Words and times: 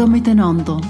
Hallo 0.00 0.12
miteinander. 0.12 0.80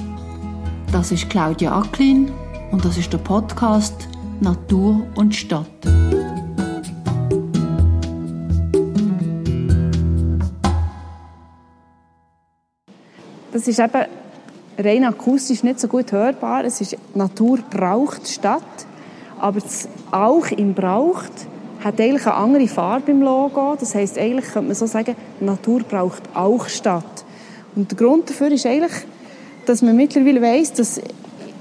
Das 0.92 1.10
ist 1.10 1.28
Claudia 1.28 1.76
Acklin 1.76 2.30
und 2.70 2.84
das 2.84 2.96
ist 2.96 3.12
der 3.12 3.18
Podcast 3.18 4.06
Natur 4.38 5.04
und 5.16 5.34
Stadt. 5.34 5.66
Das 13.52 13.66
ist 13.66 13.80
eben 13.80 14.04
rein 14.78 15.04
akustisch 15.04 15.64
nicht 15.64 15.80
so 15.80 15.88
gut 15.88 16.12
hörbar. 16.12 16.64
Es 16.64 16.80
ist 16.80 16.96
Natur 17.12 17.58
braucht 17.68 18.28
Stadt, 18.28 18.62
aber 19.40 19.58
das 19.58 19.88
Auch 20.12 20.48
im 20.52 20.72
braucht 20.72 21.32
hat 21.82 22.00
eigentlich 22.00 22.26
eine 22.26 22.36
andere 22.36 22.68
Farbe 22.68 23.10
im 23.10 23.22
Logo. 23.22 23.74
Das 23.74 23.92
heißt 23.92 24.16
eigentlich 24.18 24.52
könnte 24.52 24.68
man 24.68 24.76
so 24.76 24.86
sagen, 24.86 25.16
Natur 25.40 25.80
braucht 25.80 26.22
auch 26.32 26.68
Stadt. 26.68 27.19
Und 27.76 27.90
der 27.90 27.98
Grund 27.98 28.28
dafür 28.28 28.50
ist 28.50 28.66
eigentlich, 28.66 28.92
dass 29.66 29.82
man 29.82 29.96
mittlerweile 29.96 30.42
weiß, 30.42 30.72
dass 30.74 31.00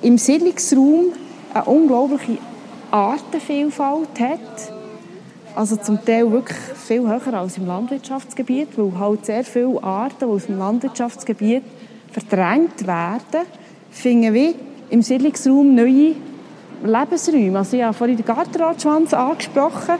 im 0.01 0.17
Siedlungsraum 0.17 1.13
eine 1.53 1.65
unglaubliche 1.65 2.37
Artenvielfalt 2.91 4.19
hat. 4.19 4.73
Also 5.55 5.75
zum 5.75 6.03
Teil 6.05 6.31
wirklich 6.31 6.57
viel 6.57 7.01
höher 7.01 7.33
als 7.33 7.57
im 7.57 7.67
Landwirtschaftsgebiet, 7.67 8.69
weil 8.77 8.97
halt 8.97 9.25
sehr 9.25 9.43
viele 9.43 9.83
Arten, 9.83 10.15
die 10.21 10.25
aus 10.25 10.45
dem 10.45 10.57
Landwirtschaftsgebiet 10.57 11.63
verdrängt 12.11 12.87
werden, 12.87 13.45
finden 13.91 14.33
wir 14.33 14.53
im 14.89 15.01
Siedlungsraum 15.01 15.75
neue 15.75 16.15
Lebensräume. 16.83 17.59
Also 17.59 17.77
ich 17.77 17.83
habe 17.83 17.93
vorhin 17.93 18.17
den 18.17 18.25
Gartenradschwanz 18.25 19.13
angesprochen, 19.13 19.95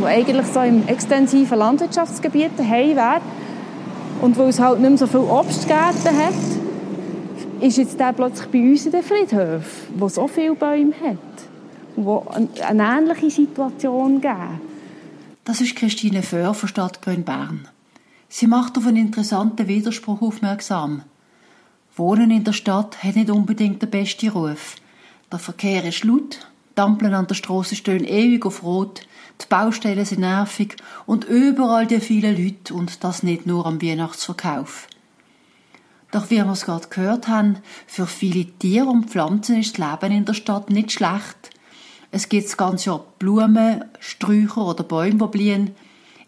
der 0.00 0.06
eigentlich 0.06 0.46
so 0.46 0.60
im 0.60 0.86
extensiven 0.86 1.58
Landwirtschaftsgebiet 1.58 2.52
daheim 2.56 2.96
wäre. 2.96 3.20
Und 4.20 4.38
weil 4.38 4.48
es 4.48 4.60
halt 4.60 4.80
nicht 4.80 4.88
mehr 4.88 4.98
so 4.98 5.06
viele 5.06 5.24
Obstgärten 5.24 6.16
hat, 6.16 6.34
ist 7.60 7.78
jetzt 7.78 7.98
der 7.98 8.12
plötzlich 8.12 8.48
bei 8.48 8.60
uns 8.60 8.86
in 8.86 8.92
den 8.92 9.02
Friedhöfen, 9.02 9.94
wo 9.98 10.08
so 10.08 10.28
viele 10.28 10.54
Bäume 10.54 10.94
hat, 11.02 11.18
wo 11.96 12.26
eine 12.66 12.82
ähnliche 12.82 13.30
Situation 13.30 14.20
geben. 14.20 14.60
Das 15.44 15.60
ist 15.60 15.76
Christine 15.76 16.22
Föhr 16.22 16.54
von 16.54 16.68
Stadtgrün 16.68 17.24
Bern. 17.24 17.68
Sie 18.28 18.46
macht 18.46 18.76
auf 18.76 18.86
einen 18.86 18.96
interessanten 18.96 19.68
Widerspruch 19.68 20.20
aufmerksam. 20.20 21.02
Wohnen 21.96 22.30
in 22.30 22.44
der 22.44 22.52
Stadt 22.52 23.02
hat 23.02 23.16
nicht 23.16 23.30
unbedingt 23.30 23.80
den 23.80 23.90
besten 23.90 24.28
Ruf. 24.30 24.74
Der 25.30 25.38
Verkehr 25.38 25.84
ist 25.84 26.04
laut, 26.04 26.46
die 26.76 26.80
Ampeln 26.80 27.14
an 27.14 27.26
der 27.26 27.34
Straße 27.34 27.76
stehen 27.76 28.04
ewig 28.04 28.44
auf 28.44 28.62
Rot, 28.62 29.02
die 29.40 29.46
Baustellen 29.48 30.04
sind 30.04 30.20
nervig 30.20 30.76
und 31.04 31.24
überall 31.24 31.86
die 31.86 32.00
vielen 32.00 32.36
Leute 32.36 32.74
und 32.74 33.04
das 33.04 33.22
nicht 33.22 33.46
nur 33.46 33.66
am 33.66 33.82
Weihnachtsverkauf. 33.82 34.88
Doch 36.10 36.30
wie 36.30 36.36
wir 36.36 36.48
es 36.50 36.64
gerade 36.64 36.88
gehört 36.88 37.28
haben, 37.28 37.58
für 37.86 38.06
viele 38.06 38.46
Tiere 38.46 38.86
und 38.86 39.10
Pflanzen 39.10 39.60
ist 39.60 39.78
das 39.78 39.86
Leben 40.00 40.16
in 40.16 40.24
der 40.24 40.34
Stadt 40.34 40.70
nicht 40.70 40.92
schlecht. 40.92 41.50
Es 42.10 42.28
gibt 42.28 42.46
das 42.46 42.56
ganze 42.56 42.90
Jahr 42.90 43.04
Blumen, 43.18 43.84
Sträucher 43.98 44.64
oder 44.64 44.84
Bäume, 44.84 45.18
die 45.18 45.38
blühen. 45.38 45.74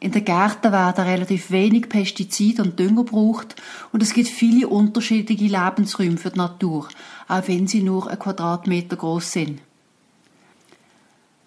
In 0.00 0.12
den 0.12 0.24
Gärten 0.24 0.72
werden 0.72 1.04
relativ 1.04 1.50
wenig 1.50 1.88
Pestizide 1.88 2.62
und 2.62 2.78
Dünger 2.78 3.04
gebraucht 3.04 3.56
und 3.92 4.02
es 4.02 4.12
gibt 4.12 4.28
viele 4.28 4.68
unterschiedliche 4.68 5.44
Lebensräume 5.44 6.18
für 6.18 6.30
die 6.30 6.38
Natur, 6.38 6.88
auch 7.26 7.48
wenn 7.48 7.66
sie 7.66 7.82
nur 7.82 8.08
ein 8.08 8.18
Quadratmeter 8.18 8.96
groß 8.96 9.32
sind. 9.32 9.60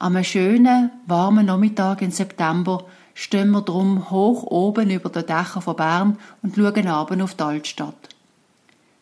Am 0.01 0.23
schönen, 0.23 0.89
warmen 1.05 1.45
Nachmittag 1.45 2.01
im 2.01 2.09
September 2.09 2.85
stehen 3.13 3.51
wir 3.51 3.61
drum 3.61 4.09
hoch 4.09 4.41
oben 4.45 4.89
über 4.89 5.11
den 5.11 5.27
Dächern 5.27 5.61
von 5.61 5.75
Bern 5.75 6.17
und 6.41 6.55
schauen 6.55 6.87
abend 6.87 7.21
auf 7.21 7.35
die 7.35 7.43
Altstadt. 7.43 8.09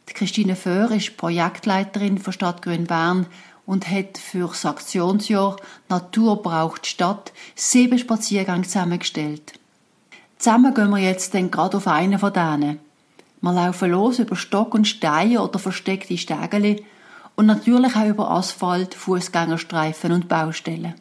Die 0.09 0.13
Christine 0.13 0.57
Föhr 0.57 0.91
ist 0.91 1.15
Projektleiterin 1.15 2.17
von 2.17 2.33
Stadt 2.33 2.61
Grün 2.61 2.83
Bern 2.83 3.27
und 3.65 3.89
hat 3.89 4.17
für 4.17 4.49
das 4.49 4.65
Aktionsjahr 4.65 5.55
Natur 5.87 6.43
braucht 6.43 6.85
Stadt 6.85 7.31
sieben 7.55 7.97
Spaziergänge 7.97 8.63
zusammengestellt. 8.63 9.53
Zusammen 10.37 10.73
gehen 10.73 10.89
wir 10.89 10.97
jetzt 10.97 11.33
dann 11.33 11.49
gerade 11.49 11.77
auf 11.77 11.87
einen 11.87 12.19
von 12.19 12.33
denen. 12.33 12.79
Wir 13.39 13.53
laufen 13.53 13.91
los 13.91 14.19
über 14.19 14.35
Stock 14.35 14.73
und 14.73 14.85
Steine 14.85 15.41
oder 15.41 15.59
versteckte 15.59 16.17
Stegeli 16.17 16.83
und 17.39 17.45
natürlich 17.45 17.95
auch 17.95 18.05
über 18.05 18.31
Asphalt, 18.31 18.93
Fußgängerstreifen 18.95 20.11
und 20.11 20.27
Baustellen. 20.27 20.93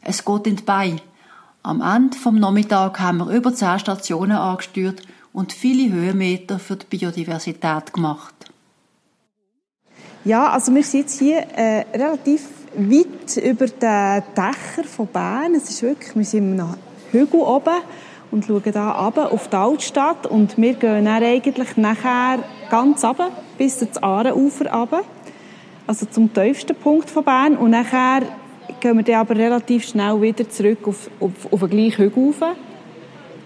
Es 0.00 0.24
geht 0.24 0.46
in 0.46 0.56
die 0.56 0.62
Beine. 0.62 1.02
Am 1.62 1.82
Ende 1.82 2.16
vom 2.16 2.36
Nachmittag 2.36 2.98
haben 3.00 3.18
wir 3.18 3.28
über 3.28 3.54
zehn 3.54 3.78
Stationen 3.78 4.32
angesteuert 4.32 5.02
und 5.34 5.52
viele 5.52 5.92
Höhenmeter 5.92 6.58
für 6.58 6.76
die 6.76 6.86
Biodiversität 6.86 7.92
gemacht. 7.92 8.34
Ja, 10.24 10.48
also 10.48 10.74
wir 10.74 10.82
sind 10.84 11.00
jetzt 11.00 11.18
hier 11.18 11.40
äh, 11.54 11.84
relativ 11.92 12.48
weit 12.74 13.36
über 13.36 13.66
den 13.66 14.22
Dächern 14.34 14.84
von 14.86 15.06
Bern. 15.06 15.54
Es 15.54 15.68
ist 15.68 15.82
wirklich, 15.82 16.16
wir 16.16 16.24
sind 16.24 16.58
am 16.58 16.76
Hügel 17.10 17.40
oben 17.40 17.82
und 18.30 18.46
schauen 18.46 18.72
da 18.72 18.90
runter 18.92 19.30
auf 19.30 19.48
die 19.48 19.56
Altstadt 19.56 20.26
und 20.26 20.56
wir 20.56 20.72
gehen 20.72 21.04
dann 21.04 21.22
eigentlich 21.22 21.76
nachher 21.76 22.38
ganz 22.70 23.04
runter 23.04 23.28
bis 23.58 23.82
ins 23.82 24.02
Aarenufer 24.02 24.72
runter 24.72 25.02
also 25.92 26.06
zum 26.06 26.32
tiefsten 26.32 26.74
Punkt 26.74 27.10
von 27.10 27.22
Bern. 27.22 27.54
Und 27.54 27.70
nachher 27.70 28.22
gehen 28.80 28.96
wir 28.96 29.04
dann 29.04 29.16
aber 29.16 29.36
relativ 29.36 29.86
schnell 29.86 30.22
wieder 30.22 30.48
zurück 30.48 30.88
auf, 30.88 31.10
auf, 31.20 31.52
auf 31.52 31.60
den 31.60 31.68
gleichen 31.68 32.04
Hügel 32.04 32.24
rauf. 32.24 32.56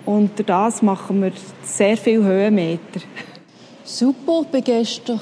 Und 0.05 0.39
durch 0.39 0.47
das 0.47 0.81
machen 0.81 1.23
wir 1.23 1.33
sehr 1.65 1.97
viele 1.97 2.23
Höhenmeter. 2.23 3.01
Super, 3.83 4.43
ich 4.47 4.53
war 4.53 4.61
gestern 4.61 5.21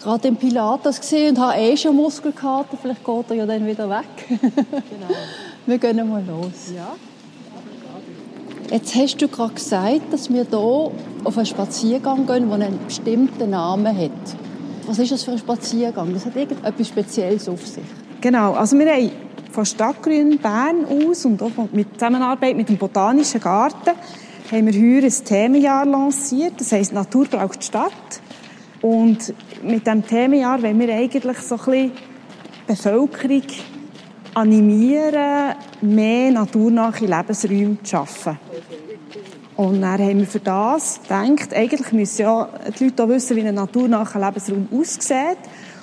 gerade 0.00 0.28
im 0.28 0.36
Pilates 0.36 0.98
gesehen 0.98 1.36
und 1.36 1.42
habe 1.42 1.58
eh 1.58 1.76
schon 1.76 1.94
Muskelkater. 1.94 2.78
Vielleicht 2.80 3.04
geht 3.04 3.24
er 3.30 3.36
ja 3.36 3.46
dann 3.46 3.66
wieder 3.66 3.90
weg. 3.90 4.06
genau. 4.28 5.14
Wir 5.66 5.78
gehen 5.78 6.08
mal 6.08 6.22
los. 6.24 6.72
Ja. 6.74 6.94
Jetzt 8.70 8.94
hast 8.94 9.20
du 9.20 9.28
gerade 9.28 9.54
gesagt, 9.54 10.12
dass 10.12 10.32
wir 10.32 10.46
hier 10.48 10.58
auf 11.24 11.36
einen 11.36 11.46
Spaziergang 11.46 12.24
gehen, 12.26 12.48
der 12.48 12.68
einen 12.68 12.78
bestimmten 12.86 13.50
Namen 13.50 13.96
hat. 13.96 14.45
Was 14.86 14.98
ist 15.00 15.10
das 15.12 15.24
für 15.24 15.32
ein 15.32 15.38
Spaziergang? 15.38 16.12
Das 16.14 16.24
hat 16.26 16.36
irgendetwas 16.36 16.88
Spezielles 16.88 17.48
auf 17.48 17.66
sich. 17.66 17.82
Genau, 18.20 18.52
also 18.52 18.78
wir 18.78 18.86
haben 18.92 19.10
von 19.50 19.66
Stadtgrün 19.66 20.38
Bern 20.38 20.84
aus 20.84 21.24
und 21.24 21.42
auch 21.42 21.50
mit 21.72 21.94
Zusammenarbeit 21.94 22.56
mit 22.56 22.68
dem 22.68 22.76
Botanischen 22.76 23.40
Garten 23.40 23.90
haben 24.52 24.66
wir 24.66 24.96
heute 24.96 25.06
ein 25.06 25.24
Themenjahr 25.24 25.84
lanciert. 25.86 26.60
Das 26.60 26.70
heisst, 26.70 26.92
Natur 26.92 27.26
braucht 27.26 27.64
Stadt. 27.64 27.92
Und 28.80 29.34
mit 29.62 29.86
diesem 29.86 30.06
Themenjahr 30.06 30.62
wollen 30.62 30.78
wir 30.78 30.94
eigentlich 30.94 31.38
so 31.38 31.56
ein 31.56 31.64
bisschen 31.64 31.92
Bevölkerung 32.66 33.42
animieren, 34.34 35.54
mehr 35.80 36.30
naturnahe 36.30 37.06
Lebensräume 37.06 37.78
zu 37.82 37.90
schaffen. 37.90 38.38
Und 39.56 39.80
dann 39.80 39.98
haben 39.98 40.18
wir 40.18 40.26
für 40.26 40.40
das 40.40 41.00
gedacht, 41.02 41.54
eigentlich 41.54 41.92
müssen 41.92 42.22
ja 42.22 42.48
die 42.78 42.84
Leute 42.84 43.04
auch 43.04 43.08
wissen, 43.08 43.36
wie 43.36 43.46
ein 43.46 43.54
naturnaher 43.54 44.20
Lebensraum 44.20 44.68
aussieht. 44.70 45.38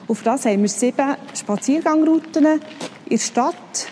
Auf 0.08 0.22
das 0.22 0.46
haben 0.46 0.62
wir 0.62 0.70
sieben 0.70 1.16
Spaziergangrouten 1.34 2.46
in 2.46 2.60
der 3.10 3.18
Stadt 3.18 3.88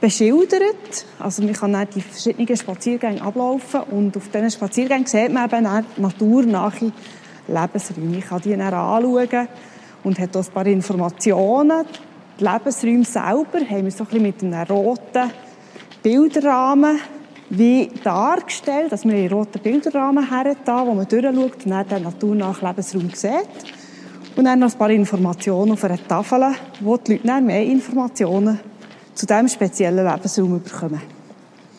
beschildert. 0.00 1.04
Also 1.18 1.42
man 1.42 1.52
kann 1.52 1.72
dann 1.74 1.88
die 1.94 2.00
verschiedenen 2.00 2.56
Spaziergänge 2.56 3.20
ablaufen 3.20 3.80
und 3.90 4.16
auf 4.16 4.28
diesen 4.28 4.50
Spaziergängen 4.50 5.06
sieht 5.06 5.30
man 5.30 5.44
eben 5.44 5.64
dann 5.64 5.86
naturnahe 5.98 6.92
Lebensräume. 7.48 8.18
Ich 8.18 8.26
kann 8.26 8.40
die 8.40 8.50
dann 8.50 8.62
anschauen 8.62 9.48
und 10.04 10.18
hat 10.18 10.36
auch 10.36 10.46
ein 10.46 10.52
paar 10.52 10.66
Informationen. 10.66 11.84
Die 12.40 12.44
Lebensräume 12.44 13.04
selber 13.04 13.60
haben 13.68 13.84
wir 13.84 13.90
so 13.90 14.04
ein 14.04 14.08
bisschen 14.08 14.22
mit 14.22 14.42
einem 14.42 14.66
roten 14.68 15.30
Bilderrahmen 16.02 16.98
wie 17.50 17.90
dargestellt, 18.02 18.90
dass 18.90 19.04
wir 19.04 19.14
einen 19.14 19.32
roten 19.32 19.60
Bilderrahmen 19.60 20.28
her 20.28 20.56
wo 20.64 20.94
man 20.94 21.06
durchschaut 21.06 21.64
und 21.64 21.70
dann 21.70 21.88
den 21.88 22.02
naturnahen 22.02 22.56
Lebensraum 22.60 23.10
sieht. 23.10 23.32
Und 24.36 24.44
dann 24.44 24.58
noch 24.58 24.72
ein 24.72 24.78
paar 24.78 24.90
Informationen 24.90 25.72
auf 25.72 25.84
einer 25.84 26.04
Tafel, 26.06 26.54
wo 26.80 26.96
die 26.96 27.12
Leute 27.12 27.26
dann 27.26 27.46
mehr 27.46 27.62
Informationen 27.62 28.60
zu 29.14 29.24
diesem 29.24 29.48
speziellen 29.48 30.06
Lebensraum 30.06 30.62
bekommen. 30.62 31.00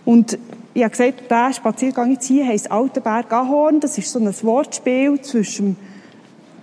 Und 0.06 0.40
ich 0.74 0.84
habe 0.84 0.92
gesagt, 0.92 1.30
der 1.30 1.54
Spaziergang 1.54 2.12
jetzt 2.12 2.25
hier 2.28 2.48
heisst 2.48 2.72
Altenberg 2.72 3.31
Ahorn. 3.31 3.80
Das 3.80 3.98
ist 3.98 4.12
so 4.12 4.19
ein 4.19 4.34
Wortspiel 4.44 5.22
zwischen 5.22 5.75
dem 5.75 5.78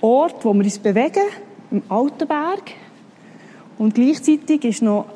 Ort, 0.00 0.44
wo 0.44 0.52
wir 0.52 0.64
uns 0.64 0.78
bewegen, 0.78 1.24
im 1.70 1.82
Altenberg. 1.88 2.72
Und 3.78 3.94
gleichzeitig 3.94 4.64
ist 4.64 4.82
noch 4.82 5.06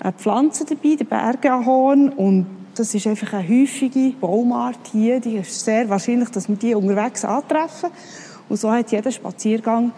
eine 0.00 0.12
Pflanze 0.12 0.64
dabei, 0.64 0.96
der 0.96 1.04
Bergahorn. 1.04 2.10
Und 2.10 2.46
das 2.78 2.94
ist 2.94 3.06
einfach 3.06 3.32
eine 3.32 3.48
häufige 3.48 4.12
Baumart 4.20 4.88
hier. 4.92 5.20
Die 5.20 5.36
ist 5.36 5.64
sehr 5.64 5.88
wahrscheinlich, 5.88 6.28
dass 6.30 6.48
wir 6.48 6.56
die 6.56 6.74
unterwegs 6.74 7.24
antreffen. 7.24 7.90
Und 8.48 8.58
so 8.58 8.70
hat 8.70 8.92
jeder 8.92 9.10
Spaziergang 9.10 9.92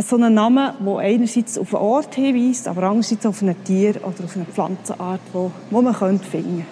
so 0.00 0.16
einen 0.16 0.34
Namen, 0.34 0.72
der 0.84 0.96
einerseits 0.98 1.56
auf 1.56 1.74
einen 1.74 1.84
Ort 1.84 2.14
hinweist, 2.14 2.68
aber 2.68 2.82
andererseits 2.84 3.24
auf 3.26 3.40
ein 3.42 3.54
Tier 3.64 3.96
oder 3.96 4.24
auf 4.24 4.36
eine 4.36 4.44
Pflanzenart, 4.44 5.20
die, 5.32 5.50
die 5.70 5.74
man 5.74 5.94
finden 5.94 6.20
könnte. 6.30 6.64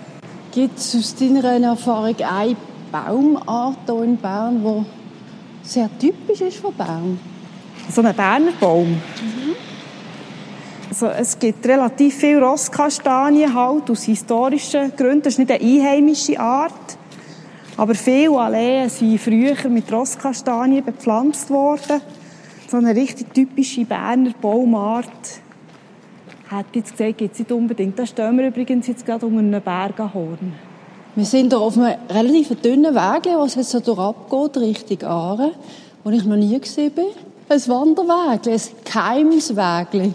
Gibt 0.53 0.79
es 0.79 0.95
aus 0.97 1.15
deiner 1.15 1.69
Erfahrung 1.69 2.17
eine 2.17 2.57
Baumart 2.91 3.79
hier 3.87 4.03
in 4.03 4.17
Bern, 4.17 4.63
die 4.63 5.69
sehr 5.69 5.89
typisch 5.99 6.41
ist 6.41 6.59
von 6.59 6.75
Bern. 6.75 7.19
So 7.91 8.03
ein 8.03 8.15
Berner 8.15 8.53
Baum. 8.61 8.91
Mhm. 8.91 9.72
Also 10.93 11.07
es 11.07 11.39
gibt 11.39 11.67
relativ 11.67 12.17
viel 12.17 12.39
Rosskastanien 12.39 13.55
halt 13.55 13.91
aus 13.91 14.03
historischen 14.03 14.95
Gründen. 14.95 15.23
Das 15.23 15.33
ist 15.33 15.39
nicht 15.39 15.51
eine 15.51 15.63
einheimische 15.63 16.39
Art. 16.39 16.99
Aber 17.79 17.95
viele 17.95 18.39
Alleen 18.39 18.91
sind 18.91 19.19
früher 19.19 19.57
mit 19.71 19.91
Rosskastanien 19.91 20.85
bepflanzt 20.85 21.49
worden. 21.49 22.03
So 22.69 22.77
eine 22.77 22.95
richtig 22.95 23.33
typische 23.33 23.87
Berner 23.87 24.33
Baumart 24.39 25.07
hätte 26.51 26.81
jetzt 26.81 26.95
gesagt, 26.95 27.17
gibt 27.17 27.33
es 27.33 27.39
nicht 27.39 27.53
unbedingt. 27.53 27.99
Da 27.99 28.05
stehen 28.05 28.37
wir 28.37 28.49
übrigens 28.49 28.87
jetzt 28.87 29.07
gerade 29.07 29.25
unter 29.25 29.39
einem 29.39 29.63
Bergenhorn. 29.63 30.53
Wir 31.15 31.25
sind 31.25 31.55
hier 31.55 31.59
auf 31.59 31.79
einem 31.79 31.97
relativ 32.11 32.61
dünnen 32.61 32.95
Weg, 32.95 33.33
was 33.35 33.55
jetzt 33.55 33.71
so 33.71 33.81
durchabgeht, 33.81 34.59
Richtung 34.59 35.09
Aare, 35.09 35.53
wo 36.05 36.11
ich 36.11 36.27
noch 36.27 36.37
nie 36.37 36.61
gesehen 36.61 36.93
bin. 36.93 37.07
Ein 37.49 37.61
Wanderweg, 37.67 38.47
ein 38.47 38.61
Keimsweg. 38.85 40.13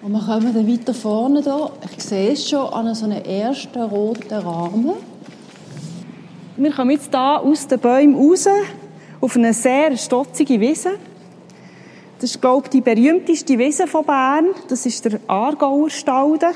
Und 0.00 0.12
wir 0.12 0.20
kommen 0.20 0.54
dann 0.54 0.68
weiter 0.68 0.94
vorne 0.94 1.42
da. 1.42 1.70
Ich 1.96 2.04
sehe 2.04 2.32
es 2.32 2.48
schon 2.48 2.72
an 2.72 2.94
so 2.94 3.06
einem 3.06 3.20
ersten 3.24 3.82
roten 3.82 4.32
Rahmen. 4.32 4.92
Wir 6.56 6.72
kommen 6.72 6.92
jetzt 6.92 7.10
hier 7.10 7.40
aus 7.40 7.66
den 7.66 7.80
Bäumen 7.80 8.14
raus 8.14 8.46
auf 9.20 9.34
eine 9.34 9.52
sehr 9.52 9.96
stotzige 9.96 10.60
Wiese. 10.60 10.92
Das 12.20 12.30
ist, 12.30 12.40
glaube 12.40 12.66
ich, 12.66 12.70
die 12.70 12.80
berühmteste 12.80 13.58
Wiese 13.58 13.88
von 13.88 14.04
Bern. 14.04 14.46
Das 14.68 14.86
ist 14.86 15.04
der 15.04 15.18
Aargauer 15.26 15.90
Stalden. 15.90 16.52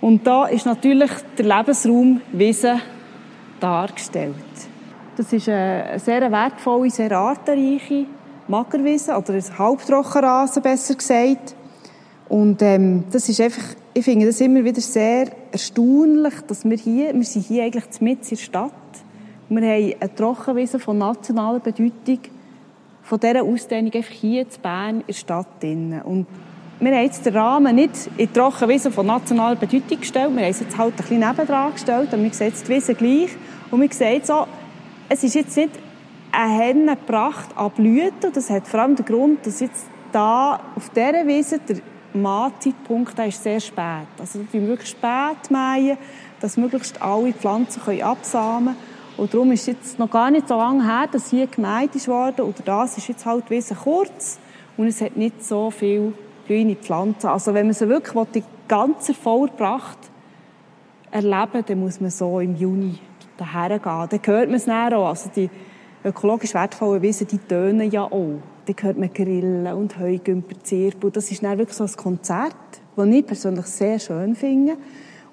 Und 0.00 0.26
da 0.26 0.46
ist 0.46 0.64
natürlich 0.64 1.10
der 1.36 1.44
Lebensraum 1.44 2.22
Wiese 2.32 2.78
dargestellt. 3.60 4.34
Das 5.16 5.32
ist 5.32 5.48
eine 5.48 5.98
sehr 5.98 6.30
wertvolle, 6.30 6.90
sehr 6.90 7.12
artenreiche 7.12 8.06
Magerwiese, 8.48 9.16
oder 9.16 9.34
ein 9.34 9.58
Halbtrockenrasen 9.58 10.62
besser 10.62 10.94
gesagt. 10.94 11.55
Und 12.28 12.60
ähm, 12.62 13.04
das 13.12 13.28
ist 13.28 13.40
einfach, 13.40 13.62
ich 13.94 14.04
finde 14.04 14.26
das 14.26 14.40
immer 14.40 14.64
wieder 14.64 14.80
sehr 14.80 15.30
erstaunlich, 15.52 16.34
dass 16.48 16.64
wir 16.64 16.76
hier, 16.76 17.14
wir 17.14 17.24
sind 17.24 17.46
hier 17.46 17.64
eigentlich 17.64 18.00
mitten 18.00 18.24
in 18.24 18.30
der 18.30 18.36
Stadt. 18.36 18.72
Wir 19.48 19.60
haben 19.60 19.94
eine 20.00 20.14
Trockenwiese 20.14 20.80
von 20.80 20.98
nationaler 20.98 21.60
Bedeutung, 21.60 22.18
von 23.02 23.20
dieser 23.20 23.44
Ausdehnung 23.44 23.92
einfach 23.94 24.10
hier 24.10 24.42
in 24.42 24.48
Bern 24.60 25.00
in 25.00 25.06
der 25.06 25.12
Stadt 25.12 25.46
drin. 25.62 26.00
Und 26.04 26.26
wir 26.80 26.94
haben 26.94 27.04
jetzt 27.04 27.24
den 27.24 27.36
Rahmen 27.36 27.76
nicht 27.76 28.08
in 28.16 28.26
die 28.26 28.32
Trockenwiese 28.32 28.90
von 28.90 29.06
nationaler 29.06 29.54
Bedeutung 29.54 30.00
gestellt, 30.00 30.34
wir 30.34 30.42
haben 30.42 30.50
es 30.50 30.60
jetzt 30.60 30.76
halt 30.76 30.94
ein 30.94 30.96
bisschen 30.96 31.20
nebendran 31.20 31.72
gestellt, 31.72 32.12
und 32.12 32.24
wir 32.24 32.32
sehen 32.32 32.48
jetzt 32.48 32.66
die 32.66 32.72
Wiese 32.72 32.94
gleich. 32.94 33.30
Und 33.70 33.80
wir 33.80 33.92
sehen 33.92 34.22
so, 34.24 34.46
es 35.08 35.22
ist 35.22 35.36
jetzt 35.36 35.56
nicht 35.56 35.70
eine 36.32 36.58
Hennenpracht 36.58 37.56
an 37.56 37.70
Blüten, 37.70 38.32
das 38.32 38.50
hat 38.50 38.66
vor 38.66 38.80
allem 38.80 38.96
den 38.96 39.06
Grund, 39.06 39.46
dass 39.46 39.60
jetzt 39.60 39.86
da 40.10 40.60
auf 40.74 40.90
dieser 40.90 41.26
Wiese 41.26 41.60
der 41.60 41.76
Mahlzeitpunkt 42.16 43.18
ist 43.18 43.42
sehr 43.42 43.60
spät. 43.60 44.08
Also 44.18 44.40
wir 44.50 44.66
wirklich 44.66 44.90
spät 44.90 45.50
mähen, 45.50 45.98
dass 46.40 46.56
möglichst 46.56 47.00
alle 47.00 47.32
Pflanzen 47.32 47.82
können 47.82 48.02
absamen 48.02 48.74
können. 48.74 48.96
Und 49.16 49.32
darum 49.32 49.52
ist 49.52 49.60
es 49.60 49.66
jetzt 49.66 49.98
noch 49.98 50.10
gar 50.10 50.30
nicht 50.30 50.48
so 50.48 50.56
lange 50.56 50.84
her, 50.84 51.08
dass 51.10 51.30
hier 51.30 51.46
gemäht 51.46 52.06
worden. 52.06 52.42
Oder 52.42 52.62
das 52.64 52.98
ist 52.98 53.08
jetzt 53.08 53.24
halt 53.24 53.48
wie 53.50 53.62
kurz 53.74 54.38
und 54.76 54.86
es 54.86 55.00
hat 55.00 55.16
nicht 55.16 55.44
so 55.44 55.70
viele 55.70 56.12
grüne 56.46 56.76
Pflanzen. 56.76 57.28
Also 57.28 57.54
wenn 57.54 57.66
man 57.66 57.74
sie 57.74 57.88
wirklich 57.88 58.26
die 58.34 58.44
ganze 58.68 59.14
Vollpracht 59.14 59.98
erleben 61.10 61.64
dann 61.66 61.80
muss 61.80 62.00
man 62.00 62.10
so 62.10 62.40
im 62.40 62.56
Juni 62.56 62.98
daher 63.38 63.78
gehen. 63.78 64.06
Dann 64.10 64.20
hört 64.24 64.46
man 64.48 64.56
es 64.56 64.66
dann 64.66 64.92
auch. 64.92 65.08
Also 65.08 65.30
die 65.34 65.48
ökologisch 66.04 66.54
wertvollen 66.54 67.02
Wiesen, 67.02 67.26
die 67.26 67.38
tönen 67.38 67.90
ja 67.90 68.02
auch. 68.02 68.40
Dann 68.66 68.76
hört 68.80 68.98
man 68.98 69.12
Grillen 69.12 69.66
und 69.68 69.98
Heugümper, 69.98 70.56
Zirpen. 70.62 71.12
Das 71.12 71.30
ist 71.30 71.42
dann 71.42 71.56
wirklich 71.56 71.76
so 71.76 71.84
ein 71.84 71.96
Konzert, 71.96 72.56
das 72.96 73.06
ich 73.06 73.26
persönlich 73.26 73.66
sehr 73.66 73.98
schön 73.98 74.34
finde. 74.34 74.76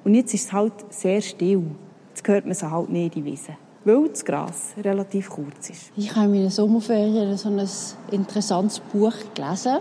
Und 0.03 0.13
jetzt 0.13 0.33
ist 0.33 0.45
es 0.45 0.53
halt 0.53 0.73
sehr 0.89 1.21
still. 1.21 1.63
Jetzt 2.09 2.27
hört 2.27 2.45
man 2.45 2.53
sie 2.53 2.69
halt 2.69 2.89
nicht 2.89 3.15
in 3.15 3.23
die 3.23 3.31
Wiese. 3.31 3.53
Weil 3.85 4.07
das 4.07 4.23
Gras 4.23 4.73
relativ 4.81 5.29
kurz 5.29 5.71
ist. 5.71 5.91
Ich 5.97 6.15
habe 6.15 6.27
in 6.27 6.35
meiner 6.35 6.49
Sommerferien 6.51 7.35
so 7.35 7.49
ein 7.49 7.67
interessantes 8.11 8.79
Buch 8.79 9.13
gelesen. 9.33 9.79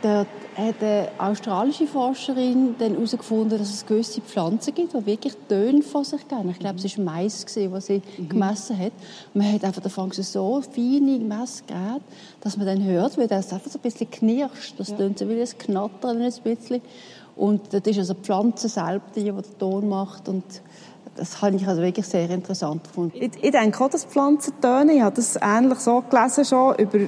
Dort 0.00 0.28
hat 0.56 0.82
eine 0.82 1.08
australische 1.18 1.86
Forscherin 1.86 2.76
dann 2.78 2.94
herausgefunden, 2.94 3.58
dass 3.58 3.72
es 3.72 3.86
gewisse 3.86 4.20
Pflanzen 4.20 4.74
gibt, 4.74 4.92
die 4.92 5.06
wirklich 5.06 5.34
Töne 5.48 5.82
von 5.82 6.04
sich 6.04 6.26
geben. 6.28 6.50
Ich 6.50 6.58
glaube, 6.58 6.78
es 6.78 6.98
war 6.98 7.04
Mais, 7.04 7.46
was 7.70 7.86
sie 7.86 8.02
mhm. 8.16 8.28
gemessen 8.28 8.78
hat. 8.78 8.92
Und 9.34 9.42
man 9.42 9.52
hat 9.52 9.64
einfach 9.64 9.82
davon 9.82 10.12
so 10.12 10.60
feine 10.60 11.18
Messgeräte, 11.18 12.00
dass 12.40 12.56
man 12.56 12.66
dann 12.66 12.84
hört, 12.84 13.18
wie 13.18 13.26
das 13.26 13.52
einfach 13.52 13.70
so 13.70 13.78
ein 13.78 13.82
bisschen 13.82 14.10
knirscht. 14.10 14.74
Das 14.78 14.88
ja. 14.88 14.96
tönt 14.96 15.18
so 15.18 15.28
wie 15.28 15.40
ein 15.40 15.58
Knattern 15.58 16.22
ein 16.22 16.32
bisschen. 16.44 16.80
Und 17.34 17.72
das 17.72 17.82
ist 17.84 17.98
also 17.98 18.14
die 18.14 18.22
Pflanze 18.22 18.68
selbst, 18.68 19.16
die, 19.16 19.24
die 19.24 19.30
den 19.30 19.58
Ton 19.58 19.88
macht. 19.88 20.28
Und 20.28 20.44
das 21.18 21.42
habe 21.42 21.56
ich 21.56 21.66
also 21.66 21.82
wirklich 21.82 22.06
sehr 22.06 22.30
interessant 22.30 22.84
gefunden. 22.84 23.12
Ich, 23.14 23.30
ich 23.42 23.50
denke 23.50 23.84
auch, 23.84 23.90
dass 23.90 24.04
Pflanzen 24.04 24.54
tönen. 24.60 24.90
Ich 24.90 25.02
habe 25.02 25.16
das 25.16 25.36
ähnlich 25.40 25.78
so 25.78 26.02
gelesen 26.08 26.44
schon 26.44 26.76
über 26.76 26.98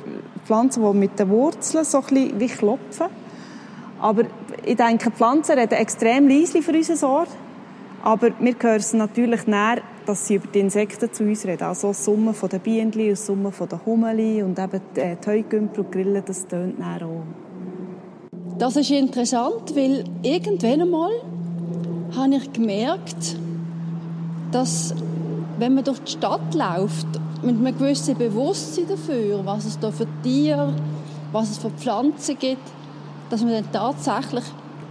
Pflanzen, 0.45 0.83
die 0.83 0.99
mit 0.99 1.19
den 1.19 1.29
Wurzeln 1.31 1.85
so 1.85 1.99
ein 1.99 2.05
bisschen 2.05 2.41
wie 2.41 2.47
klopfen. 2.49 3.07
Aber 4.01 4.25
ich 4.65 4.77
denke, 4.77 5.11
Pflanzen 5.11 5.59
reden 5.59 5.75
extrem 5.75 6.29
leise 6.29 6.61
für 6.61 6.73
unser 6.73 7.09
Ohr. 7.09 7.27
Aber 8.03 8.31
wir 8.41 8.55
hören 8.59 8.77
es 8.77 8.93
natürlich 8.95 9.47
näher, 9.47 9.83
dass 10.07 10.27
sie 10.27 10.37
über 10.37 10.49
die 10.49 10.61
Insekten 10.61 11.13
zu 11.13 11.23
uns 11.23 11.45
reden. 11.45 11.65
Also 11.65 11.89
das 11.89 12.05
Summen 12.05 12.35
von 12.35 12.49
den 12.49 12.61
Bienen, 12.61 12.91
das 12.91 13.27
Summen 13.27 13.53
von 13.53 13.69
den 13.69 13.85
Hummeli 13.85 14.43
und 14.43 14.59
eben 14.59 14.81
die 14.97 15.27
Heugümper 15.27 15.81
und 15.81 15.93
Grillen, 15.93 16.23
das 16.27 16.49
tönt 16.49 16.79
näher 16.79 17.07
auch. 17.07 17.23
Das 18.59 18.77
ist 18.77 18.91
interessant, 18.91 19.77
weil 19.77 20.05
irgendwann 20.23 20.81
einmal 20.81 21.13
habe 22.17 22.35
ich 22.35 22.53
gemerkt, 22.53 23.37
dass 24.53 24.95
wenn 25.59 25.75
man 25.75 25.85
durch 25.85 26.01
die 26.01 26.13
Stadt 26.13 26.55
läuft, 26.55 27.07
mit 27.43 27.57
einem 27.57 27.79
gewissen 27.79 28.17
Bewusstsein 28.17 28.87
dafür, 28.89 29.45
was 29.45 29.65
es 29.65 29.79
da 29.79 29.91
für 29.91 30.07
Tiere, 30.23 30.75
was 31.33 31.51
es 31.51 31.59
für 31.59 31.71
Pflanzen 31.71 32.39
gibt, 32.39 32.63
dass 33.31 33.43
man 33.43 33.53
dann 33.53 33.73
tatsächlich 33.73 34.45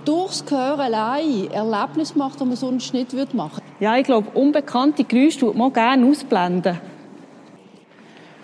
durchs 0.05 0.45
Gehör 0.45 0.79
allein 0.79 1.49
Erlebnis 1.51 2.15
macht, 2.15 2.39
die 2.39 2.45
man 2.45 2.55
sonst 2.55 2.93
nicht 2.93 3.13
machen 3.13 3.33
würde. 3.33 3.61
Ja, 3.79 3.97
ich 3.97 4.03
glaube, 4.03 4.29
unbekannte 4.33 5.03
Geräusche 5.03 5.41
würde 5.41 5.57
man 5.57 5.73
gerne 5.73 6.05
ausblenden. 6.05 6.79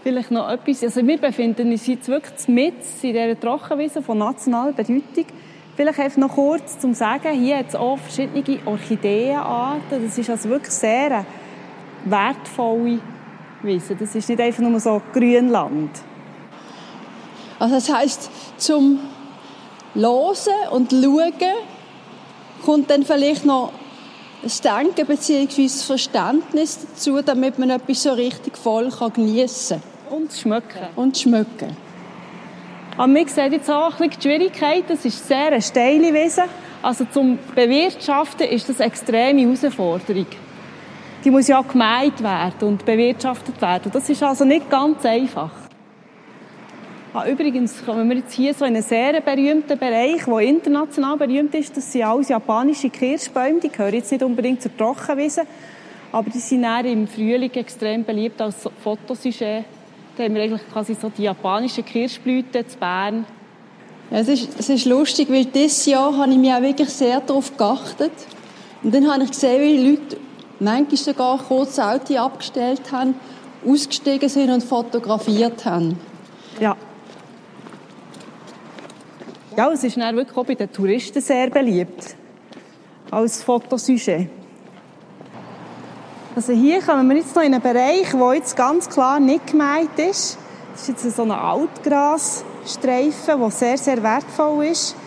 Vielleicht 0.03 0.29
noch 0.29 0.49
etwas. 0.49 0.83
Also 0.83 1.05
wir 1.05 1.17
befinden 1.17 1.71
uns 1.71 1.87
jetzt 1.87 2.07
wirklich 2.07 2.47
mit 2.47 2.75
in 3.01 3.13
dieser 3.13 3.39
Trockenwiese 3.39 4.03
von 4.03 4.19
nationaler 4.19 4.73
Bedeutung. 4.73 5.25
Vielleicht 5.75 5.99
einfach 5.99 6.17
noch 6.17 6.35
kurz 6.35 6.79
zum 6.79 6.93
Sagen, 6.93 7.33
hier 7.33 7.57
hat 7.57 7.69
es 7.69 7.75
auch 7.75 7.97
verschiedene 7.97 8.59
Orchideenarten. 8.65 10.05
Das 10.05 10.17
ist 10.17 10.29
also 10.29 10.49
wirklich 10.49 10.73
sehr 10.73 11.25
wertvolle 12.05 12.99
Wiese. 13.61 13.95
Das 13.95 14.15
ist 14.15 14.29
nicht 14.29 14.39
einfach 14.39 14.61
nur 14.61 14.79
so 14.79 15.01
Grünland. 15.11 15.91
Also 17.59 17.75
das 17.75 17.93
heisst, 17.93 18.29
zum 18.57 18.99
Hören 19.93 20.69
und 20.71 20.91
Schauen 20.91 21.33
kommt 22.63 22.89
dann 22.89 23.03
vielleicht 23.03 23.45
noch 23.45 23.71
das 24.43 24.61
Denken 24.61 25.05
bzw. 25.05 25.63
das 25.63 25.83
Verständnis 25.83 26.79
dazu, 26.81 27.21
damit 27.21 27.59
man 27.59 27.69
etwas 27.69 28.03
so 28.03 28.13
richtig 28.13 28.57
voll 28.57 28.89
geniessen 29.13 29.81
kann. 30.09 30.17
Und 30.17 30.33
schmecken. 30.33 30.87
Und 30.95 31.17
schmecken. 31.17 31.84
Aber 32.97 33.13
wir 33.13 33.27
sehen 33.27 33.51
jetzt 33.51 33.69
auch 33.69 33.95
die 33.97 34.09
Schwierigkeit. 34.21 34.85
Das 34.87 35.03
ist 35.03 35.27
sehr 35.27 35.47
eine 35.47 35.61
steile 35.61 36.13
Wiese. 36.13 36.43
Also 36.81 37.05
zum 37.05 37.37
Bewirtschaften 37.53 38.47
ist 38.47 38.69
das 38.69 38.79
eine 38.79 38.91
extreme 38.91 39.41
Herausforderung. 39.41 40.27
Die 41.23 41.31
muss 41.31 41.47
ja 41.47 41.61
gemeint 41.61 42.21
werden 42.21 42.67
und 42.67 42.85
bewirtschaftet 42.85 43.61
werden. 43.61 43.91
Das 43.91 44.09
ist 44.09 44.21
also 44.23 44.45
nicht 44.45 44.69
ganz 44.69 45.03
einfach. 45.05 45.51
Ah, 47.13 47.27
übrigens 47.27 47.83
kommen 47.85 48.07
wir 48.09 48.17
jetzt 48.17 48.33
hier 48.33 48.53
so 48.53 48.65
in 48.65 48.75
einen 48.75 48.83
sehr 48.83 49.19
berühmten 49.21 49.79
Bereich, 49.79 50.25
der 50.25 50.39
international 50.39 51.17
berühmt 51.17 51.55
ist. 51.55 51.75
Das 51.75 51.91
sind 51.91 52.03
alles 52.03 52.29
japanische 52.29 52.89
Kirschbäume. 52.89 53.59
Die 53.61 53.69
gehören 53.69 53.93
jetzt 53.93 54.11
nicht 54.11 54.23
unbedingt 54.23 54.61
zur 54.61 54.75
Trockenwiese, 54.75 55.43
aber 56.11 56.29
die 56.29 56.39
sind 56.39 56.65
im 56.85 57.07
Frühling 57.07 57.51
extrem 57.53 58.03
beliebt 58.03 58.41
als 58.41 58.69
Fotosujet 58.83 59.65
da 60.15 60.23
haben 60.23 60.35
wir 60.35 60.43
eigentlich 60.43 60.61
quasi 60.71 60.95
so 60.95 61.09
die 61.09 61.23
japanischen 61.23 61.83
Kirschblüten 61.83 62.67
zu 62.67 62.77
Bern. 62.77 63.25
Ja, 64.11 64.19
es, 64.19 64.27
ist, 64.27 64.59
es 64.59 64.69
ist 64.69 64.85
lustig, 64.85 65.29
weil 65.29 65.45
dieses 65.45 65.85
Jahr 65.85 66.17
habe 66.17 66.31
ich 66.31 66.37
mich 66.37 66.53
auch 66.53 66.61
wirklich 66.61 66.89
sehr 66.89 67.19
darauf 67.21 67.55
geachtet. 67.57 68.11
Und 68.83 68.93
dann 68.93 69.11
habe 69.11 69.23
ich 69.23 69.31
gesehen, 69.31 69.61
wie 69.61 69.89
Leute 69.89 70.17
manchmal 70.59 70.97
sogar 70.97 71.37
kurz 71.39 71.79
Auto 71.79 72.15
abgestellt 72.15 72.91
haben, 72.91 73.15
ausgestiegen 73.65 74.29
sind 74.29 74.51
und 74.51 74.63
fotografiert 74.63 75.65
haben. 75.65 75.99
Ja. 76.59 76.77
Ja, 79.57 79.71
es 79.71 79.83
ist 79.83 79.97
dann 79.97 80.15
wirklich 80.15 80.37
auch 80.37 80.45
bei 80.45 80.55
den 80.55 80.71
Touristen 80.71 81.21
sehr 81.21 81.49
beliebt. 81.49 82.15
Als 83.09 83.41
Fotosujet. 83.41 84.29
Also 86.35 86.51
hier 86.51 86.81
kommen 86.81 87.07
wir 87.07 87.15
jetzt 87.15 87.33
noch 87.33 87.43
in 87.43 87.53
einen 87.53 87.63
Bereich, 87.63 88.11
der 88.11 88.33
jetzt 88.33 88.57
ganz 88.57 88.89
klar 88.89 89.21
nicht 89.21 89.47
gemeint 89.47 89.97
ist. 89.97 90.37
Das 90.73 90.81
ist 90.81 90.87
jetzt 90.89 91.15
so 91.15 91.23
ein 91.23 91.31
Altgrasstreifen, 91.31 93.39
der 93.39 93.51
sehr, 93.51 93.77
sehr 93.77 94.03
wertvoll 94.03 94.65
ist 94.65 94.97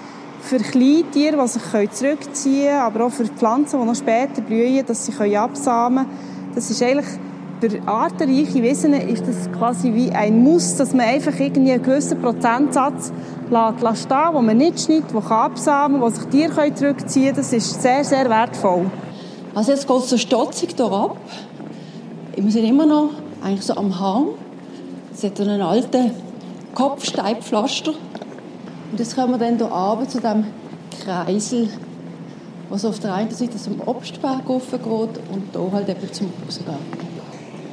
für 0.40 0.56
Kleintiere, 0.56 1.36
die 1.36 1.48
sich 1.48 1.92
zurückziehen 1.92 2.68
können, 2.68 2.80
aber 2.80 3.04
auch 3.04 3.10
für 3.10 3.26
Pflanzen, 3.26 3.78
die 3.78 3.86
noch 3.86 3.94
später 3.94 4.40
blühen, 4.40 4.86
dass 4.86 5.04
sie 5.04 5.36
absamen 5.36 6.06
können. 6.06 6.52
Das 6.54 6.70
ist 6.70 6.82
eigentlich 6.82 7.18
der 7.60 7.86
artenreiche 7.86 8.62
Wiesen 8.62 8.94
ist 8.94 9.26
das 9.26 9.52
quasi 9.52 9.92
wie 9.92 10.10
ein 10.10 10.42
Muss, 10.42 10.76
dass 10.76 10.94
man 10.94 11.04
einfach 11.04 11.38
irgendwie 11.38 11.72
einen 11.72 11.82
gewissen 11.82 12.22
Prozentsatz 12.22 13.12
lässt, 13.50 13.82
lässt 13.82 14.04
stehen, 14.04 14.30
wo 14.32 14.40
man 14.40 14.56
nicht 14.56 14.80
schneidet, 14.80 15.12
wo 15.12 15.18
absamen 15.18 16.00
kann, 16.00 16.02
wo 16.02 16.08
sich 16.08 16.24
Tiere 16.28 16.74
zurückziehen 16.74 17.34
können. 17.34 17.36
Das 17.36 17.52
ist 17.52 17.82
sehr, 17.82 18.02
sehr 18.02 18.30
wertvoll. 18.30 18.86
Also 19.58 19.72
jetzt 19.72 19.88
geht 19.88 19.96
es 19.96 20.10
so 20.10 20.16
stotzig 20.16 20.76
hier 20.76 20.86
ab. 20.86 21.16
Wir 22.36 22.52
sind 22.52 22.64
immer 22.64 22.86
noch 22.86 23.10
eigentlich 23.42 23.66
so 23.66 23.74
am 23.74 23.98
Hang. 23.98 24.28
Es 25.12 25.24
hat 25.24 25.40
einen 25.40 25.60
alten 25.60 26.12
Kopfsteinpflaster. 26.76 27.90
Und 27.90 29.00
jetzt 29.00 29.16
kommen 29.16 29.32
wir 29.32 29.38
dann 29.38 29.56
hier 29.56 29.66
runter 29.66 30.08
zu 30.08 30.20
diesem 30.20 30.44
Kreisel, 31.02 31.68
was 32.70 32.84
auf 32.84 33.00
der 33.00 33.14
einen 33.14 33.32
Seite 33.32 33.56
zum 33.56 33.80
Obstberg 33.84 34.46
geht 34.46 34.80
und 34.80 35.48
hier 35.52 35.72
halt 35.72 35.88
eben 35.88 36.12
zum 36.12 36.32
Rosengarten. 36.46 36.86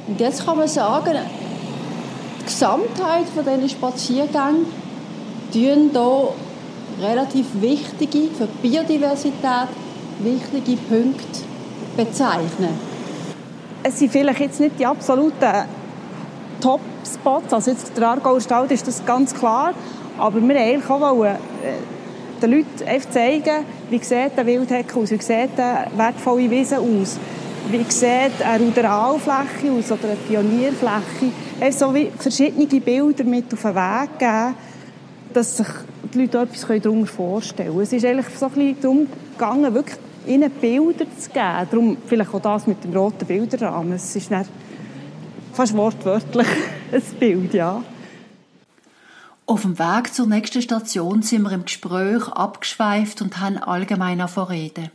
Und 0.08 0.18
jetzt 0.18 0.44
kann 0.44 0.58
man 0.58 0.66
sagen, 0.66 1.18
die 2.40 2.44
Gesamtheit 2.46 3.28
von 3.32 3.44
diesen 3.44 3.68
Spaziergängen 3.68 4.66
tun 5.52 5.90
hier 5.92 6.28
relativ 7.00 7.46
wichtige, 7.60 8.26
für 8.34 8.48
die 8.60 8.68
Biodiversität 8.70 9.68
wichtige 10.18 10.76
Punkte 10.78 11.55
bezeichnen. 11.96 12.78
Es 13.82 13.98
sind 13.98 14.12
vielleicht 14.12 14.40
jetzt 14.40 14.60
nicht 14.60 14.78
die 14.78 14.86
absoluten 14.86 15.64
Top-Spots, 16.60 17.52
also 17.52 17.70
jetzt 17.70 17.96
der 17.96 18.08
Aargauer 18.08 18.40
Stall 18.40 18.70
ist 18.70 18.86
das 18.86 19.04
ganz 19.04 19.34
klar, 19.34 19.74
aber 20.18 20.40
wir 20.40 20.54
wollten 20.54 21.02
auch 21.02 21.24
äh, 21.24 21.36
den 22.42 22.50
Leuten 22.50 22.88
einfach 22.88 23.10
zeigen, 23.10 23.64
wie 23.90 23.98
sieht 23.98 24.32
eine 24.36 24.46
Wildhecke 24.46 24.98
aus, 24.98 25.10
wie 25.10 25.20
sieht 25.20 25.58
eine 25.58 25.86
wertvolle 25.96 26.50
Wiese 26.50 26.78
aus 26.78 27.18
wie 27.70 27.84
sieht 27.88 28.42
eine 28.44 28.64
Ruderalfläche 28.64 29.72
aus 29.72 29.90
oder 29.90 30.10
eine 30.10 30.16
Pionierfläche. 30.16 31.32
Es 31.60 31.78
so 31.78 31.94
wie 31.94 32.10
verschiedene 32.16 32.66
Bilder 32.66 33.24
mit 33.24 33.52
auf 33.52 33.62
den 33.62 33.74
Weg 33.74 34.18
geben, 34.18 34.54
dass 35.32 35.56
sich 35.56 35.66
die 36.14 36.20
Leute 36.20 36.38
etwas 36.38 36.66
darunter 36.82 37.06
vorstellen 37.06 37.70
können. 37.70 37.82
Es 37.82 37.92
ist 37.92 38.04
eigentlich 38.04 38.26
so 38.38 38.46
ein 38.46 38.52
bisschen 38.52 38.80
darum 38.80 39.06
gegangen, 39.32 39.74
wirklich 39.74 39.96
ihnen 40.26 40.50
Bilder 40.50 41.06
zu 41.18 41.30
geben. 41.30 41.68
Darum 41.70 41.96
vielleicht 42.06 42.34
auch 42.34 42.40
das 42.40 42.66
mit 42.66 42.82
dem 42.84 42.94
roten 42.94 43.26
Bilderrahmen. 43.26 43.92
Es 43.92 44.14
ist 44.16 44.30
fast 45.52 45.74
wortwörtlich 45.76 46.46
ein 46.92 47.02
Bild, 47.18 47.54
ja. 47.54 47.82
Auf 49.48 49.62
dem 49.62 49.78
Weg 49.78 50.12
zur 50.12 50.26
nächsten 50.26 50.60
Station 50.60 51.22
sind 51.22 51.42
wir 51.42 51.52
im 51.52 51.64
Gespräch 51.64 52.26
abgeschweift 52.28 53.22
und 53.22 53.38
haben 53.38 53.58
allgemein 53.58 54.20
reden. 54.20 54.90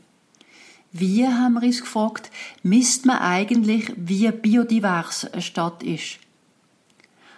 Wie, 0.92 1.26
haben 1.26 1.54
wir 1.54 1.64
uns 1.64 1.80
gefragt, 1.80 2.30
misst 2.64 3.06
man 3.06 3.20
eigentlich, 3.20 3.94
wie 3.96 4.30
biodivers 4.30 5.26
eine 5.32 5.42
Stadt 5.42 5.84
ist? 5.84 6.20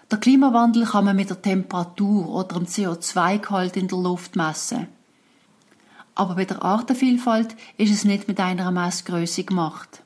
Der 0.10 0.18
Klimawandel 0.18 0.86
kann 0.86 1.06
man 1.06 1.16
mit 1.16 1.30
der 1.30 1.42
Temperatur 1.42 2.30
oder 2.30 2.60
dem 2.60 2.66
CO2-Gehalt 2.66 3.78
in 3.78 3.88
der 3.88 4.00
Luft 4.00 4.36
messen. 4.36 4.88
Aber 6.15 6.36
bei 6.36 6.46
der 6.46 6.63
Artenvielfalt 6.63 7.55
ist 7.77 7.91
es 7.91 8.05
nicht 8.05 8.27
mit 8.27 8.39
einer 8.39 8.72
Messgröße 8.72 9.43
gemacht. 9.43 10.03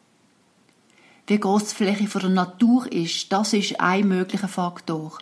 Wie 1.27 1.39
groß 1.39 1.69
die 1.69 1.75
Fläche 1.75 2.07
von 2.07 2.21
der 2.21 2.29
Natur 2.29 2.89
ist, 2.91 3.31
das 3.33 3.51
ist 3.51 3.81
ein 3.81 4.07
möglicher 4.07 4.47
Faktor. 4.47 5.17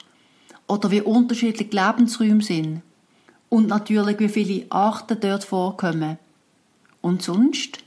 Oder 0.68 0.92
wie 0.92 1.02
unterschiedlich 1.02 1.70
die 1.70 1.78
Lebensräume 1.78 2.44
sind. 2.44 2.84
Und 3.50 3.68
natürlich, 3.68 4.20
wie 4.20 4.30
viele 4.30 4.66
Arten 4.70 5.20
dort 5.20 5.44
vorkommen. 5.44 6.20
Und 7.02 7.24
sonst? 7.24 7.80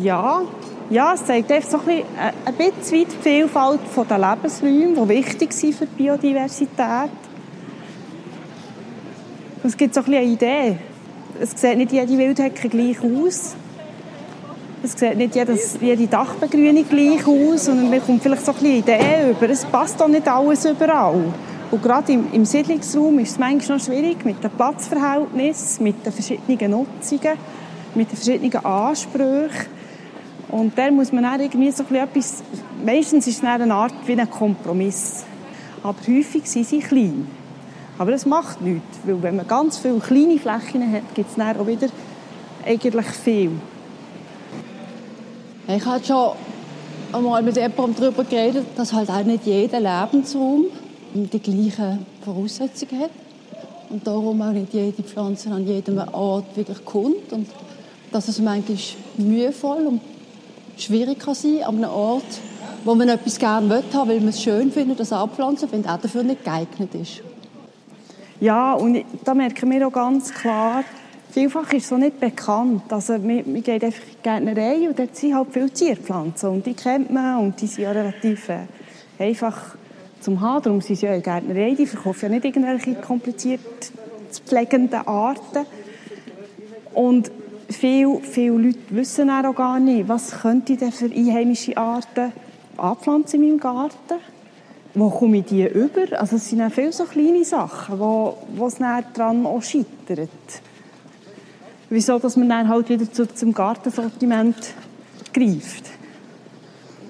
Ja, 0.00 0.42
ja 0.90 1.14
es 1.14 1.24
zeigt 1.26 1.50
einfach 1.50 1.70
so 1.70 1.78
ein 1.78 1.84
bisschen, 1.84 2.16
äh, 2.16 2.32
ein 2.44 2.54
bisschen 2.54 3.06
die 3.08 3.16
Vielfalt 3.22 3.80
der 4.08 4.18
Lebensräume, 4.18 4.94
die 4.94 5.08
wichtig 5.08 5.52
sind 5.52 5.74
für 5.74 5.86
die 5.86 6.02
Biodiversität. 6.02 7.10
Es 9.64 9.76
gibt 9.76 9.94
so 9.94 10.00
ein 10.00 10.06
bisschen 10.06 10.22
eine 10.22 10.32
Idee. 10.32 10.78
Es 11.40 11.50
sieht 11.60 11.76
nicht 11.76 11.90
jede 11.90 12.16
Wildhecke 12.16 12.68
gleich 12.68 12.98
aus. 13.00 13.56
Es 14.84 14.92
sieht 14.92 15.16
nicht 15.16 15.34
jedes, 15.34 15.76
jede 15.80 16.06
Dachbegrünung 16.06 16.84
gleich 16.88 17.26
aus. 17.26 17.68
Und 17.68 17.90
man 17.90 18.00
kommt 18.00 18.22
vielleicht 18.22 18.44
so 18.44 18.52
ein 18.52 18.58
bisschen 18.58 18.78
Idee 18.78 19.30
über. 19.30 19.50
Es 19.50 19.64
passt 19.64 20.00
doch 20.00 20.06
nicht 20.06 20.28
alles 20.28 20.64
überall. 20.64 21.24
Und 21.72 21.82
gerade 21.82 22.12
im, 22.12 22.32
im 22.32 22.44
Siedlungsraum 22.44 23.18
ist 23.18 23.32
es 23.32 23.38
manchmal 23.38 23.78
noch 23.78 23.84
schwierig 23.84 24.24
mit 24.24 24.44
den 24.44 24.50
Platzverhältnissen, 24.50 25.82
mit 25.82 26.06
den 26.06 26.12
verschiedenen 26.12 26.70
Nutzungen, 26.70 27.36
mit 27.96 28.12
den 28.12 28.16
verschiedenen 28.16 28.64
Ansprüchen. 28.64 29.66
Und 30.50 30.78
da 30.78 30.88
muss 30.92 31.10
man 31.10 31.24
dann 31.24 31.40
irgendwie 31.40 31.72
so 31.72 31.82
etwas, 31.82 32.44
meistens 32.84 33.26
ist 33.26 33.42
es 33.42 33.44
eine 33.44 33.74
Art 33.74 33.94
wie 34.06 34.12
ein 34.12 34.30
Kompromiss. 34.30 35.24
Aber 35.82 35.98
häufig 36.06 36.48
sind 36.48 36.66
sie 36.66 36.78
klein. 36.78 37.26
Aber 37.98 38.10
das 38.10 38.26
macht 38.26 38.60
nichts, 38.60 38.98
weil 39.04 39.22
wenn 39.22 39.36
man 39.36 39.46
ganz 39.46 39.78
viele 39.78 40.00
kleine 40.00 40.38
Flächen 40.38 40.92
hat, 40.92 41.14
gibt 41.14 41.30
es 41.30 41.36
dann 41.36 41.56
auch 41.56 41.66
wieder 41.66 41.88
eigentlich 42.66 43.06
viel. 43.06 43.52
Ich 45.68 45.84
habe 45.84 46.04
schon 46.04 46.32
einmal 47.12 47.42
mit 47.42 47.56
jemandem 47.56 47.94
darüber 47.96 48.24
geredet, 48.24 48.66
dass 48.76 48.92
halt 48.92 49.10
auch 49.10 49.24
nicht 49.24 49.46
jeder 49.46 49.80
Lebensraum 49.80 50.66
die 51.14 51.38
gleichen 51.38 52.04
Voraussetzungen 52.24 53.00
hat. 53.00 53.10
Und 53.90 54.06
darum 54.06 54.42
auch 54.42 54.50
nicht 54.50 54.74
jede 54.74 55.02
Pflanze 55.02 55.50
an 55.50 55.66
jedem 55.66 55.98
Ort 56.12 56.56
wirklich 56.56 56.84
kommt. 56.84 57.32
Und 57.32 57.46
dass 58.10 58.28
es 58.28 58.40
manchmal 58.40 58.78
mühevoll 59.16 59.86
und 59.86 60.00
schwierig 60.76 61.20
kann 61.20 61.34
sein 61.34 61.62
an 61.62 61.76
einem 61.76 61.90
Ort, 61.90 62.24
wo 62.84 62.94
man 62.94 63.08
etwas 63.08 63.38
gerne 63.38 63.70
will 63.70 63.84
haben, 63.92 64.08
weil 64.08 64.20
man 64.20 64.28
es 64.28 64.42
schön 64.42 64.72
findet, 64.72 64.98
das 64.98 65.12
abpflanzen, 65.12 65.68
wenn 65.70 65.86
auch 65.86 66.00
dafür 66.00 66.24
nicht 66.24 66.44
geeignet 66.44 66.94
ist. 66.94 67.22
Ja, 68.44 68.74
und 68.74 69.02
da 69.24 69.32
merken 69.32 69.70
wir 69.70 69.88
auch 69.88 69.92
ganz 69.92 70.30
klar, 70.30 70.84
vielfach 71.30 71.72
ist 71.72 71.88
so 71.88 71.96
nicht 71.96 72.20
bekannt. 72.20 72.92
Also 72.92 73.14
wir 73.14 73.42
gehen 73.42 73.82
einfach 73.82 74.02
in 74.02 74.10
die 74.10 74.22
Gärtnerei 74.22 74.86
und 74.86 74.98
dort 74.98 75.16
sind 75.16 75.34
halt 75.34 75.48
viele 75.50 75.72
Zierpflanzen 75.72 76.50
und 76.50 76.66
die 76.66 76.74
kennt 76.74 77.10
man 77.10 77.38
und 77.38 77.58
die 77.58 77.66
sind 77.66 77.84
ja 77.84 77.92
relativ 77.92 78.50
äh, 78.50 78.66
einfach 79.18 79.76
zum 80.20 80.42
haben. 80.42 80.62
Darum 80.62 80.82
sind 80.82 80.96
sie 80.96 81.06
ja 81.06 81.14
in 81.14 81.22
der 81.22 81.40
Gärtnerei, 81.40 81.74
die 81.74 81.86
verkaufen 81.86 82.26
ja 82.26 82.28
nicht 82.28 82.44
irgendwelche 82.44 82.94
kompliziert 82.96 83.62
zu 84.30 84.42
pflegenden 84.42 85.06
Arten. 85.06 85.64
Und 86.92 87.32
Viele, 87.70 88.20
viele 88.20 88.58
Leute 88.58 88.78
wissen 88.90 89.30
auch 89.30 89.54
gar 89.54 89.80
nicht, 89.80 90.06
was 90.06 90.42
könnte 90.42 90.74
ich 90.74 90.80
denn 90.80 90.92
für 90.92 91.06
einheimische 91.06 91.74
Arten 91.78 92.30
anpflanzen 92.76 93.42
in 93.42 93.48
meinem 93.48 93.60
Garten? 93.60 94.20
Wo 94.94 95.10
komme 95.10 95.38
ich 95.38 95.46
die 95.46 95.66
über? 95.66 96.20
Also 96.20 96.36
es 96.36 96.48
sind 96.48 96.62
auch 96.62 96.70
viele 96.70 96.92
so 96.92 97.04
kleine 97.04 97.44
Sachen, 97.44 97.98
wo, 97.98 98.38
wo 98.54 98.66
es 98.66 98.76
daran 98.76 99.44
auch 99.44 99.62
scheitert. 99.62 100.28
Wieso, 101.90 102.18
dass 102.18 102.36
man 102.36 102.48
dann 102.48 102.68
halt 102.68 102.88
wieder 102.88 103.10
zu, 103.10 103.26
zum 103.26 103.52
Gartensortiment 103.52 104.56
greift. 105.32 105.90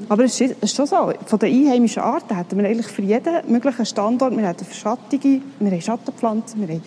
Aber 0.09 0.25
es 0.25 0.41
ist 0.41 0.77
schon 0.77 0.87
so, 0.87 1.13
von 1.27 1.39
den 1.39 1.55
einheimischen 1.55 2.03
Arten 2.03 2.37
hätten 2.37 2.59
wir 2.59 2.69
eigentlich 2.69 2.89
für 2.89 3.03
jeden 3.03 3.51
möglichen 3.51 3.87
Standort, 3.87 4.37
wir 4.37 4.47
hätten 4.47 4.65
Verschattige, 4.65 5.41
wir 5.61 5.71
haben 5.71 5.81
Schattenpflanzen, 5.81 6.61
wir 6.61 6.75
haben 6.75 6.83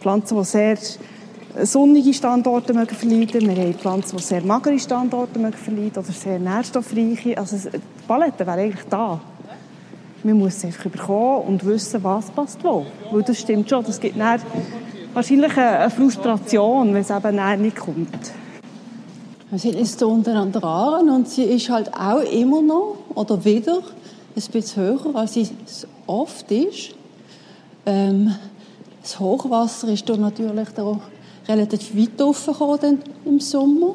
Pflanzen, 0.00 0.36
die 0.36 0.44
sehr 0.44 0.76
sonnige 1.62 2.12
Standorte 2.12 2.74
mögen 2.74 2.94
verleiden. 2.94 3.48
Wir 3.48 3.56
haben 3.56 3.74
Pflanzen, 3.74 4.16
die 4.16 4.22
sehr 4.22 4.42
magere 4.42 4.78
Standorte 4.78 5.38
mögen 5.38 5.56
verleiden 5.56 5.98
oder 5.98 6.12
sehr 6.12 6.38
nährstoffreiche. 6.38 7.36
Also 7.36 7.56
die 7.56 7.80
Palette 8.06 8.46
wäre 8.46 8.60
eigentlich 8.60 8.86
da. 8.88 9.20
Man 10.24 10.38
muss 10.38 10.56
es 10.56 10.64
einfach 10.64 10.90
bekommen 10.90 11.48
und 11.48 11.64
wissen, 11.64 12.02
was 12.02 12.30
passt 12.30 12.62
wo. 12.64 12.86
Weil 13.10 13.22
das 13.22 13.38
stimmt 13.38 13.70
schon, 13.70 13.84
das 13.84 14.00
gibt 14.00 14.18
dann 14.18 14.40
wahrscheinlich 15.14 15.56
eine 15.56 15.90
Frustration, 15.90 16.92
wenn 16.92 17.02
es 17.02 17.10
eben 17.10 17.62
nicht 17.62 17.76
kommt. 17.76 18.32
Wir 19.50 19.58
sind 19.58 19.76
jetzt 19.76 20.02
unten 20.02 20.36
an 20.36 20.52
der 20.52 20.62
Aare 20.64 21.00
und 21.00 21.28
sie 21.28 21.44
ist 21.44 21.70
halt 21.70 21.94
auch 21.94 22.20
immer 22.20 22.60
noch 22.60 22.96
oder 23.14 23.42
wieder 23.44 23.78
ein 23.78 24.52
bisschen 24.52 24.82
höher, 24.82 25.14
als 25.14 25.34
sie 25.34 25.48
oft 26.06 26.50
ist. 26.52 26.94
Ähm, 27.86 28.34
das 29.00 29.18
Hochwasser 29.18 29.88
ist 29.88 30.06
da 30.08 30.16
natürlich 30.16 30.68
da 30.74 31.00
relativ 31.48 31.96
weit 31.96 32.20
offen 32.20 32.98
im 33.24 33.40
Sommer. 33.40 33.94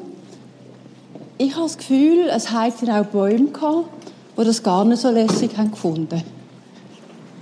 Ich 1.38 1.54
habe 1.54 1.64
das 1.64 1.78
Gefühl, 1.78 2.28
es 2.34 2.52
hätten 2.52 2.90
auch 2.90 3.06
Bäume 3.06 3.50
gehabt, 3.50 3.93
die 4.36 4.44
das 4.44 4.62
gar 4.62 4.84
nicht 4.84 5.00
so 5.00 5.10
lässig 5.10 5.56
haben 5.56 5.70
gefunden 5.70 6.22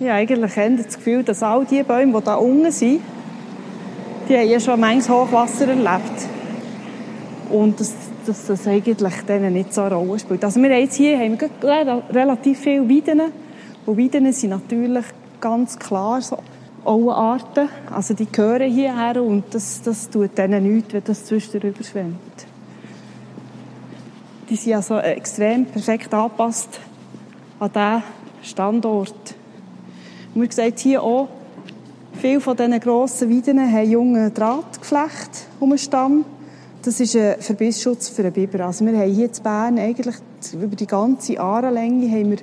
Ja, 0.01 0.15
eigentlich 0.15 0.57
habe 0.57 0.75
ich 0.75 0.87
das 0.87 0.97
Gefühl, 0.97 1.23
dass 1.23 1.43
all 1.43 1.65
die 1.65 1.83
Bäume, 1.83 2.19
die 2.19 2.25
da 2.25 2.35
unten 2.37 2.71
sind, 2.71 3.01
die 4.29 4.37
haben 4.37 4.49
ja 4.49 4.61
schon 4.61 4.81
manches 4.81 5.09
Hochwasser 5.09 5.69
erlebt. 5.69 6.29
Und 7.51 7.79
dass, 7.79 7.95
dass 8.27 8.47
das 8.47 8.67
eigentlich 8.67 8.97
denen 9.29 9.53
nicht 9.53 9.75
so 9.75 9.83
eine 9.83 9.95
Rolle 9.95 10.19
spielt. 10.19 10.45
Also 10.45 10.61
wir 10.61 10.71
haben 10.71 10.81
jetzt 10.81 10.97
hier 10.97 11.19
haben 11.19 11.39
wir 11.39 12.03
relativ 12.13 12.61
viele 12.61 12.89
Weiden, 12.89 13.21
Und 13.85 13.99
Weiden 13.99 14.33
sind 14.33 14.51
natürlich 14.51 15.05
ganz 15.41 15.79
klar 15.79 16.21
so 16.21 16.39
Auenarten. 16.85 17.69
Also 17.91 18.15
die 18.15 18.27
gehören 18.31 18.71
hierher 18.71 19.23
und 19.23 19.45
das, 19.51 19.83
das 19.83 20.09
tut 20.09 20.37
denen 20.37 20.75
nichts, 20.75 20.93
wenn 20.95 21.05
das 21.05 21.25
zwischendurch 21.25 21.75
überschwemmt. 21.75 22.52
Die 24.53 24.59
sind 24.59 24.75
also 24.75 24.99
extrem 24.99 25.65
perfekt 25.65 26.13
angepasst 26.13 26.79
an 27.59 27.71
diesen 27.73 28.03
Standort. 28.43 29.35
Und 30.35 30.43
wie 30.43 30.47
gesagt, 30.47 30.79
hier 30.81 31.03
auch, 31.03 31.29
viele 32.21 32.39
von 32.39 32.55
diesen 32.55 32.79
grossen 32.79 33.35
Weiden 33.35 33.59
haben 33.59 33.91
jungen 33.91 34.35
Drahtgeflecht 34.35 35.47
um 35.59 35.71
den 35.71 35.79
Stamm. 35.79 36.27
Das 36.83 37.01
ist 37.01 37.17
ein 37.17 37.37
Verbissschutz 37.41 38.11
für 38.11 38.25
einen 38.25 38.33
Biber. 38.35 38.67
Also 38.67 38.85
wir 38.85 38.93
haben 38.93 39.11
hier 39.11 39.25
in 39.25 39.43
Bern 39.43 39.79
eigentlich 39.79 40.17
über 40.53 40.77
die 40.77 40.87
ganze 40.87 41.41
Ahrenlänge 41.41 42.11
haben 42.11 42.33
wir 42.33 42.39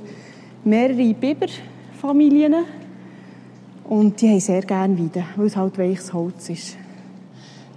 mehrere 0.64 1.14
Biberfamilien. 1.14 2.56
Und 3.84 4.20
die 4.20 4.30
haben 4.30 4.40
sehr 4.40 4.64
gerne 4.64 4.98
Weiden, 4.98 5.26
weil 5.36 5.46
es 5.46 5.56
halt 5.56 5.78
weiches 5.78 6.12
Holz 6.12 6.50
ist. 6.50 6.76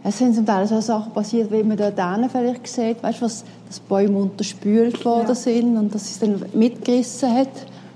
Es 0.05 0.19
sind 0.19 0.35
zum 0.35 0.45
Teil 0.45 0.67
so 0.67 0.81
Sachen 0.81 1.13
passiert, 1.13 1.53
wie 1.53 1.63
man 1.63 1.77
dort 1.77 1.95
vielleicht 2.31 2.67
sieht, 2.67 3.03
weißt, 3.03 3.23
was, 3.23 3.45
dass 3.69 3.79
Bäume 3.79 4.19
unterspült 4.19 5.05
worden 5.05 5.29
ja. 5.29 5.35
sind 5.35 5.77
und 5.77 5.95
dass 5.95 6.11
es 6.11 6.19
dann 6.19 6.43
mitgerissen 6.55 7.33
hat. 7.33 7.49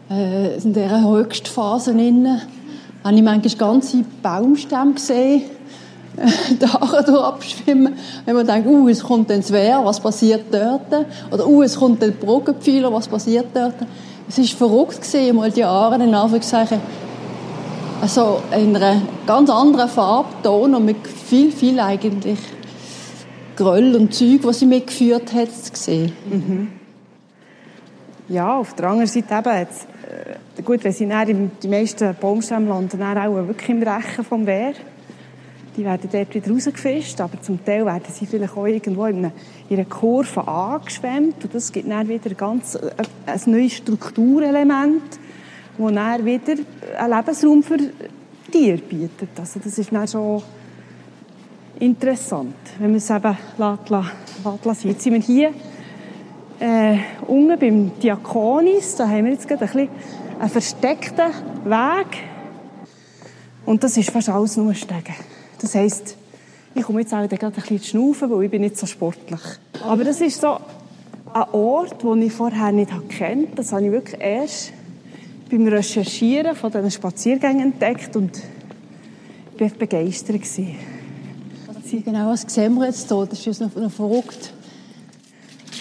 Äh, 0.09 0.57
in 0.59 0.73
dieser 0.73 1.03
Höchstphase 1.03 1.91
innen 1.91 2.41
habe 3.03 3.15
ich 3.15 3.23
manchmal 3.23 3.55
ganze 3.57 4.05
Baumstämme 4.23 4.95
gesehen, 4.95 5.43
da 6.61 7.03
durch 7.03 7.25
abschwimmen. 7.25 7.95
Wenn 8.25 8.37
man 8.37 8.47
denkt, 8.47 8.69
uh, 8.69 8.89
es 8.89 9.03
kommt 9.03 9.29
dann 9.29 9.41
das 9.41 9.53
Wehr, 9.53 9.81
was 9.85 9.99
passiert 9.99 10.45
dort? 10.53 11.07
Oder 11.33 11.47
uh, 11.47 11.63
es 11.63 11.77
kommt 11.77 12.01
dann 12.03 12.11
der 12.19 12.27
Brückenpfeiler, 12.27 12.93
was 12.93 13.09
passiert 13.09 13.47
dort? 13.53 13.75
Es 14.29 14.39
war 14.39 14.45
verrückt 14.45 15.03
gewesen, 15.03 15.37
mal 15.37 15.51
die 15.51 15.61
Jahre 15.61 15.97
in 15.97 16.15
Anführungszeichen, 16.15 16.81
also 18.01 18.43
in 18.53 18.77
einer 18.77 19.03
ganz 19.27 19.51
anderen 19.51 19.89
Farbton 19.89 20.75
und 20.75 20.85
mit 20.85 21.07
viel, 21.07 21.53
viel 21.53 21.81
eigentlich 21.81 22.39
Gröll 23.57 23.95
und 23.97 24.15
Zeug, 24.15 24.41
was 24.43 24.61
sie 24.61 24.67
mitgeführt 24.67 25.33
hat, 25.33 25.51
zu 25.51 25.75
sehen. 25.75 26.13
Mhm. 26.31 26.69
Ja, 28.29 28.57
auf 28.59 28.75
der 28.75 28.89
anderen 28.89 29.07
Seite 29.07 29.35
eben, 29.35 29.59
jetzt, 29.59 29.87
äh, 30.59 30.63
gut, 30.63 30.85
wenn 30.85 30.93
sie 30.93 31.09
dann 31.09 31.51
die 31.63 31.69
meisten 31.69 32.15
Baumstämme 32.21 32.69
landen 32.69 32.99
dann 32.99 33.19
auch 33.19 33.35
wirklich 33.35 33.69
im 33.69 33.83
Rechen 33.83 34.25
vom 34.25 34.47
Wehr. 34.47 34.75
Die 35.77 35.85
werden 35.85 36.09
dort 36.11 36.35
wieder 36.35 36.51
rausgefischt, 36.51 37.21
aber 37.21 37.41
zum 37.41 37.65
Teil 37.65 37.85
werden 37.87 38.07
sie 38.13 38.27
vielleicht 38.27 38.57
auch 38.57 38.67
irgendwo 38.67 39.07
in 39.07 39.31
einer, 39.71 39.85
Kurve 39.85 40.47
angeschwemmt 40.47 41.45
und 41.45 41.55
das 41.55 41.71
gibt 41.71 41.91
dann 41.91 42.09
wieder 42.09 42.31
ganz, 42.31 42.75
äh, 42.75 42.91
ein 43.27 43.41
neues 43.47 43.75
Strukturelement, 43.75 45.21
das 45.79 45.93
dann 45.95 46.25
wieder 46.25 46.55
einen 46.99 47.17
Lebensraum 47.17 47.63
für 47.63 47.79
Tiere 48.51 48.79
bietet. 48.79 49.31
Also 49.39 49.61
das 49.63 49.79
ist 49.79 49.93
dann 49.93 50.09
schon 50.09 50.43
interessant, 51.79 52.55
wenn 52.79 52.91
man 52.91 52.97
es 52.97 53.11
eben 53.11 53.37
lässt, 53.59 53.91
lässt, 53.91 54.65
lässt. 54.65 54.85
Jetzt 54.85 55.03
sind 55.03 55.13
wir 55.15 55.21
hier 55.21 55.53
äh, 56.61 56.97
unten 57.27 57.59
beim 57.59 57.99
Diakonis, 58.01 58.97
da 58.97 59.09
haben 59.09 59.25
wir 59.25 59.33
jetzt 59.33 59.47
gerade 59.47 59.65
ein 59.65 59.71
bisschen 59.71 59.89
einen 60.39 60.51
versteckten 60.51 61.33
Weg 61.65 62.19
und 63.65 63.83
das 63.83 63.97
ist 63.97 64.11
fast 64.11 64.29
alles 64.29 64.57
nur 64.57 64.73
Stegen. 64.75 65.15
Das 65.61 65.75
heisst, 65.75 66.17
ich 66.75 66.83
komme 66.83 67.01
jetzt 67.01 67.13
auch 67.13 67.29
gerade 67.29 67.47
ein 67.47 67.53
bisschen 67.53 67.81
zu 67.81 67.89
schnaufen, 67.91 68.31
weil 68.31 68.45
ich 68.45 68.51
bin 68.51 68.63
nicht 68.63 68.79
so 68.79 68.87
sportlich. 68.87 69.41
Aber 69.83 70.05
das 70.05 70.21
ist 70.21 70.41
so 70.41 70.59
ein 71.33 71.45
Ort, 71.53 72.03
den 72.03 72.23
ich 72.23 72.33
vorher 72.33 72.73
nicht 72.73 72.91
kennt. 73.09 73.59
Das 73.59 73.73
habe 73.73 73.87
ich 73.87 73.93
wirklich 73.93 74.21
erst 74.21 74.73
beim 75.51 75.69
Recherchieren 75.69 76.57
von 76.57 76.71
diesen 76.71 76.91
Spaziergängen 76.91 77.73
entdeckt 77.73 78.17
und 78.17 78.37
ich 79.55 79.61
war 79.61 79.69
begeistert. 79.71 80.43
Genau, 82.05 82.31
was 82.31 82.43
sehen 82.43 82.75
wir 82.75 82.87
jetzt 82.87 83.09
hier? 83.09 83.27
Das 83.27 83.47
ist 83.47 83.61
noch, 83.61 83.75
noch 83.75 83.91
verrückt. 83.91 84.53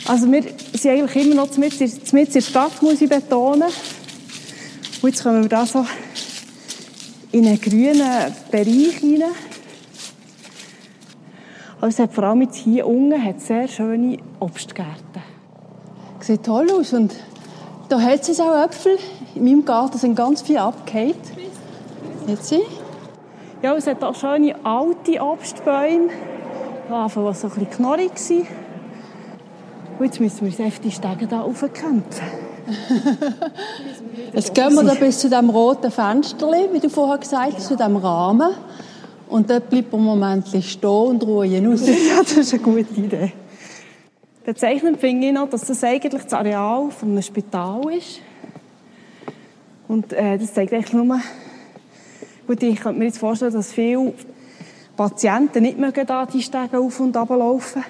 Also 0.07 0.31
wir 0.31 0.43
sind 0.73 0.91
eigentlich 0.91 1.25
immer 1.25 1.35
noch 1.35 1.57
mit 1.57 1.81
in 1.81 2.25
der 2.31 2.41
Stadt, 2.41 2.81
muss 2.81 3.01
ich 3.01 3.09
betonen. 3.09 3.69
Und 5.01 5.09
jetzt 5.09 5.23
kommen 5.23 5.41
wir 5.41 5.49
da 5.49 5.65
so 5.65 5.85
in 7.31 7.47
einen 7.47 7.59
grünen 7.59 8.33
Bereich. 8.51 9.01
Also 11.81 11.87
es 11.87 11.99
hat 11.99 12.13
vor 12.13 12.23
allem 12.25 12.43
jetzt 12.43 12.57
hier 12.57 12.85
unten 12.87 13.21
hat 13.21 13.41
sehr 13.41 13.67
schöne 13.67 14.17
Obstgärten. 14.39 15.23
Sieht 16.19 16.43
toll 16.43 16.71
aus 16.71 16.93
und 16.93 17.13
da 17.89 17.99
hat 17.99 18.27
es 18.27 18.39
auch 18.39 18.63
Äpfel. 18.63 18.97
In 19.35 19.43
meinem 19.43 19.65
Garten 19.65 19.97
sind 19.97 20.15
ganz 20.15 20.41
viele 20.41 20.61
abgehängt. 20.61 21.17
Jetzt 22.25 22.47
sie? 22.47 22.61
Ja, 23.61 23.75
es 23.75 23.85
hat 23.85 24.01
auch 24.01 24.15
schöne 24.15 24.55
alte 24.63 25.21
Obstbäume. 25.21 26.07
Die 26.87 26.91
waren 26.91 27.09
so 27.09 27.27
ein 27.27 27.33
bisschen 27.33 27.69
knorrig. 27.69 28.11
Und 29.99 30.05
jetzt 30.05 30.19
müssen 30.19 30.41
wir 30.41 30.47
uns 30.47 30.73
auf 30.73 30.79
die 30.79 30.91
Stege 30.91 31.27
hier 31.27 31.37
raufkämpfen. 31.37 32.45
jetzt 34.33 34.53
gehen 34.53 34.73
wir 34.73 34.83
da 34.83 34.93
bis 34.93 35.19
zu 35.19 35.29
dem 35.29 35.49
roten 35.49 35.91
Fenster, 35.91 36.51
wie 36.71 36.79
du 36.79 36.89
vorher 36.89 37.17
gesagt 37.17 37.55
hast, 37.57 37.67
zu 37.67 37.75
dem 37.75 37.97
Rahmen. 37.97 38.51
Und 39.27 39.49
dort 39.49 39.69
bleibt 39.69 39.91
man 39.91 40.01
Moment 40.01 40.47
stehen 40.47 40.89
und 40.89 41.23
ruhen 41.23 41.73
aus. 41.73 41.87
ja, 41.87 42.21
das 42.21 42.37
ist 42.37 42.53
eine 42.53 42.63
gute 42.63 43.01
Idee. 43.01 43.33
Bezeichnend 44.45 44.99
finde 44.99 45.27
ich 45.27 45.33
noch, 45.33 45.49
dass 45.49 45.65
das 45.65 45.83
eigentlich 45.83 46.23
das 46.23 46.33
Areal 46.33 46.89
von 46.91 47.09
einem 47.09 47.21
Spital 47.21 47.81
ist. 47.91 48.21
Und 49.87 50.13
äh, 50.13 50.37
das 50.37 50.53
zeigt 50.53 50.73
eigentlich 50.73 50.93
nur, 50.93 51.19
gut, 52.47 52.63
ich 52.63 52.79
könnte 52.79 52.99
mir 52.99 53.05
jetzt 53.05 53.19
vorstellen, 53.19 53.53
dass 53.53 53.71
viele 53.71 54.13
Patienten 54.95 55.63
nicht 55.63 55.77
mögen 55.77 56.05
da 56.05 56.25
die 56.25 56.41
Stege 56.41 56.79
auf 56.79 56.99
und 56.99 57.15
ab 57.17 57.29
laufen. 57.29 57.83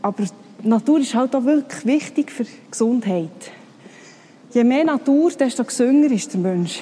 Aber 0.00 0.24
die 0.62 0.68
Natur 0.68 1.00
ist 1.00 1.14
halt 1.14 1.34
auch 1.34 1.44
wirklich 1.44 1.84
wichtig 1.84 2.30
für 2.30 2.44
die 2.44 2.50
Gesundheit. 2.70 3.52
Je 4.52 4.64
mehr 4.64 4.84
Natur, 4.84 5.30
desto 5.30 5.64
gesünder 5.64 6.10
ist 6.10 6.32
der 6.32 6.40
Mensch. 6.40 6.80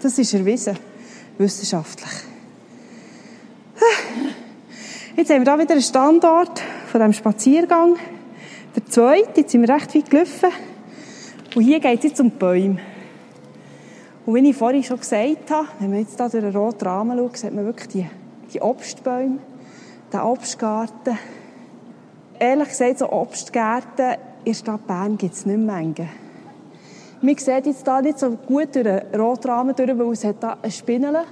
Das 0.00 0.18
ist 0.18 0.34
erwiesen, 0.34 0.76
wissenschaftlich. 1.38 2.10
Jetzt 5.16 5.30
haben 5.30 5.44
wir 5.44 5.52
hier 5.52 5.62
wieder 5.62 5.74
einen 5.74 5.82
Standort 5.82 6.62
von 6.90 7.00
diesem 7.00 7.12
Spaziergang. 7.12 7.96
Der 8.74 8.86
zweite, 8.86 9.40
jetzt 9.40 9.50
sind 9.50 9.60
wir 9.60 9.74
recht 9.74 9.94
weit 9.94 10.10
gelaufen. 10.10 10.50
Und 11.54 11.62
hier 11.62 11.80
geht 11.80 11.98
es 11.98 12.04
jetzt 12.04 12.20
um 12.20 12.30
die 12.30 12.36
Bäume. 12.36 12.78
Und 14.24 14.34
wie 14.34 14.50
ich 14.50 14.56
vorhin 14.56 14.84
schon 14.84 15.00
gesagt 15.00 15.50
habe, 15.50 15.68
wenn 15.80 15.90
man 15.90 16.00
jetzt 16.00 16.16
hier 16.16 16.28
durch 16.28 16.44
den 16.44 16.56
roten 16.56 16.84
Rahmen 16.84 17.18
schaut, 17.18 17.36
sieht 17.36 17.54
man 17.54 17.64
wirklich 17.64 17.88
die, 17.88 18.06
die 18.52 18.60
Obstbäume, 18.62 19.38
den 20.12 20.20
Obstgarten. 20.20 21.18
Ehrlich 22.38 22.68
gesagt, 22.68 22.98
so 23.00 23.10
Obstgärten 23.10 24.14
in 24.44 24.52
der 24.52 24.54
Stadt 24.54 24.86
Bern 24.86 25.18
gibt 25.18 25.34
es 25.34 25.46
nicht 25.46 25.58
mehr. 25.58 26.08
Man 27.20 27.36
sieht 27.36 27.66
jetzt 27.66 27.84
hier 27.84 28.02
nicht 28.02 28.18
so 28.18 28.30
gut 28.30 28.74
durch 28.74 28.84
den 28.84 29.20
roten 29.20 29.48
Rahmen 29.50 29.74
durch, 29.74 29.98
weil 29.98 30.12
es 30.12 30.24
hat 30.24 30.40
hier 30.40 30.56
eine 30.62 30.72
Spinne, 30.72 31.24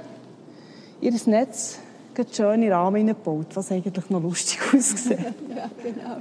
ihr 1.01 1.13
Netz 1.27 1.79
schöne 2.33 2.71
Rahmen 2.71 3.07
gebaut, 3.07 3.47
was 3.55 3.73
eigentlich 3.73 4.11
noch 4.11 4.23
lustig 4.23 4.59
aussieht. 4.75 5.19
ja, 5.49 5.71
genau. 5.83 6.17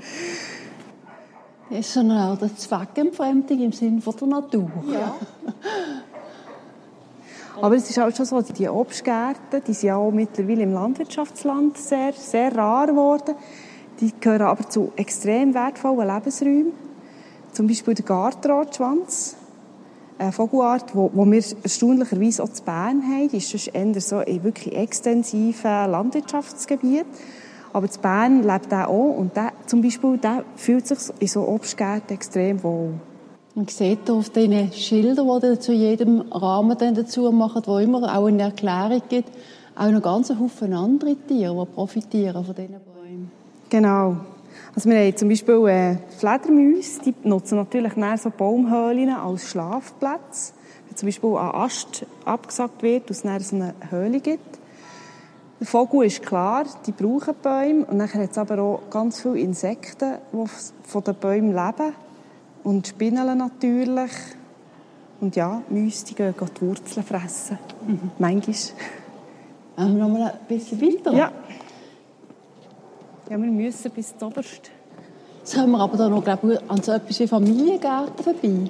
Das 1.69 1.79
ist 1.79 1.93
so 1.93 1.99
eine 1.99 2.15
Art 2.15 2.60
Zweckentfremdung 2.60 3.60
im 3.60 3.71
Sinne 3.71 4.01
von 4.01 4.15
der 4.17 4.27
Natur. 4.27 4.71
Ja. 4.91 5.15
Aber 7.62 7.76
es 7.76 7.89
ist 7.89 8.00
auch 8.00 8.15
schon 8.15 8.26
so, 8.26 8.41
die 8.41 8.69
Obstgärten, 8.69 9.62
die 9.67 9.74
sind 9.74 9.91
auch 9.91 10.12
mittlerweile 10.12 10.63
im 10.63 10.74
Landwirtschaftsland 10.74 11.78
sehr, 11.78 12.13
sehr 12.13 12.56
rar 12.56 12.88
geworden. 12.88 13.36
Die 14.00 14.13
gehören 14.17 14.43
aber 14.43 14.69
zu 14.69 14.93
extrem 14.95 15.54
wertvollen 15.54 16.08
Lebensräumen. 16.08 16.72
Zum 17.52 17.67
Beispiel 17.67 17.95
der 17.95 18.06
Gartenrotschwanz 18.06 19.36
eine 20.17 20.32
Vogelart, 20.32 20.95
wo 20.95 21.12
wir 21.13 21.43
erstaunlicherweise 21.63 22.43
auch 22.43 22.50
zu 22.50 22.63
Bern 22.63 23.04
haben. 23.04 23.30
Die 23.30 23.38
ist 23.38 23.50
sonst 23.50 23.67
eher 23.67 24.02
so 24.02 24.19
in 24.22 24.43
wirklich 24.43 24.76
extensiven 24.76 25.91
Landwirtschaftsgebiet. 25.91 27.06
Aber 27.74 27.89
zu 27.89 28.00
Bern 28.00 28.43
lebt 28.43 28.72
er 28.72 28.88
auch. 28.88 29.17
Und 29.17 29.36
der, 29.36 29.52
zum 29.65 29.82
Beispiel, 29.82 30.17
der 30.17 30.43
fühlt 30.56 30.88
sich 30.88 30.98
in 31.19 31.28
so 31.28 31.48
Obstgärten 31.48 32.15
extrem 32.15 32.63
wohl. 32.63 32.93
Man 33.60 33.67
sieht 33.67 34.10
auf 34.10 34.30
diesen 34.30 34.72
Schildern, 34.72 35.41
die 35.41 35.60
zu 35.60 35.74
jedem 35.74 36.22
Rahmen 36.32 36.78
dazu 36.78 37.30
machen, 37.30 37.62
wo 37.65 37.78
immer 37.80 38.04
auch 38.17 38.28
eine 38.28 38.43
Erklärung 38.43 39.02
gibt, 39.10 39.30
auch 39.76 39.91
noch 39.91 40.02
ganz 40.02 40.30
Haufen 40.30 40.74
andere 40.74 41.17
Tiere, 41.28 41.67
die 41.67 41.76
profitieren 41.76 42.45
von 42.45 42.56
diesen 42.56 42.80
Bäumen. 42.80 43.30
Genau. 43.69 44.15
Also 44.74 44.89
wir 44.89 44.98
haben 45.00 45.17
zum 45.17 45.28
Beispiel 45.28 45.67
äh, 45.67 45.98
Fledermäuse, 46.17 47.02
die 47.04 47.13
nutzen 47.28 47.58
natürlich 47.58 47.91
so 48.15 48.30
Baumhöhlen 48.30 49.10
als 49.10 49.50
Schlafplatz. 49.50 50.54
Wenn 50.88 50.95
zum 50.95 51.08
Beispiel 51.10 51.30
ein 51.32 51.56
Ast 51.56 52.06
abgesagt 52.24 52.82
wird, 52.82 53.10
dass 53.10 53.26
es 53.26 53.50
so 53.50 53.58
eine 53.58 53.74
Höhle 53.89 54.22
gibt. 54.22 54.58
Der 55.60 55.67
Vogel 55.67 56.06
ist 56.06 56.22
klar, 56.22 56.63
die 56.88 56.93
brauchen 56.93 57.36
Bäume. 57.43 57.84
Und 57.88 58.00
dann 58.00 58.13
hat 58.13 58.32
es 58.32 58.38
aber 58.38 58.58
auch 58.60 58.80
ganz 58.89 59.22
viele 59.22 59.39
Insekten, 59.39 60.13
die 60.32 60.45
von 60.88 61.04
den 61.04 61.15
Bäumen 61.15 61.50
leben. 61.50 61.93
Und 62.63 62.88
Spinnen 62.88 63.38
natürlich. 63.38 64.12
Und 65.22 65.36
ja, 65.36 65.62
die 65.69 66.15
gehen 66.15 66.34
die 66.38 66.62
Wurzeln 66.62 67.06
fressen. 67.06 67.58
Mhm. 67.86 68.12
Manchmal. 68.17 68.56
Also 69.76 69.93
noch 69.93 70.10
mal 70.10 70.24
ein 70.24 70.48
bisschen 70.48 70.82
weiter? 70.82 71.13
Ja. 71.13 71.32
Ja, 73.30 73.38
wir 73.38 73.52
müssen 73.52 73.91
bis 73.91 74.17
zum 74.17 74.30
Oberst. 74.30 74.72
Jetzt 75.39 75.56
kommen 75.56 75.72
wir 75.72 75.80
aber 75.80 75.98
da 75.98 76.10
noch, 76.10 76.24
glaube 76.24 76.54
ich, 76.54 76.69
an 76.69 76.82
so 76.82 76.91
etwas 76.91 77.19
wie 77.19 77.28
Familiengärten 77.28 78.24
vorbei. 78.24 78.69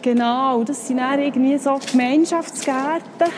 Genau, 0.00 0.62
das 0.64 0.86
sind 0.86 0.98
dann 0.98 1.18
irgendwie 1.18 1.58
so 1.58 1.78
Gemeinschaftsgärten. 1.90 3.32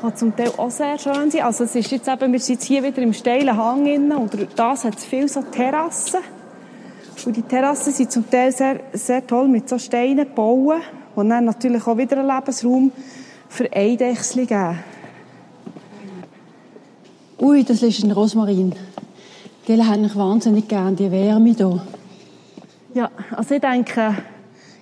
Kann 0.00 0.16
zum 0.16 0.36
Teil 0.36 0.50
auch 0.56 0.70
sehr 0.70 0.98
schön 0.98 1.30
sein. 1.30 1.42
Also 1.42 1.64
es 1.64 1.74
ist 1.74 1.90
jetzt 1.90 2.08
eben, 2.08 2.32
wir 2.32 2.40
sind 2.40 2.54
jetzt 2.56 2.64
hier 2.64 2.82
wieder 2.82 3.02
im 3.02 3.12
steilen 3.12 3.56
Hang 3.56 3.86
innen 3.86 4.12
und 4.12 4.34
das 4.56 4.84
hat 4.84 4.96
es 4.96 5.04
viele 5.04 5.28
so 5.28 5.42
Terrassen. 5.42 6.20
Und 7.26 7.36
die 7.36 7.42
Terrassen 7.42 7.92
sind 7.92 8.10
zum 8.10 8.28
Teil 8.30 8.52
sehr, 8.52 8.80
sehr 8.92 9.26
toll 9.26 9.48
mit 9.48 9.68
so 9.68 9.78
Steinen 9.78 10.26
gebaut 10.26 10.80
und 11.14 11.28
dann 11.28 11.44
natürlich 11.44 11.86
auch 11.86 11.96
wieder 11.96 12.18
einen 12.18 12.28
Lebensraum 12.28 12.92
für 13.48 13.70
Eidechsel 13.72 14.46
geben. 14.46 14.78
Ui, 17.40 17.64
das 17.64 17.82
ist 17.82 18.04
ein 18.04 18.10
Rosmarin. 18.10 18.74
Die 19.66 19.82
habe 19.82 20.04
ich 20.04 20.16
wahnsinnig 20.16 20.68
gerne, 20.68 20.96
die 20.96 21.10
Wärme 21.10 21.54
hier. 21.54 21.82
Ja, 22.94 23.10
also 23.30 23.54
ich 23.54 23.60
denke, 23.60 24.16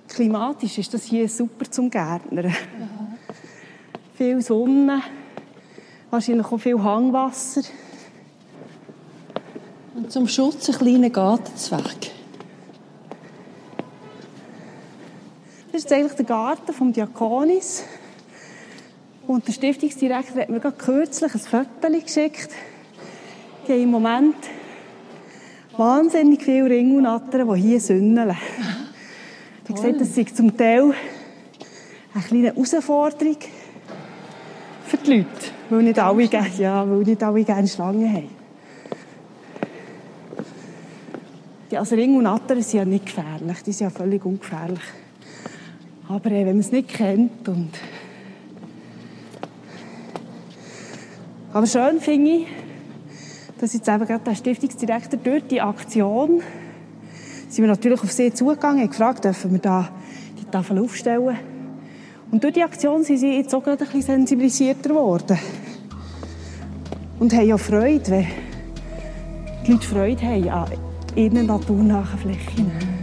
klimatisch 0.07 0.77
ist 0.77 0.93
das 0.93 1.03
hier 1.03 1.29
super 1.29 1.69
zum 1.69 1.89
Gärtnern. 1.89 2.53
Viel 4.15 4.41
Sonne, 4.41 5.01
wahrscheinlich 6.09 6.47
auch 6.47 6.57
viel 6.57 6.81
Hangwasser. 6.81 7.61
Und 9.95 10.11
zum 10.11 10.27
Schutz 10.27 10.69
ein 10.69 10.75
kleiner 10.75 11.09
Gartenzwerg. 11.09 12.18
Das 15.79 15.85
ist 15.85 15.93
eigentlich 15.93 16.11
der 16.11 16.25
Garten 16.25 16.73
vom 16.73 16.91
Diakonis. 16.91 17.85
Und 19.25 19.47
der 19.47 19.53
Stiftungsdirektor 19.53 20.41
hat 20.41 20.49
mir 20.49 20.59
gerade 20.59 20.75
kürzlich 20.75 21.33
ein 21.33 21.39
Foto 21.39 21.99
geschickt. 22.05 22.49
Die 23.65 23.71
haben 23.71 23.83
im 23.83 23.89
Moment 23.89 24.35
wahnsinnig 25.77 26.43
viele 26.43 26.69
Ringe 26.69 26.97
und 26.97 27.03
Nattern, 27.03 27.47
die 27.55 27.61
hier 27.61 27.79
sünneln. 27.79 28.35
Ich 29.69 29.77
sehe, 29.77 29.93
das 29.93 30.17
ist 30.17 30.35
zum 30.35 30.57
Teil 30.57 30.93
eine 32.13 32.23
kleine 32.25 32.47
Herausforderung 32.47 33.37
für 34.85 34.97
die 34.97 35.13
Leute, 35.13 35.27
weil 35.69 35.83
nicht 35.83 35.99
alle, 35.99 36.23
ja, 36.57 36.89
weil 36.89 36.97
nicht 36.97 37.23
alle 37.23 37.43
gerne 37.45 37.67
Schlangen 37.69 38.13
haben. 38.13 38.29
Die 41.71 41.77
also 41.77 41.95
Ringe 41.95 42.17
und 42.17 42.23
Nattern 42.23 42.61
sind 42.61 42.79
ja 42.79 42.83
nicht 42.83 43.05
gefährlich, 43.05 43.63
die 43.65 43.71
sind 43.71 43.89
ja 43.89 43.97
völlig 43.97 44.25
ungefährlich. 44.25 44.81
Aber 46.09 46.31
äh, 46.31 46.39
wenn 46.39 46.47
man 46.47 46.59
es 46.59 46.71
nicht 46.71 46.89
kennt 46.89 47.47
und 47.47 47.69
Aber 51.53 51.65
schön 51.65 51.99
finde 51.99 52.31
ich, 52.31 52.47
dass 53.59 53.73
jetzt 53.73 53.87
eben 53.87 54.05
gerade 54.05 54.23
der 54.23 54.35
Stiftungsdirektor 54.35 55.19
durch 55.19 55.43
die 55.47 55.61
Aktion 55.61 56.41
sind 57.47 57.63
wir 57.63 57.67
natürlich 57.67 58.01
auf 58.03 58.11
sie 58.11 58.31
zugegangen 58.31 58.83
und 58.83 58.89
gefragt, 58.89 59.25
dürfen 59.25 59.53
wir 59.53 59.59
da 59.59 59.89
die 60.39 60.45
Tafel 60.45 60.79
aufstellen. 60.79 61.37
Und 62.31 62.43
durch 62.43 62.53
die 62.53 62.63
Aktion 62.63 63.03
sind 63.03 63.17
sie 63.17 63.37
jetzt 63.37 63.53
auch 63.55 63.63
gerade 63.63 63.83
ein 63.83 63.85
bisschen 63.85 64.01
sensibilisierter 64.03 64.89
geworden. 64.89 65.39
Und 67.19 67.33
haben 67.33 67.47
ja 67.47 67.57
Freude, 67.57 68.11
wenn 68.11 68.27
die 69.65 69.71
Leute 69.71 69.87
Freude 69.87 70.21
haben 70.21 70.49
an 70.49 70.71
ihren 71.15 71.45
naturnahen 71.47 72.19
Flächen. 72.19 72.98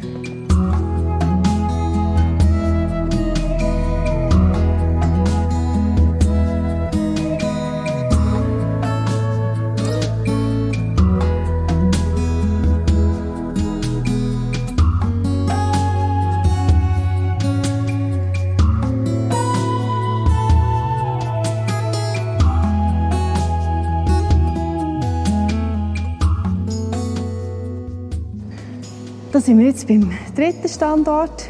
Da 29.32 29.40
sind 29.40 29.58
wir 29.58 29.66
jetzt 29.66 29.88
beim 29.88 30.10
dritten 30.36 30.68
Standort. 30.68 31.46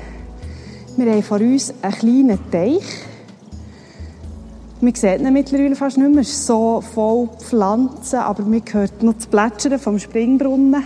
Wir 0.96 1.12
haben 1.12 1.22
vor 1.22 1.38
uns 1.38 1.74
einen 1.82 1.92
kleinen 1.92 2.50
Teich. 2.50 2.82
Man 4.80 4.94
sieht 4.94 5.20
ihn 5.20 5.32
mittlerweile 5.32 5.76
fast 5.76 5.98
nicht 5.98 6.10
mehr. 6.10 6.22
Es 6.22 6.30
ist 6.30 6.46
so 6.46 6.80
voll 6.80 7.28
Pflanzen, 7.38 8.20
aber 8.20 8.44
man 8.44 8.62
hört 8.72 9.02
noch 9.02 9.12
das 9.12 9.26
Plätschern 9.26 9.78
vom 9.78 9.98
Springbrunnen. 9.98 10.84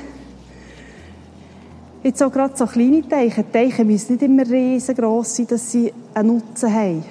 Jetzt 2.03 2.23
auch 2.23 2.33
gerade 2.33 2.57
so 2.57 2.67
kleine 2.67 3.09
Teiche. 3.09 3.45
Teiche 3.51 3.85
müssen 3.85 4.13
nicht 4.15 4.23
immer 4.23 4.45
riesengroß 4.45 5.37
sein, 5.37 5.47
dass 5.47 5.71
sie 5.71 5.93
einen 6.13 6.29
Nutzen 6.29 6.75
haben. 6.75 7.05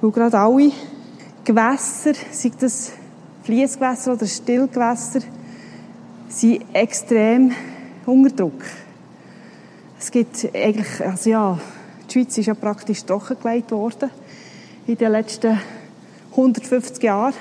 Weil 0.00 0.10
gerade 0.10 0.38
alle 0.38 0.72
Gewässer, 1.44 2.12
sei 2.30 2.50
das 2.58 2.92
Fließgewässer 3.42 4.14
oder 4.14 4.26
Stillgewässer, 4.26 5.20
sind 6.28 6.64
extrem 6.72 7.52
unter 8.06 8.34
Druck. 8.34 8.62
Es 10.06 10.12
gibt 10.12 10.54
eigentlich, 10.54 11.04
also 11.04 11.28
ja, 11.28 11.58
die 12.08 12.12
Schweiz 12.12 12.38
ist 12.38 12.46
ja 12.46 12.54
praktisch 12.54 13.04
trockengelegt 13.04 13.72
worden 13.72 14.08
in 14.86 14.96
den 14.96 15.10
letzten 15.10 15.58
150 16.30 17.02
Jahren. 17.02 17.34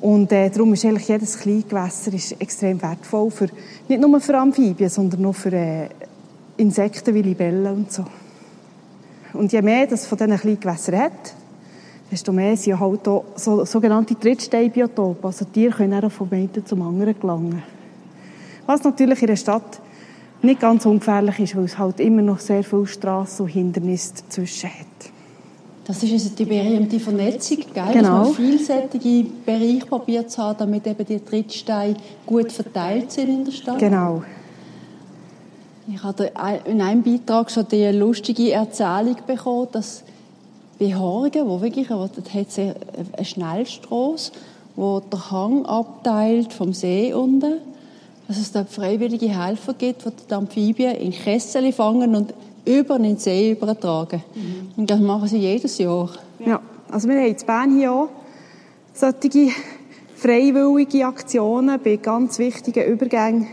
Und 0.00 0.32
äh, 0.32 0.48
darum 0.48 0.72
ist 0.72 0.86
eigentlich 0.86 1.08
jedes 1.08 1.38
Kleingewässer 1.38 2.14
ist 2.14 2.40
extrem 2.40 2.80
wertvoll, 2.80 3.30
für, 3.30 3.48
nicht 3.86 4.00
nur 4.00 4.18
für 4.18 4.38
Amphibien, 4.38 4.88
sondern 4.88 5.26
auch 5.26 5.34
für 5.34 5.52
äh, 5.52 5.90
Insekten 6.56 7.14
wie 7.14 7.20
Libellen 7.20 7.66
und 7.66 7.92
so. 7.92 8.06
Und 9.34 9.52
je 9.52 9.60
mehr 9.60 9.86
das 9.86 10.06
von 10.06 10.16
diesen 10.16 10.38
Kleingewässern 10.38 10.98
hat, 10.98 11.34
desto 12.10 12.32
mehr 12.32 12.56
sind 12.56 12.80
halt 12.80 13.06
auch 13.08 13.26
so, 13.34 13.62
sogenannte 13.66 14.18
Trittsteinbiotope. 14.18 15.26
Also 15.26 15.44
Tiere 15.44 15.76
können 15.76 16.02
auch 16.02 16.10
vom 16.10 16.32
einen 16.32 16.64
zum 16.64 16.80
anderen 16.80 17.20
gelangen. 17.20 17.62
Was 18.64 18.82
natürlich 18.82 19.20
in 19.20 19.28
der 19.28 19.36
Stadt 19.36 19.82
nicht 20.42 20.60
ganz 20.60 20.86
ungefährlich 20.86 21.38
ist, 21.38 21.56
weil 21.56 21.64
es 21.64 21.78
halt 21.78 22.00
immer 22.00 22.22
noch 22.22 22.38
sehr 22.38 22.62
viele 22.62 22.86
Straßen 22.86 23.44
und 23.44 23.52
Hindernisse 23.52 24.14
dazwischen 24.22 24.70
hat. 24.70 24.86
Das 25.86 26.02
ist 26.02 26.12
also 26.12 26.30
die 26.30 26.44
berühmte 26.44 26.98
Vernetzung, 26.98 27.58
gell? 27.72 27.84
Genau. 27.92 28.18
dass 28.18 28.28
man 28.28 28.34
vielseitige 28.34 29.28
Bereiche 29.44 29.86
probiert 29.86 30.30
zu 30.30 30.42
haben, 30.42 30.58
damit 30.58 30.86
eben 30.86 31.06
die 31.06 31.20
Trittsteine 31.20 31.94
gut 32.26 32.50
verteilt 32.50 33.12
sind 33.12 33.28
in 33.28 33.44
der 33.44 33.52
Stadt. 33.52 33.78
Genau. 33.78 34.24
Ich 35.88 36.02
hatte 36.02 36.32
in 36.64 36.80
einem 36.80 37.04
Beitrag 37.04 37.48
schon 37.52 37.68
die 37.68 37.86
lustige 37.92 38.50
Erzählung 38.50 39.16
bekommen, 39.24 39.68
dass 39.70 40.02
Behorgen, 40.78 41.46
wo 41.46 41.60
wirklich, 41.60 41.86
da 41.86 42.00
hat 42.00 42.10
es 42.48 42.58
eine 42.58 43.24
Schnellstrasse, 43.24 44.32
wo 44.74 45.00
der 45.00 45.30
Hang 45.30 45.64
abteilt 45.64 46.52
vom 46.52 46.72
See 46.72 47.14
unten 47.14 47.58
dass 48.26 48.38
es 48.38 48.52
dort 48.52 48.70
freiwillige 48.70 49.28
Helfer 49.28 49.74
gibt, 49.74 50.04
die 50.04 50.10
die 50.28 50.34
Amphibien 50.34 50.96
in 50.96 51.12
Kessel 51.12 51.72
fangen 51.72 52.14
und 52.14 52.34
über 52.64 52.98
den 52.98 53.16
See 53.16 53.52
übertragen. 53.52 54.22
Mhm. 54.34 54.72
Und 54.76 54.90
das 54.90 55.00
machen 55.00 55.28
sie 55.28 55.38
jedes 55.38 55.78
Jahr. 55.78 56.10
Ja, 56.44 56.60
also 56.90 57.08
wir 57.08 57.16
haben 57.16 57.26
in 57.26 57.46
Bern 57.46 57.78
hier 57.78 57.92
auch 57.92 58.08
solche 58.92 59.52
freiwillige 60.16 61.06
Aktionen 61.06 61.78
bei 61.82 61.96
ganz 61.96 62.38
wichtigen 62.38 62.84
Übergängen, 62.84 63.46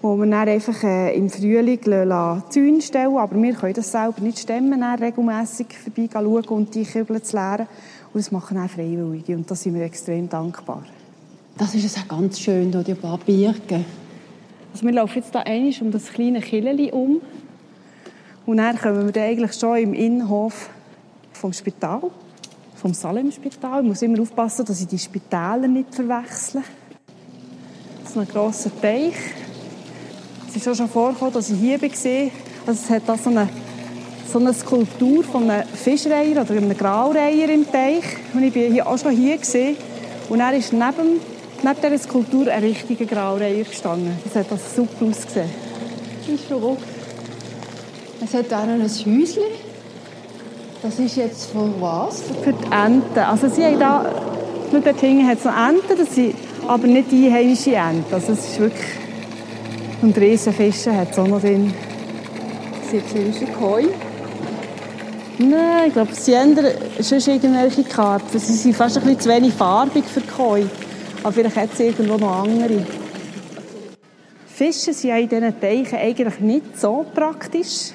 wo 0.00 0.16
wir 0.16 0.26
dann 0.26 0.48
einfach 0.48 0.82
äh, 0.82 1.14
im 1.16 1.28
Frühling 1.28 1.80
Zäune 1.82 2.80
stellen 2.80 3.16
aber 3.16 3.40
wir 3.40 3.54
können 3.54 3.74
das 3.74 3.92
selber 3.92 4.20
nicht 4.20 4.38
stemmen, 4.38 4.80
dann 4.80 4.98
regelmässig 4.98 5.66
vorbeischauen 5.76 6.44
und 6.44 6.74
die 6.74 6.84
Kübel 6.84 7.20
zu 7.22 7.36
leeren. 7.36 7.66
Und 8.14 8.20
das 8.20 8.32
machen 8.32 8.58
auch 8.58 8.68
Freiwillige 8.70 9.34
und 9.36 9.50
da 9.50 9.54
sind 9.54 9.74
wir 9.74 9.82
extrem 9.82 10.28
dankbar. 10.28 10.82
Das 11.58 11.74
ist 11.74 11.98
auch 11.98 12.08
ganz 12.08 12.40
schön, 12.40 12.72
hier, 12.72 12.82
die 12.82 12.94
paar 12.94 13.18
Birken. 13.18 13.84
Also 14.72 14.86
wir 14.86 14.92
laufen 14.92 15.18
jetzt 15.18 15.34
hier 15.34 15.46
einmal 15.46 15.72
um 15.82 15.90
das 15.90 16.10
kleine 16.12 16.40
Killeli 16.40 16.90
um. 16.90 17.20
Und 18.46 18.56
dann 18.56 18.78
kommen 18.78 19.04
wir 19.04 19.12
dann 19.12 19.24
eigentlich 19.24 19.52
schon 19.52 19.76
im 19.76 19.94
Innenhof 19.94 20.70
vom 21.34 21.52
Spital, 21.52 22.10
vom 22.74 22.94
Salem-Spital. 22.94 23.82
Ich 23.82 23.88
muss 23.88 24.02
immer 24.02 24.20
aufpassen, 24.22 24.64
dass 24.64 24.80
ich 24.80 24.86
die 24.86 24.98
Spitäler 24.98 25.68
nicht 25.68 25.94
verwechsle. 25.94 26.62
Das 28.02 28.10
ist 28.10 28.18
ein 28.18 28.28
grosser 28.28 28.70
Teich. 28.80 29.14
Es 30.48 30.56
ist 30.56 30.68
auch 30.68 30.74
schon 30.74 30.88
vorgekommen, 30.88 31.34
dass 31.34 31.50
ich 31.50 31.58
hier 31.58 31.78
war. 31.78 31.88
Also 32.66 32.80
es 32.84 32.90
hat 32.90 33.02
da 33.06 33.16
so 33.16 33.30
eine, 33.30 33.48
so 34.26 34.38
eine 34.38 34.54
Skulptur 34.54 35.22
von 35.22 35.48
einem 35.48 35.68
Fischreiher 35.68 36.40
oder 36.42 36.50
einem 36.50 36.76
Graureiher 36.76 37.48
im 37.50 37.70
Teich. 37.70 38.04
Und 38.32 38.42
ich 38.42 38.54
war 38.54 38.62
hier 38.62 38.86
auch 38.86 38.98
schon 38.98 39.12
hier. 39.12 39.36
Gewesen. 39.36 39.76
Und 40.30 40.40
er 40.40 40.54
ist 40.54 40.72
neben 40.72 41.31
neben 41.62 41.80
dieser 41.80 41.98
Skulptur 41.98 42.48
ein 42.48 42.62
richtiger 42.62 43.04
Graureiher 43.04 43.64
gestanden. 43.64 44.16
Das 44.24 44.36
hat 44.36 44.50
das 44.50 44.74
super 44.74 45.06
ausgesehen. 45.06 45.50
Das 46.20 46.34
ist 46.34 46.44
verrückt. 46.44 46.82
Es 48.24 48.34
hat 48.34 48.52
auch 48.52 48.66
noch 48.66 48.74
ein 48.74 48.82
Häuschen. 48.82 49.42
Das 50.82 50.98
ist 50.98 51.16
jetzt 51.16 51.46
von 51.46 51.74
was? 51.80 52.22
Für 52.42 52.52
die 52.52 52.64
Enten. 52.72 53.18
Also 53.18 53.48
sie 53.48 53.64
haben 53.64 53.78
da, 53.78 54.04
dort 54.72 55.00
hinten 55.00 55.26
hat 55.26 55.38
es 55.38 55.44
noch 55.44 55.68
Enten, 55.68 55.96
das 55.96 56.14
sind 56.14 56.34
aber 56.66 56.86
nicht 56.86 57.10
die 57.10 57.26
einheimische 57.26 57.74
Enten. 57.74 58.12
Also 58.12 58.32
es 58.32 58.40
ist 58.50 58.60
wirklich, 58.60 58.86
und 60.02 60.16
Riesenfische 60.18 60.96
hat 60.96 61.12
es 61.12 61.18
auch 61.18 61.26
noch 61.26 61.40
drin. 61.40 61.72
Das 62.80 62.90
sind 62.90 63.40
jetzt 63.40 63.54
Koi. 63.54 63.86
Nein, 65.38 65.88
ich 65.88 65.92
glaube, 65.92 66.14
sie 66.14 66.32
ändern 66.32 66.66
sonst 66.98 67.28
irgendwelche 67.28 67.84
Karten. 67.84 68.38
Sie 68.38 68.54
sind 68.54 68.76
fast 68.76 68.96
ein 68.96 69.04
bisschen 69.04 69.20
zu 69.20 69.28
wenig 69.28 69.54
farbig 69.54 70.04
für 70.04 70.20
Koi. 70.20 70.66
Aber 71.22 71.32
vielleicht 71.32 71.56
hat 71.56 71.72
es 71.72 71.80
irgendwo 71.80 72.16
noch 72.16 72.42
andere. 72.42 72.84
Fische 74.46 74.92
sind 74.92 75.10
ja 75.10 75.16
in 75.16 75.28
diesen 75.28 75.60
Teichen 75.60 75.98
eigentlich 75.98 76.40
nicht 76.40 76.78
so 76.78 77.06
praktisch. 77.14 77.92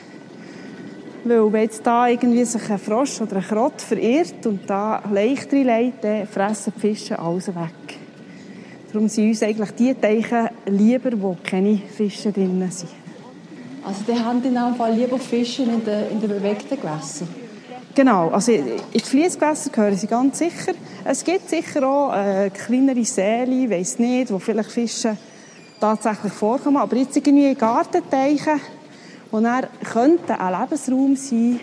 Weil 1.24 1.52
wenn 1.52 1.64
jetzt 1.64 1.86
da 1.86 2.08
irgendwie 2.08 2.46
sich 2.46 2.70
ein 2.70 2.80
Frosch 2.80 3.20
oder 3.22 3.38
ein 3.38 3.44
Krott 3.44 3.82
verirrt 3.82 4.46
und 4.46 4.62
da 4.70 5.04
leicht 5.12 5.52
reinlegt, 5.52 6.04
dann 6.04 6.26
fressen 6.26 6.74
die 6.76 6.80
Fische 6.80 7.20
alles 7.20 7.48
weg. 7.50 8.00
Darum 8.92 9.10
sind 9.10 9.28
uns 9.28 9.44
eigentlich 9.44 9.72
die 9.72 9.94
Teiche 9.94 10.50
lieber, 10.66 11.12
wo 11.22 11.36
keine 11.44 11.78
Fische 11.78 12.32
drin 12.32 12.66
sind. 12.70 12.90
Also 13.84 14.04
die 14.08 14.20
haben 14.20 14.44
in 14.44 14.54
dem 14.54 14.76
Fall 14.76 14.94
lieber 14.94 15.18
Fische 15.20 15.64
in 15.64 15.84
den, 15.84 16.12
in 16.12 16.22
bewegten 16.22 16.80
Gewässern? 16.80 17.47
Genau, 17.98 18.30
also 18.30 18.52
in 18.52 18.80
die 18.94 19.00
Fließgewässer 19.00 19.72
gehören 19.72 19.98
sie 19.98 20.06
ganz 20.06 20.38
sicher. 20.38 20.74
Es 21.04 21.24
gibt 21.24 21.50
sicher 21.50 21.82
auch 21.82 22.14
äh, 22.14 22.52
kleinere 22.52 23.04
Säle, 23.04 23.68
weiss 23.72 23.98
nicht, 23.98 24.32
wo 24.32 24.38
vielleicht 24.38 24.70
Fische 24.70 25.18
tatsächlich 25.80 26.32
vorkommen. 26.32 26.78
Aber 26.78 26.96
jetzt 26.96 27.18
irgendwie 27.18 27.56
Gartenteiche, 27.56 28.60
wo 29.32 29.40
er 29.40 29.68
könnte 29.84 30.40
ein 30.40 30.62
Lebensraum 30.62 31.16
sein 31.16 31.60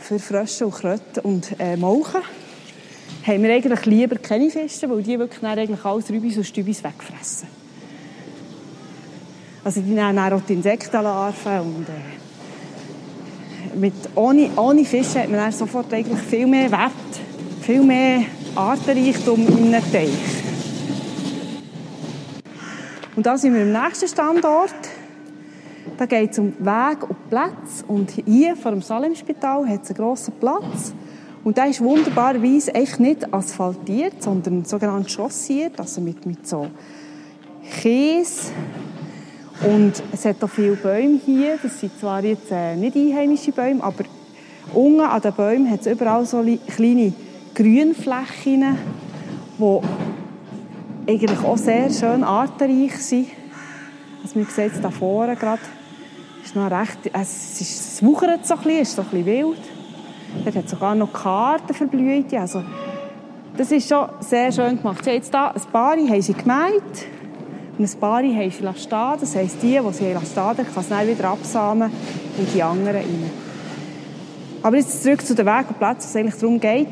für 0.00 0.18
Frösche 0.18 0.66
und 0.66 0.74
Kröten 0.74 1.20
und 1.22 1.54
äh, 1.60 1.76
Molchen, 1.76 2.22
haben 3.24 3.42
wir 3.44 3.54
eigentlich 3.54 3.86
lieber 3.86 4.16
keine 4.16 4.50
Fische, 4.50 4.90
weil 4.90 5.04
die 5.04 5.16
wirklich 5.16 5.44
eigentlich 5.44 5.84
alles 5.84 6.10
Rübis 6.10 6.38
und 6.38 6.44
Stübis 6.44 6.82
wegfressen. 6.82 7.46
Also 9.62 9.80
die 9.80 9.90
nehmen 9.90 10.18
auch 10.18 10.40
die 10.40 10.54
Insektenlarven 10.54 11.60
und 11.60 11.88
äh, 11.88 12.17
mit, 13.78 13.94
ohne, 14.14 14.50
ohne 14.56 14.84
Fische 14.84 15.22
hat 15.22 15.30
man 15.30 15.50
sofort 15.52 15.92
eigentlich 15.92 16.18
viel 16.20 16.46
mehr 16.46 16.70
Wert, 16.70 16.92
viel 17.60 17.82
mehr 17.82 18.22
Artenreichtum 18.54 19.46
in 19.46 19.74
einem 19.74 19.92
Teich. 19.92 20.08
Und 23.16 23.26
da 23.26 23.36
sind 23.36 23.54
wir 23.54 23.62
im 23.62 23.72
nächsten 23.72 24.08
Standort. 24.08 24.74
Da 25.96 26.06
geht 26.06 26.30
es 26.30 26.38
um 26.38 26.52
Weg 26.60 27.08
und 27.08 27.28
Platz. 27.28 27.84
Und 27.86 28.10
hier 28.10 28.54
vor 28.54 28.70
dem 28.70 28.82
Salemspital 28.82 29.68
hat 29.68 29.82
es 29.82 29.90
einen 29.90 29.98
grossen 29.98 30.34
Platz. 30.38 30.92
Und 31.42 31.56
der 31.56 31.66
ist 31.66 31.80
wunderbarerweise 31.80 32.74
einfach 32.74 32.98
nicht 32.98 33.32
asphaltiert, 33.32 34.22
sondern 34.22 34.64
sogenannt 34.64 35.10
schossiert, 35.10 35.80
also 35.80 36.00
mit, 36.00 36.26
mit 36.26 36.46
so 36.46 36.68
Käse. 37.80 38.52
Und 39.66 40.02
es 40.12 40.24
hat 40.24 40.42
auch 40.42 40.48
viele 40.48 40.76
Bäume 40.76 41.18
hier. 41.24 41.58
Das 41.60 41.80
sind 41.80 41.98
zwar 41.98 42.22
jetzt 42.22 42.50
äh, 42.50 42.76
nicht 42.76 42.96
einheimische 42.96 43.50
Bäume, 43.50 43.82
aber 43.82 44.04
unten 44.72 45.00
an 45.00 45.20
den 45.20 45.32
Bäumen 45.32 45.70
hat 45.70 45.80
es 45.80 45.86
überall 45.86 46.24
so 46.26 46.44
kleine 46.68 47.12
Grünflächen, 47.54 48.76
die 49.58 49.80
eigentlich 51.08 51.38
auch 51.40 51.56
sehr 51.56 51.90
schön 51.90 52.22
artenreich 52.22 52.96
sind. 52.98 53.26
Also 54.22 54.38
man 54.38 54.48
sieht 54.48 54.74
es 54.74 54.80
da 54.80 54.90
vorne 54.90 55.34
gerade, 55.34 55.62
ist 56.44 56.54
noch 56.54 56.70
recht, 56.70 57.10
es, 57.12 57.60
ist, 57.60 57.94
es 57.94 58.02
wuchert 58.02 58.46
so 58.46 58.54
ein 58.54 58.60
bisschen, 58.60 58.82
ist 58.82 58.94
so 58.94 59.02
ein 59.02 59.08
bisschen 59.08 59.26
wild. 59.26 59.60
Dort 60.44 60.56
hat 60.56 60.68
sogar 60.68 60.94
noch 60.94 61.12
Karten 61.12 61.74
verblüht. 61.74 62.32
Also, 62.34 62.62
das 63.56 63.72
ist 63.72 63.88
schon 63.88 64.06
sehr 64.20 64.52
schön 64.52 64.76
gemacht. 64.76 65.04
Sie 65.04 65.10
jetzt 65.10 65.32
hier 65.32 65.54
ein 65.54 65.72
paar 65.72 65.96
haben 65.96 66.22
sie 66.22 66.34
gemeint 66.34 67.17
ein 67.78 68.00
paar 68.00 68.22
haben 68.22 68.50
sie 68.50 68.80
stehen 68.80 69.14
Das 69.20 69.36
heisst, 69.36 69.62
die, 69.62 69.78
die 69.78 69.92
sie 69.92 70.12
lassen, 70.12 70.34
kann 70.34 70.66
es 70.76 70.88
dann 70.88 71.06
wieder 71.06 71.30
absamen 71.30 71.90
und 72.38 72.54
die 72.54 72.62
anderen 72.62 72.96
rein. 72.96 73.30
Aber 74.62 74.76
jetzt 74.76 75.02
zurück 75.02 75.24
zu 75.24 75.34
den 75.34 75.46
Weg 75.46 75.66
und 75.68 75.78
Plätzen, 75.78 75.98
was 75.98 76.10
es 76.10 76.16
eigentlich 76.16 76.34
darum 76.34 76.60
geht. 76.60 76.88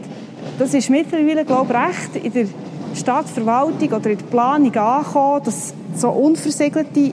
Das 0.59 0.73
ist 0.73 0.89
mittlerweile, 0.89 1.45
glaube 1.45 1.73
ich, 1.73 1.79
recht 1.79 2.25
in 2.25 2.33
der 2.33 2.47
Stadtverwaltung 2.95 3.89
oder 3.89 4.11
in 4.11 4.19
der 4.19 4.25
Planung 4.27 4.75
angekommen, 4.75 5.43
dass 5.45 5.75
so 5.95 6.11
unversiegelte 6.11 7.13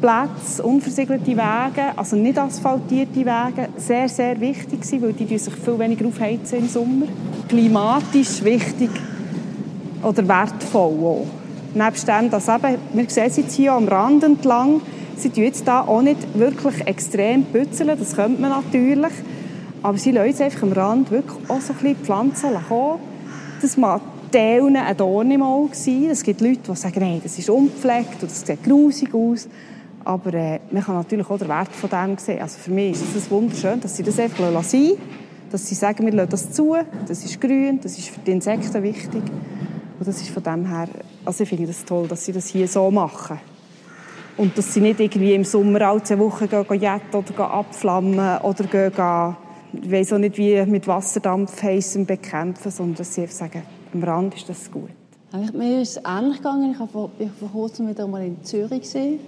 Plätze, 0.00 0.62
unversiegelte 0.62 1.32
Wege, 1.32 1.82
also 1.96 2.16
nicht 2.16 2.38
asphaltierte 2.38 3.20
Wege, 3.20 3.68
sehr, 3.76 4.08
sehr 4.08 4.40
wichtig 4.40 4.84
sind, 4.84 5.02
weil 5.02 5.12
die 5.12 5.38
sich 5.38 5.54
viel 5.54 5.78
weniger 5.78 6.06
aufheizen 6.06 6.58
im 6.58 6.68
Sommer. 6.68 7.06
Klimatisch 7.48 8.44
wichtig 8.44 8.90
oder 10.02 10.28
wertvoll 10.28 10.92
auch. 11.04 11.26
Nebst 11.74 12.08
dem, 12.08 12.30
dass 12.30 12.48
eben, 12.48 12.76
wir 12.92 13.10
sehen 13.10 13.26
es 13.26 13.36
jetzt 13.36 13.54
hier 13.54 13.72
am 13.72 13.88
Rand 13.88 14.24
entlang, 14.24 14.80
sie 15.16 15.30
tun 15.30 15.44
jetzt 15.44 15.66
da 15.66 15.82
auch 15.82 16.02
nicht 16.02 16.38
wirklich 16.38 16.86
extrem 16.86 17.44
pützeln, 17.44 17.98
das 17.98 18.14
könnte 18.14 18.40
man 18.40 18.50
natürlich, 18.50 19.12
aber 19.82 19.98
sie 19.98 20.12
lassen 20.12 20.42
einfach 20.42 20.62
am 20.62 20.72
Rand 20.72 21.10
wirklich 21.10 21.38
auch 21.48 21.60
so 21.60 21.72
ein 21.72 21.78
bisschen 21.78 21.96
Pflanzen 21.96 22.50
kommen. 22.68 22.98
Das 23.60 23.76
mag 23.76 24.00
Teilen 24.30 24.76
ein 24.76 24.96
Dornimal 24.96 25.68
sein. 25.72 26.08
Es 26.10 26.22
gibt 26.22 26.40
Leute, 26.40 26.60
die 26.68 26.76
sagen, 26.76 27.00
nein, 27.00 27.20
das 27.22 27.38
ist 27.38 27.48
unpflegt 27.48 28.22
und 28.22 28.30
das 28.30 28.44
sieht 28.44 28.62
grusig 28.62 29.14
aus. 29.14 29.48
Aber 30.04 30.34
äh, 30.34 30.60
man 30.70 30.82
kann 30.82 30.96
natürlich 30.96 31.28
auch 31.28 31.38
den 31.38 31.48
Wert 31.48 31.72
von 31.72 31.90
dem 31.90 32.18
sehen. 32.18 32.40
Also 32.40 32.58
für 32.58 32.70
mich 32.70 32.92
ist 32.92 33.16
es 33.16 33.30
wunderschön, 33.30 33.80
dass 33.80 33.96
sie 33.96 34.02
das 34.02 34.18
einfach 34.18 34.38
sein 34.38 34.54
lassen. 34.54 34.92
Dass 35.50 35.66
sie 35.66 35.74
sagen, 35.74 36.04
wir 36.04 36.12
lassen 36.12 36.30
das 36.30 36.52
zu, 36.52 36.76
das 37.06 37.24
ist 37.24 37.40
grün, 37.40 37.80
das 37.82 37.98
ist 37.98 38.08
für 38.08 38.20
die 38.20 38.32
Insekten 38.32 38.82
wichtig. 38.82 39.22
Und 39.98 40.06
das 40.06 40.20
ist 40.20 40.30
von 40.30 40.42
dem 40.42 40.66
her, 40.66 40.88
also 41.24 41.42
ich 41.42 41.48
finde 41.48 41.66
das 41.66 41.84
toll, 41.84 42.06
dass 42.06 42.24
sie 42.24 42.32
das 42.32 42.48
hier 42.48 42.68
so 42.68 42.90
machen. 42.90 43.40
Und 44.36 44.56
dass 44.56 44.72
sie 44.72 44.80
nicht 44.80 45.00
irgendwie 45.00 45.34
im 45.34 45.44
Sommer 45.44 45.82
alle 45.82 46.02
zwei 46.02 46.18
Wochen 46.18 46.48
gehen, 46.48 46.66
gehen 46.66 47.00
oder 47.12 47.22
gehen 47.22 47.40
abflammen 47.40 48.38
oder 48.38 48.64
gehen, 48.64 48.92
gehen 48.94 49.36
ich 49.72 49.90
weiß 49.90 50.14
auch 50.14 50.18
nicht, 50.18 50.38
wie 50.38 50.64
mit 50.64 50.86
Wasserdampf 50.86 51.62
heissen 51.62 52.06
bekämpfen, 52.06 52.70
sondern 52.70 52.96
dass 52.96 53.14
sie 53.14 53.22
einfach 53.22 53.34
sagen, 53.34 53.62
am 53.92 54.02
Rand 54.02 54.34
ist 54.34 54.48
das 54.48 54.70
gut. 54.70 54.90
Mir 55.52 55.82
ist 55.82 55.98
es 55.98 56.02
ähnlich 56.06 56.38
gegangen. 56.38 56.72
Ich 56.72 56.80
war 56.80 56.88
vor, 56.88 57.10
kurzem 57.52 57.88
wieder 57.88 58.06
mal 58.06 58.24
in 58.24 58.42
Zürich 58.42 58.80
gesehen 58.80 59.18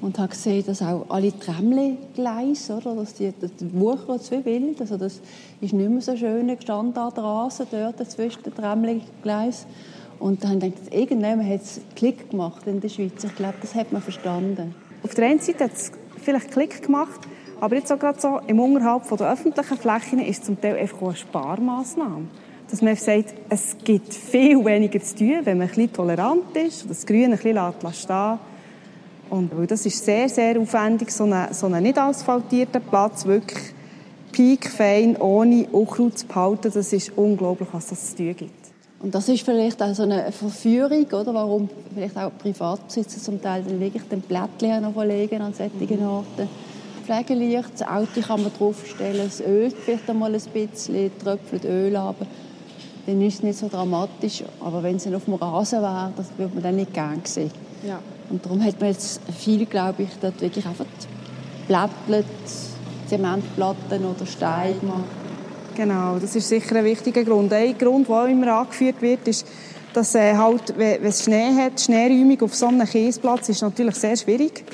und 0.00 0.18
habe 0.18 0.28
gesehen, 0.28 0.64
dass 0.66 0.82
auch 0.82 1.06
alle 1.08 1.38
Tramle-Gleise, 1.38 2.74
oder, 2.76 2.94
dass 2.94 3.14
die, 3.14 3.32
die 3.32 3.72
wuchern 3.74 4.20
zu 4.20 4.44
wild. 4.44 4.80
Also 4.80 4.96
das 4.96 5.20
ist 5.60 5.72
nicht 5.72 5.90
mehr 5.90 6.00
so 6.00 6.16
schön 6.16 6.56
Standardrasen 6.60 7.66
dort 7.70 8.10
zwischen 8.10 8.42
den 8.42 8.54
Tramle-Gleisen. 8.54 9.66
Und 10.18 10.44
dann 10.44 10.60
denkt 10.60 10.78
ich, 10.90 10.98
irgendjemand 10.98 11.48
hat 11.48 11.62
es 11.62 11.80
Klick 11.96 12.30
gemacht 12.30 12.66
in 12.66 12.80
der 12.80 12.88
Schweiz. 12.88 13.24
Ich 13.24 13.34
glaube, 13.34 13.54
das 13.60 13.74
hat 13.74 13.92
man 13.92 14.02
verstanden. 14.02 14.74
Auf 15.02 15.14
der 15.14 15.26
einen 15.28 15.40
Seite 15.40 15.64
hat 15.64 15.72
es 15.72 15.92
vielleicht 16.22 16.50
Klick 16.50 16.82
gemacht, 16.82 17.20
aber 17.60 17.76
jetzt 17.76 17.90
auch 17.92 17.98
gerade 17.98 18.20
so 18.20 18.40
im 18.46 18.60
Unterhalb 18.60 19.08
der 19.08 19.32
öffentlichen 19.32 19.76
Flächen 19.76 20.18
ist 20.18 20.44
zum 20.44 20.60
Teil 20.60 20.76
einfach 20.76 21.02
eine 21.02 21.16
Sparmaßnahme 21.16 22.28
dass 22.70 22.82
man 22.82 22.94
sagt, 22.94 23.34
es 23.48 23.76
gibt 23.82 24.14
viel 24.14 24.64
weniger 24.64 25.00
zu 25.00 25.16
tun, 25.16 25.40
wenn 25.42 25.58
man 25.58 25.66
ein 25.66 25.74
bisschen 25.74 25.92
tolerant 25.92 26.56
ist 26.56 26.88
das 26.88 27.04
Grün 27.04 27.32
ein 27.32 27.38
bisschen 27.38 27.92
stehen 27.92 28.38
und 29.30 29.56
weil 29.56 29.66
das 29.66 29.86
ist 29.86 30.04
sehr, 30.04 30.28
sehr 30.28 30.58
aufwendig, 30.60 31.10
so 31.10 31.24
einen, 31.24 31.52
so 31.54 31.66
einen 31.66 31.82
nicht 31.82 31.98
asphaltierten 31.98 32.82
Platz 32.82 33.24
wirklich 33.24 33.60
piekfein, 34.32 35.16
ohne 35.16 35.66
Unkraut 35.70 36.18
zu 36.18 36.26
behalten, 36.26 36.70
das 36.72 36.92
ist 36.92 37.12
unglaublich, 37.16 37.68
was 37.72 37.88
das 37.88 38.10
zu 38.10 38.16
tun 38.16 38.36
gibt. 38.36 38.60
Und 39.02 39.14
das 39.14 39.28
ist 39.28 39.44
vielleicht 39.44 39.82
auch 39.82 39.94
so 39.94 40.02
eine 40.02 40.30
Verführung, 40.30 41.06
oder? 41.06 41.32
warum 41.32 41.70
vielleicht 41.94 42.18
auch 42.18 42.30
Privatbesitzer 42.36 43.20
zum 43.20 43.40
Teil 43.40 43.62
dann 43.66 43.80
wirklich 43.80 44.02
den 44.04 44.20
Blättchen 44.20 44.82
noch 44.82 44.92
verlegen 44.92 45.40
an 45.40 45.54
solchen 45.54 46.04
Orten. 46.04 46.48
Pflegelicht, 47.06 47.70
das 47.74 47.88
Auto 47.88 48.20
kann 48.20 48.42
man 48.42 48.52
draufstellen, 48.52 49.22
das 49.24 49.40
Öl 49.40 49.70
vielleicht 49.70 50.08
einmal 50.08 50.34
ein 50.34 50.40
bisschen, 50.52 51.10
tröpfelt 51.18 51.64
Öl 51.64 51.96
aber 51.96 52.26
dann 53.06 53.22
ist 53.22 53.36
es 53.36 53.42
nicht 53.42 53.58
so 53.58 53.68
dramatisch. 53.68 54.44
Aber 54.60 54.82
wenn 54.82 54.96
es 54.96 55.06
auf 55.06 55.24
dem 55.24 55.34
Rasen 55.34 55.80
wäre, 55.80 56.12
das 56.16 56.26
würde 56.36 56.54
man 56.54 56.62
dann 56.62 56.76
nicht 56.76 56.92
gerne 56.92 57.20
sehen. 57.24 57.50
Ja. 57.82 58.00
Und 58.28 58.44
darum 58.44 58.62
hat 58.62 58.80
man 58.80 58.90
jetzt 58.90 59.20
viel, 59.38 59.66
glaube 59.66 60.04
ich, 60.04 60.10
dort 60.20 60.40
wirklich 60.40 60.66
einfach 60.66 60.86
Blättlet, 61.66 62.26
Zementplatten 63.06 64.04
oder 64.04 64.26
Steine 64.26 64.74
gemacht. 64.74 65.04
Genau, 65.76 66.18
das 66.18 66.36
ist 66.36 66.48
sicher 66.48 66.76
ein 66.76 66.84
wichtiger 66.84 67.24
Grund. 67.24 67.52
Ein 67.52 67.76
Grund, 67.78 68.08
der 68.08 68.26
immer 68.26 68.58
angeführt 68.58 69.00
wird, 69.00 69.26
ist, 69.28 69.46
dass 69.92 70.14
äh, 70.14 70.34
halt, 70.36 70.74
wenn 70.76 71.04
es 71.04 71.24
Schnee 71.24 71.54
hat, 71.56 71.80
Schneeräumung 71.80 72.40
auf 72.42 72.54
so 72.54 72.66
einem 72.66 72.86
Kiesplatz 72.86 73.48
ist 73.48 73.62
natürlich 73.62 73.96
sehr 73.96 74.16
schwierig, 74.16 74.64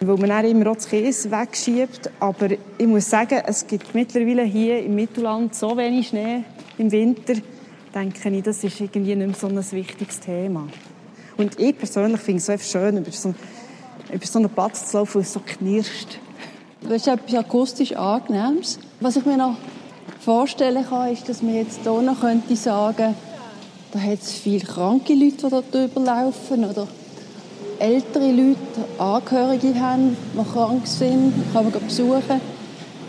weil 0.00 0.16
man 0.16 0.28
dann 0.28 0.44
immer 0.44 0.70
auch 0.70 0.76
das 0.76 0.88
Käse 0.88 1.30
wegschiebt. 1.30 2.10
Aber 2.20 2.50
ich 2.50 2.86
muss 2.86 3.08
sagen, 3.08 3.40
es 3.46 3.66
gibt 3.66 3.94
mittlerweile 3.94 4.42
hier 4.42 4.82
im 4.84 4.94
Mittelland 4.94 5.54
so 5.54 5.76
wenig 5.76 6.08
Schnee 6.08 6.44
im 6.78 6.92
Winter, 6.92 7.34
denke 7.94 8.28
ich, 8.28 8.42
das 8.42 8.62
ist 8.62 8.80
irgendwie 8.80 9.16
nicht 9.16 9.26
mehr 9.26 9.36
so 9.36 9.48
ein 9.48 9.72
wichtiges 9.72 10.20
Thema. 10.20 10.68
Und 11.38 11.58
ich 11.58 11.78
persönlich 11.78 12.20
finde 12.20 12.38
es 12.40 12.46
so 12.46 12.78
schön, 12.78 12.98
über 12.98 13.10
so, 13.10 13.34
über 14.12 14.26
so 14.26 14.38
einen 14.38 14.50
Platz 14.50 14.90
zu 14.90 14.98
laufen, 14.98 15.14
wo 15.14 15.18
es 15.20 15.32
so 15.32 15.40
knirscht. 15.40 16.18
Das 16.82 16.92
ist 16.92 17.08
etwas 17.08 17.34
akustisch 17.34 17.92
Angenehmes. 17.96 18.78
Was 19.00 19.16
ich 19.16 19.24
mir 19.24 19.38
noch 19.38 19.56
vorstellen 20.20 20.84
kann, 20.86 21.12
ist, 21.12 21.26
dass 21.28 21.40
man 21.40 21.54
jetzt 21.54 21.80
hier 21.82 22.02
noch 22.02 22.20
könnte 22.20 22.54
sagen 22.54 23.14
da 23.92 23.98
hat 23.98 24.20
es 24.20 24.32
viele 24.32 24.60
kranke 24.60 25.14
Leute, 25.14 25.36
die 25.36 25.48
dort 25.48 25.74
überlaufen 25.74 26.64
oder 26.64 26.86
ältere 27.78 28.30
Leute, 28.30 28.58
Angehörige 28.98 29.80
haben, 29.80 30.16
die 30.34 30.52
krank 30.52 30.86
sind, 30.86 31.32
kann 31.54 31.70
man 31.70 31.72
besuchen, 31.72 32.40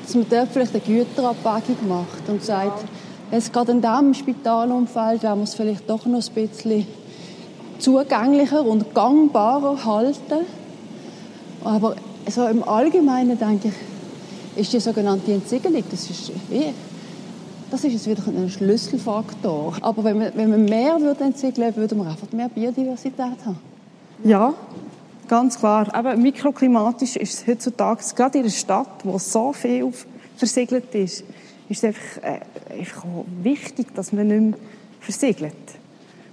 dass 0.04 0.16
man 0.16 0.26
dort 0.30 0.50
vielleicht 0.54 0.74
eine 0.76 0.84
Güterabwägung 0.84 1.88
macht 1.88 2.30
und 2.30 2.44
sagt, 2.44 2.86
jetzt 3.32 3.52
gerade 3.52 3.74
in 3.74 3.82
diesem 3.82 4.14
Spitalumfeld 4.14 5.24
werden 5.24 5.40
wir 5.40 5.44
es 5.44 5.56
vielleicht 5.56 5.90
doch 5.90 6.06
noch 6.06 6.26
ein 6.26 6.34
bisschen 6.34 6.88
zugänglicher 7.80 8.64
und 8.66 8.94
gangbarer 8.94 9.84
halten. 9.86 10.46
Aber 11.64 11.96
so 12.30 12.46
im 12.48 12.64
Allgemeinen 12.64 13.38
denke 13.38 13.70
ich, 14.56 14.60
ist 14.62 14.74
die 14.74 14.80
sogenannte 14.80 15.34
Entsiegelung, 15.34 15.84
das 15.90 16.10
ist 16.10 16.32
wie 16.50 16.74
das 17.72 17.84
ist 17.84 17.94
jetzt 17.94 18.08
wieder 18.08 18.24
ein 18.28 18.50
Schlüsselfaktor. 18.50 19.78
Aber 19.82 20.04
wenn 20.04 20.20
wir, 20.20 20.32
wenn 20.36 20.52
wir 20.52 20.58
mehr 20.58 21.00
würden 21.00 21.28
entsiegeln, 21.28 21.76
würden 21.76 22.00
wir 22.00 22.10
einfach 22.10 22.32
mehr 22.32 22.50
Biodiversität 22.50 23.46
haben. 23.46 23.60
Ja, 24.24 24.54
ganz 25.28 25.58
klar. 25.58 25.88
Aber 25.94 26.16
mikroklimatisch 26.16 27.16
ist 27.16 27.34
es 27.34 27.48
heutzutage, 27.48 28.02
gerade 28.16 28.40
in 28.40 28.44
einer 28.46 28.52
Stadt, 28.52 29.04
wo 29.04 29.18
so 29.18 29.54
viel 29.54 29.92
versiegelt 30.36 30.94
ist, 30.96 31.24
ist 31.70 31.84
es 31.84 31.84
einfach, 31.84 32.24
äh, 32.24 32.80
einfach 32.80 33.06
wichtig, 33.44 33.94
dass 33.94 34.12
man 34.12 34.28
nicht 34.28 34.42
mehr 34.42 34.60
versiegelt. 35.00 35.54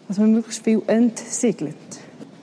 Dass 0.08 0.18
man 0.18 0.32
möglichst 0.32 0.62
viel 0.62 0.82
entsiegelt. 0.86 1.74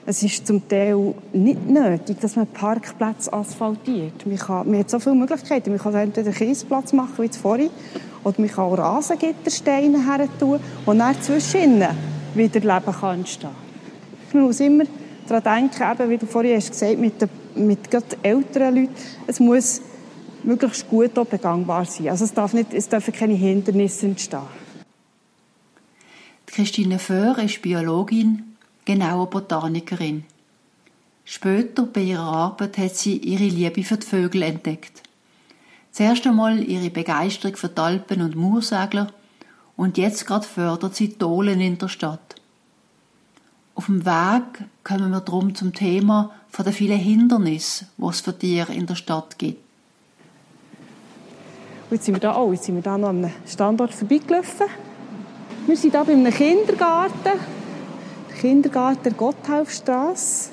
Es 0.06 0.22
ist 0.22 0.46
zum 0.46 0.68
Teil 0.68 1.14
nicht 1.32 1.66
nötig, 1.66 2.20
dass 2.20 2.36
man 2.36 2.46
Parkplätze 2.46 3.32
asphaltiert. 3.32 4.26
Man, 4.26 4.36
kann, 4.36 4.70
man 4.70 4.80
hat 4.80 4.90
so 4.90 4.98
viele 4.98 5.14
Möglichkeiten. 5.14 5.70
Man 5.70 5.78
kann 5.78 5.94
entweder 5.94 6.28
einen 6.28 6.36
Kiesplatz 6.36 6.92
machen, 6.92 7.24
wie 7.24 7.28
vorhin, 7.28 7.70
oder 8.22 8.38
man 8.38 8.50
kann 8.50 8.64
auch 8.64 8.74
Rasengittersteine 8.76 10.04
her 10.04 10.28
tun 10.38 10.60
und 10.84 10.98
dann 10.98 11.20
zwischen 11.22 11.82
wieder 12.34 12.60
Leben 12.60 12.92
kann 13.00 13.18
entstehen 13.20 13.50
Man 14.32 14.42
muss 14.42 14.60
immer 14.60 14.84
daran 15.26 15.70
denken, 15.70 15.82
eben, 15.90 16.10
wie 16.10 16.18
du 16.18 16.26
vorhin 16.26 16.56
hast 16.56 16.70
gesagt 16.70 16.98
mit, 16.98 17.22
den, 17.22 17.28
mit 17.54 17.78
älteren 18.22 18.74
Leuten, 18.74 18.94
es 19.26 19.40
muss 19.40 19.80
möglichst 20.42 20.88
gut 20.90 21.14
begangbar 21.30 21.86
sein. 21.86 22.08
Also 22.08 22.24
es, 22.24 22.34
darf 22.34 22.52
nicht, 22.52 22.74
es 22.74 22.88
dürfen 22.88 23.14
keine 23.14 23.34
Hindernisse 23.34 24.06
entstehen. 24.06 24.63
Christine 26.54 27.00
Föhr 27.00 27.36
ist 27.40 27.62
Biologin 27.62 28.54
genauer 28.84 29.28
Botanikerin. 29.28 30.22
Später 31.24 31.82
bei 31.82 32.02
ihrer 32.02 32.22
Arbeit 32.22 32.78
hat 32.78 32.94
sie 32.94 33.16
ihre 33.16 33.42
Liebe 33.42 33.82
für 33.82 33.96
die 33.96 34.06
Vögel 34.06 34.42
entdeckt. 34.42 35.02
Zuerst 35.90 36.24
einmal 36.28 36.62
ihre 36.62 36.90
Begeisterung 36.90 37.56
für 37.56 37.70
die 37.70 37.80
Alpen 37.80 38.22
und 38.22 38.36
Moorsegler 38.36 39.08
und 39.76 39.98
jetzt 39.98 40.28
gerade 40.28 40.46
fördert 40.46 40.94
sie 40.94 41.18
Dohlen 41.18 41.60
in 41.60 41.76
der 41.76 41.88
Stadt. 41.88 42.36
Auf 43.74 43.86
dem 43.86 44.06
Weg 44.06 44.64
kommen 44.84 45.10
wir 45.10 45.22
drum 45.22 45.56
zum 45.56 45.72
Thema 45.72 46.30
von 46.50 46.64
den 46.64 46.72
vielen 46.72 47.00
Hindernissen, 47.00 47.88
die 47.96 48.06
es 48.06 48.20
für 48.20 48.38
Tiere 48.38 48.72
in 48.72 48.86
der 48.86 48.94
Stadt 48.94 49.40
gibt. 49.40 49.60
jetzt 51.90 52.04
sind 52.04 52.14
wir 52.14 52.20
da, 52.20 52.36
oh, 52.36 52.52
jetzt 52.52 52.62
sind 52.62 52.76
wir 52.76 52.82
da 52.82 52.96
noch 52.96 53.08
am 53.08 53.28
Standort 53.44 53.92
vorbeigelaufen. 53.92 54.83
Wir 55.66 55.76
sind 55.76 55.92
hier 55.92 56.04
bei 56.04 56.12
einem 56.12 56.30
Kindergarten 56.30 57.40
Kindergarten 58.38 59.02
der 59.02 59.12
Gotthelfstrasse. 59.12 60.50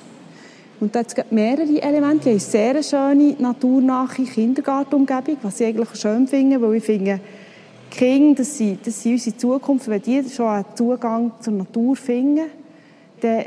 Und 0.80 0.95
da 0.95 1.04
gibt 1.04 1.34
mehrere 1.34 1.82
Elemente. 1.82 2.28
Wir 2.28 2.32
haben 2.32 2.32
eine 2.32 2.39
sehr 2.39 2.82
schöne, 2.82 3.36
naturnahe 3.38 4.08
Kindergartenumgebung, 4.08 5.38
was 5.41 5.60
ich 5.60 5.67
eigentlich 5.67 6.00
schön 6.00 6.30
finde, 6.30 6.62
weil 6.62 6.76
ich 6.76 6.86
finde, 6.86 7.19
Kinder, 7.89 8.36
das 8.38 8.58
sind, 8.58 8.88
das 8.88 9.04
sind 9.04 9.13
unsere 9.13 9.36
Zukunft. 9.36 9.89
Wenn 9.89 10.02
die 10.02 10.24
schon 10.30 10.47
einen 10.47 10.65
Zugang 10.74 11.34
zur 11.41 11.54
Natur 11.54 11.97
finden, 11.97 12.45
dann, 13.19 13.43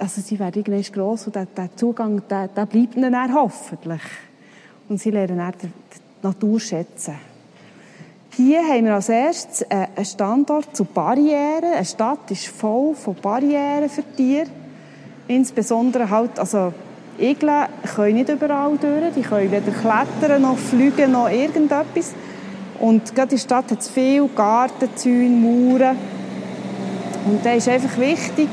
also 0.00 0.20
sie 0.20 0.36
werden 0.40 0.56
irgendwann 0.56 0.92
gross 0.92 1.28
und 1.28 1.36
der 1.36 1.76
Zugang, 1.76 2.20
der, 2.28 2.48
der 2.48 2.66
bleibt 2.66 2.96
ihnen 2.96 3.12
dann 3.12 3.32
hoffentlich. 3.32 4.02
Und 4.88 5.00
sie 5.00 5.10
lernen 5.12 5.38
dann 5.38 5.52
die 5.62 5.68
Natur 6.26 6.58
schätzen. 6.58 7.14
Hier 8.36 8.62
haben 8.68 8.84
wir 8.84 8.96
als 8.96 9.08
erstes 9.08 9.62
äh, 9.62 9.86
einen 9.96 10.04
Standort 10.04 10.76
zu 10.76 10.84
Barrieren. 10.84 11.72
Eine 11.74 11.86
Stadt 11.86 12.30
ist 12.30 12.48
voll 12.48 12.94
von 12.94 13.14
Barrieren 13.14 13.88
für 13.88 14.02
Tiere. 14.14 14.48
Insbesondere 15.26 16.10
halt, 16.10 16.38
also 16.38 16.74
Igel 17.18 17.48
können 17.94 18.16
nicht 18.16 18.28
überall 18.28 18.76
durch. 18.76 19.14
Die 19.16 19.22
können 19.22 19.50
weder 19.50 19.72
klettern, 19.72 20.42
noch 20.42 20.58
fliegen, 20.58 21.12
noch 21.12 21.30
irgendetwas. 21.30 22.12
Und 22.78 23.14
gerade 23.14 23.30
in 23.30 23.36
der 23.36 23.42
Stadt 23.42 23.70
hat 23.70 23.80
es 23.80 23.88
viele 23.88 24.28
Gartenzäune, 24.28 25.30
Mauern. 25.30 25.96
Und 27.24 27.40
da 27.42 27.54
ist 27.54 27.70
einfach 27.70 27.96
wichtig, 27.98 28.50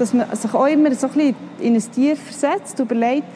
dass 0.00 0.12
man 0.12 0.34
sich 0.34 0.52
auch 0.52 0.66
immer 0.66 0.92
so 0.96 1.06
ein 1.06 1.12
bisschen 1.12 1.36
in 1.60 1.76
ein 1.76 1.92
Tier 1.92 2.16
versetzt 2.16 2.80
überlegt, 2.80 3.28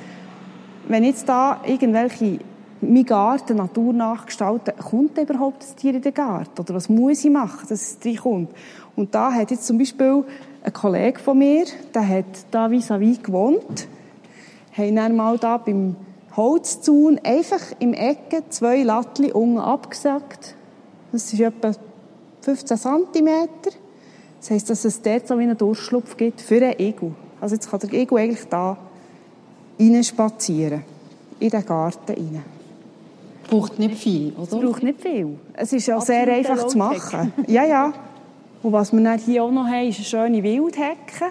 wenn 0.88 1.04
jetzt 1.04 1.28
da 1.28 1.60
irgendwelche 1.64 2.40
meinen 2.80 3.04
Garten 3.04 3.56
naturnah 3.56 4.18
gestalten, 4.26 4.72
kommt 4.76 5.18
überhaupt 5.18 5.62
das 5.62 5.74
Tier 5.74 5.94
in 5.94 6.02
den 6.02 6.14
Garten? 6.14 6.60
Oder 6.60 6.74
was 6.74 6.88
muss 6.88 7.24
ich 7.24 7.30
machen, 7.30 7.66
dass 7.68 7.80
es 7.80 7.98
reinkommt? 8.04 8.50
Und 8.96 9.14
da 9.14 9.32
hat 9.32 9.50
jetzt 9.50 9.66
zum 9.66 9.78
Beispiel 9.78 10.24
ein 10.62 10.72
Kollege 10.72 11.18
von 11.18 11.38
mir, 11.38 11.64
der 11.94 12.08
hat 12.08 12.24
da 12.50 12.66
vis-à-vis 12.66 13.22
gewohnt, 13.22 13.88
haben 14.76 14.96
dann 14.96 15.16
mal 15.16 15.38
da 15.38 15.58
beim 15.58 15.96
Holzzaun 16.36 17.20
einfach 17.22 17.60
im 17.78 17.92
Ecke 17.92 18.42
zwei 18.48 18.82
Lattli 18.82 19.32
unten 19.32 19.58
abgesagt. 19.58 20.56
Das 21.12 21.32
ist 21.32 21.40
etwa 21.40 21.72
15 22.40 22.76
cm. 22.76 23.48
Das 24.40 24.50
heisst, 24.50 24.68
dass 24.68 24.84
es 24.84 25.00
dort 25.00 25.28
so 25.28 25.38
wie 25.38 25.44
einen 25.44 25.56
Durchschlupf 25.56 26.16
gibt 26.16 26.40
für 26.40 26.56
einen 26.56 26.78
Igel. 26.78 27.14
Also 27.40 27.54
jetzt 27.54 27.70
kann 27.70 27.80
der 27.80 27.92
Igel 27.92 28.18
eigentlich 28.18 28.48
da 28.48 28.76
spazieren 30.02 30.84
in 31.40 31.50
den 31.50 31.66
Garten 31.66 32.12
rein 32.12 32.53
braucht 33.44 33.78
nicht 33.78 33.96
viel, 33.96 34.32
oder? 34.32 34.42
Es 34.42 34.50
braucht 34.50 34.82
nicht 34.82 35.00
viel. 35.00 35.38
Es 35.54 35.72
ist 35.72 35.86
ja 35.86 36.00
sehr 36.00 36.28
einfach 36.28 36.66
zu 36.66 36.78
machen. 36.78 37.32
Ja, 37.46 37.64
ja. 37.64 37.92
Und 38.62 38.72
was 38.72 38.92
wir 38.92 39.02
dann 39.02 39.18
hier 39.18 39.44
auch 39.44 39.50
noch 39.50 39.66
haben, 39.66 39.88
ist 39.88 39.96
eine 39.96 40.04
schöne 40.04 40.42
Wildhecke. 40.42 41.26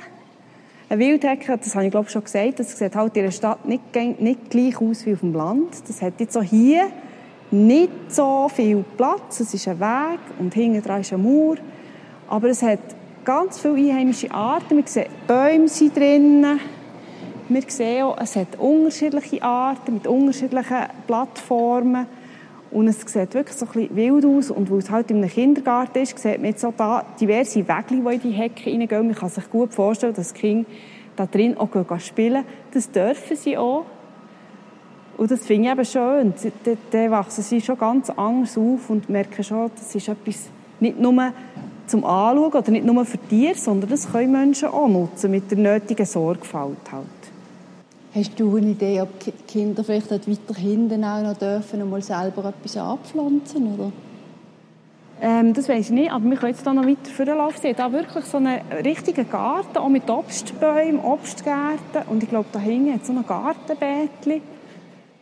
Eine 0.90 1.00
Wildhecke, 1.00 1.58
das 1.58 1.74
habe 1.74 1.86
ich 1.86 1.92
glaube 1.92 2.10
schon 2.10 2.24
gesagt, 2.24 2.60
das 2.60 2.78
sieht 2.78 2.96
halt 2.96 3.18
in 3.18 3.24
der 3.24 3.32
Stadt 3.32 3.66
nicht, 3.66 3.82
nicht 4.20 4.50
gleich 4.50 4.80
aus 4.80 5.06
wie 5.06 5.14
auf 5.14 5.22
dem 5.22 5.34
Land. 5.34 5.88
Das 5.88 6.02
hat 6.02 6.20
jetzt 6.20 6.38
auch 6.38 6.44
hier 6.44 6.84
nicht 7.50 7.90
so 8.10 8.50
viel 8.54 8.84
Platz. 8.98 9.40
Es 9.40 9.54
ist 9.54 9.68
ein 9.68 9.80
Weg 9.80 10.20
und 10.40 10.54
hinten 10.54 10.82
dran 10.82 11.02
ist 11.02 11.14
eine 11.14 11.24
Mauer. 11.24 11.56
Aber 12.28 12.50
es 12.50 12.62
hat 12.62 12.80
ganz 13.26 13.60
viele 13.60 13.92
einheimische 13.92 14.32
Arten. 14.32 14.78
Wir 14.78 14.84
sehen, 14.88 15.08
Bäume 15.28 15.68
sind 15.68 15.96
drinnen. 15.96 16.60
Wir 17.50 17.64
sehen 17.68 18.04
auch, 18.04 18.18
es 18.20 18.36
hat 18.36 18.58
unterschiedliche 18.58 19.44
Arten 19.44 19.96
mit 19.96 20.08
unterschiedlichen 20.08 20.86
Plattformen. 21.08 22.06
Und 22.72 22.88
es 22.88 23.02
sieht 23.02 23.34
wirklich 23.34 23.56
so 23.56 23.66
ein 23.66 23.72
bisschen 23.72 23.96
wild 23.96 24.26
aus. 24.26 24.50
Und 24.50 24.72
weil 24.72 24.80
es 24.80 24.90
halt 24.90 25.12
in 25.12 25.18
einem 25.18 25.30
Kindergarten 25.30 26.00
ist, 26.00 26.18
sieht 26.18 26.38
man 26.38 26.46
jetzt 26.46 26.66
auch 26.66 26.74
da 26.76 27.06
diverse 27.20 27.68
Wege, 27.68 27.84
die 27.90 27.96
in 27.96 28.22
die 28.22 28.32
Hecke 28.32 28.72
reingehen. 28.72 29.08
Man 29.08 29.16
kann 29.16 29.30
sich 29.30 29.50
gut 29.50 29.74
vorstellen, 29.74 30.14
dass 30.14 30.34
Kinder 30.34 30.66
da 31.16 31.26
drin 31.26 31.58
auch 31.58 31.70
spielen 32.00 32.44
Das 32.72 32.90
dürfen 32.90 33.36
sie 33.36 33.58
auch. 33.58 33.86
Und 35.18 35.30
das 35.30 35.46
finde 35.46 35.68
ich 35.68 35.72
eben 35.72 35.86
schön. 35.86 36.34
Dann 36.92 37.12
wachsen 37.12 37.44
sie 37.44 37.62
schon 37.62 37.78
ganz 37.78 38.10
anders 38.10 38.58
auf 38.58 38.90
und 38.90 39.10
merken 39.10 39.44
schon, 39.44 39.70
das 39.76 39.94
ist 39.94 40.08
etwas 40.08 40.50
nicht 40.80 41.00
nur 41.00 41.32
zum 41.86 42.04
Anschauen 42.04 42.52
oder 42.52 42.72
nicht 42.72 42.86
nur 42.86 43.06
für 43.06 43.20
Tiere, 43.20 43.56
sondern 43.56 43.90
das 43.90 44.12
können 44.12 44.32
Menschen 44.32 44.70
auch 44.70 44.88
nutzen 44.88 45.32
mit 45.32 45.52
der 45.52 45.58
nötigen 45.58 46.06
Sorgfalt 46.06 46.92
halt. 46.92 47.23
Hast 48.16 48.40
du 48.40 48.56
eine 48.56 48.72
Idee, 48.72 49.02
ob 49.02 49.20
die 49.22 49.32
Kinder 49.32 49.84
vielleicht 49.84 50.12
weiter 50.12 50.54
hinten 50.54 51.04
auch 51.04 51.24
noch 51.24 51.36
dürfen 51.36 51.82
und 51.82 51.90
mal 51.90 52.02
selber 52.04 52.46
etwas 52.46 52.78
anpflanzen, 52.78 53.74
oder? 53.74 53.92
Ähm, 55.20 55.54
das 55.54 55.68
weiß 55.68 55.88
ich 55.88 55.92
nicht, 55.92 56.12
aber 56.12 56.30
wir 56.30 56.38
können 56.38 56.52
jetzt 56.52 56.68
da 56.68 56.74
noch 56.74 56.86
weiter 56.86 57.10
vorlaufen. 57.10 57.60
Sie 57.62 57.74
da 57.74 57.92
wirklich 57.92 58.26
so 58.26 58.38
einen 58.38 58.62
richtigen 58.84 59.28
Garten, 59.30 59.78
auch 59.78 59.90
mit 59.90 60.10
Obstbäumen, 60.10 61.00
Obstgärten. 61.00 62.04
Und 62.10 62.22
ich 62.22 62.30
glaube, 62.30 62.48
da 62.52 62.60
hinten 62.60 62.94
hat 62.94 63.06
so 63.06 63.14
ein 63.14 63.26
Gartenbeetchen. 63.26 64.42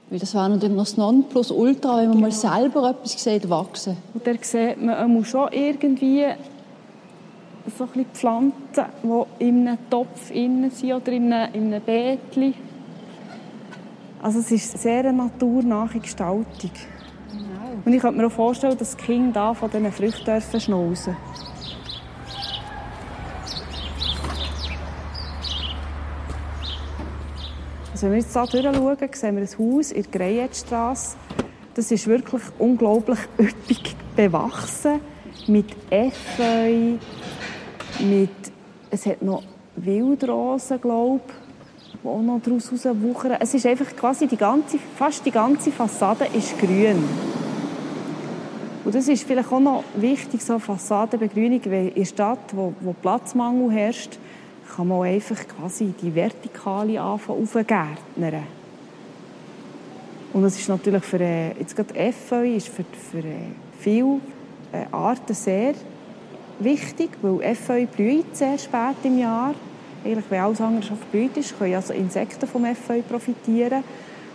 Weil 0.10 0.20
das 0.20 0.34
wäre 0.34 0.50
natürlich 0.50 0.76
noch 0.76 0.84
das 0.84 0.98
Nonplusultra, 0.98 1.98
wenn 1.98 2.10
man 2.10 2.18
genau. 2.18 2.28
mal 2.28 2.32
selber 2.32 2.90
etwas 2.90 3.24
sieht 3.24 3.50
wachsen. 3.50 3.96
Und 4.14 4.28
da 4.28 4.34
sieht 4.42 4.82
man, 4.82 4.98
man 4.98 5.14
muss 5.14 5.28
schon 5.30 5.48
irgendwie 5.54 6.26
so 7.78 7.86
ein 7.86 7.90
bisschen 7.90 8.06
Pflanzen, 8.14 8.86
die 9.04 9.46
in 9.46 9.68
einem 9.68 9.78
Topf 9.90 10.32
innen 10.32 10.72
sind 10.72 10.94
oder 10.94 11.12
in 11.14 11.32
einem, 11.32 11.54
in 11.54 11.74
einem 11.74 11.82
Beetchen. 11.84 12.71
Also 14.22 14.40
es 14.40 14.52
ist 14.52 14.78
sehr 14.78 15.00
eine 15.00 15.14
naturnahe 15.14 16.00
Gestaltung. 16.00 16.46
Genau. 17.32 17.82
Und 17.84 17.94
ich 17.94 18.00
könnte 18.00 18.18
mir 18.18 18.28
auch 18.28 18.32
vorstellen, 18.32 18.78
dass 18.78 18.96
die 18.96 19.04
Kinder 19.04 19.34
da 19.34 19.54
von 19.56 19.72
diesen 19.72 19.92
Früchten 19.92 20.26
dürfen 20.26 20.60
schnauzen 20.60 21.18
Also 27.92 28.04
wenn 28.04 28.12
wir 28.12 28.20
jetzt 28.20 28.34
hier 28.34 28.62
durchschauen, 28.62 29.10
sehen 29.14 29.36
wir 29.36 29.44
ein 29.44 29.76
Haus 29.76 29.92
in 29.92 30.04
der 30.04 30.12
Greyettstrasse. 30.12 31.18
Das 31.74 31.92
ist 31.92 32.06
wirklich 32.06 32.44
unglaublich 32.60 33.20
üppig 33.40 33.96
bewachsen 34.16 35.00
mit 35.48 35.66
Efeu, 35.90 36.98
mit 38.00 38.30
es 38.92 39.06
hat 39.06 39.22
noch 39.22 39.44
Wildrosen, 39.76 40.80
glaube 40.80 41.22
ich, 41.28 41.34
die 42.04 42.08
auch 42.08 42.22
noch 42.22 42.42
daraus 42.44 42.72
wuchern. 42.72 43.38
Es 43.40 43.54
ist 43.54 43.66
einfach 43.66 43.96
quasi 43.96 44.28
die 44.28 44.38
ganze, 44.38 44.80
fast 44.98 45.26
die 45.26 45.32
ganze 45.32 45.72
Fassade 45.72 46.26
ist 46.34 46.58
grün. 46.60 47.04
Und 48.84 48.96
das 48.96 49.08
ist 49.08 49.24
vielleicht 49.24 49.52
auch 49.52 49.60
noch 49.60 49.84
wichtig, 49.96 50.42
so 50.42 50.58
Fassadenbegrünung, 50.58 51.62
weil 51.66 51.90
in 51.90 51.96
der 51.96 52.06
Stadt, 52.06 52.40
wo, 52.54 52.74
wo 52.80 52.94
Platzmangel 52.94 53.72
herrscht, 53.72 54.18
kann 54.76 54.88
man 54.88 55.04
einfach 55.04 55.38
quasi 55.48 55.94
die 56.02 56.14
Vertikale 56.14 57.00
anfangen 57.00 57.44
aufgärtnern. 57.44 58.44
Und 60.34 60.44
das 60.44 60.58
ist 60.58 60.70
natürlich 60.70 61.04
für, 61.04 61.20
äh, 61.20 61.50
jetzt 61.60 61.76
gerade 61.76 61.94
Efeu 61.94 62.56
ist 62.56 62.70
für, 62.70 62.86
für 63.12 63.20
äh, 63.20 63.52
viele 63.80 64.20
äh, 64.72 64.86
Arten 64.92 65.34
sehr 65.34 65.74
wichtig, 66.60 67.10
weil 67.22 67.42
Efeu 67.42 67.86
blüht 67.86 68.36
sehr 68.36 68.58
spät 68.58 68.96
im 69.04 69.20
Jahr. 69.20 69.54
Eigentlich, 70.04 70.26
wenn 70.30 70.42
alles 70.42 70.62
andere 70.62 70.84
schon 70.84 70.98
verblüht 70.98 71.38
ist, 71.38 71.58
können 71.58 71.76
also 71.76 71.94
Insekten 71.94 72.48
vom 72.48 72.66
Efeu 72.66 73.02
profitieren. 73.02 73.84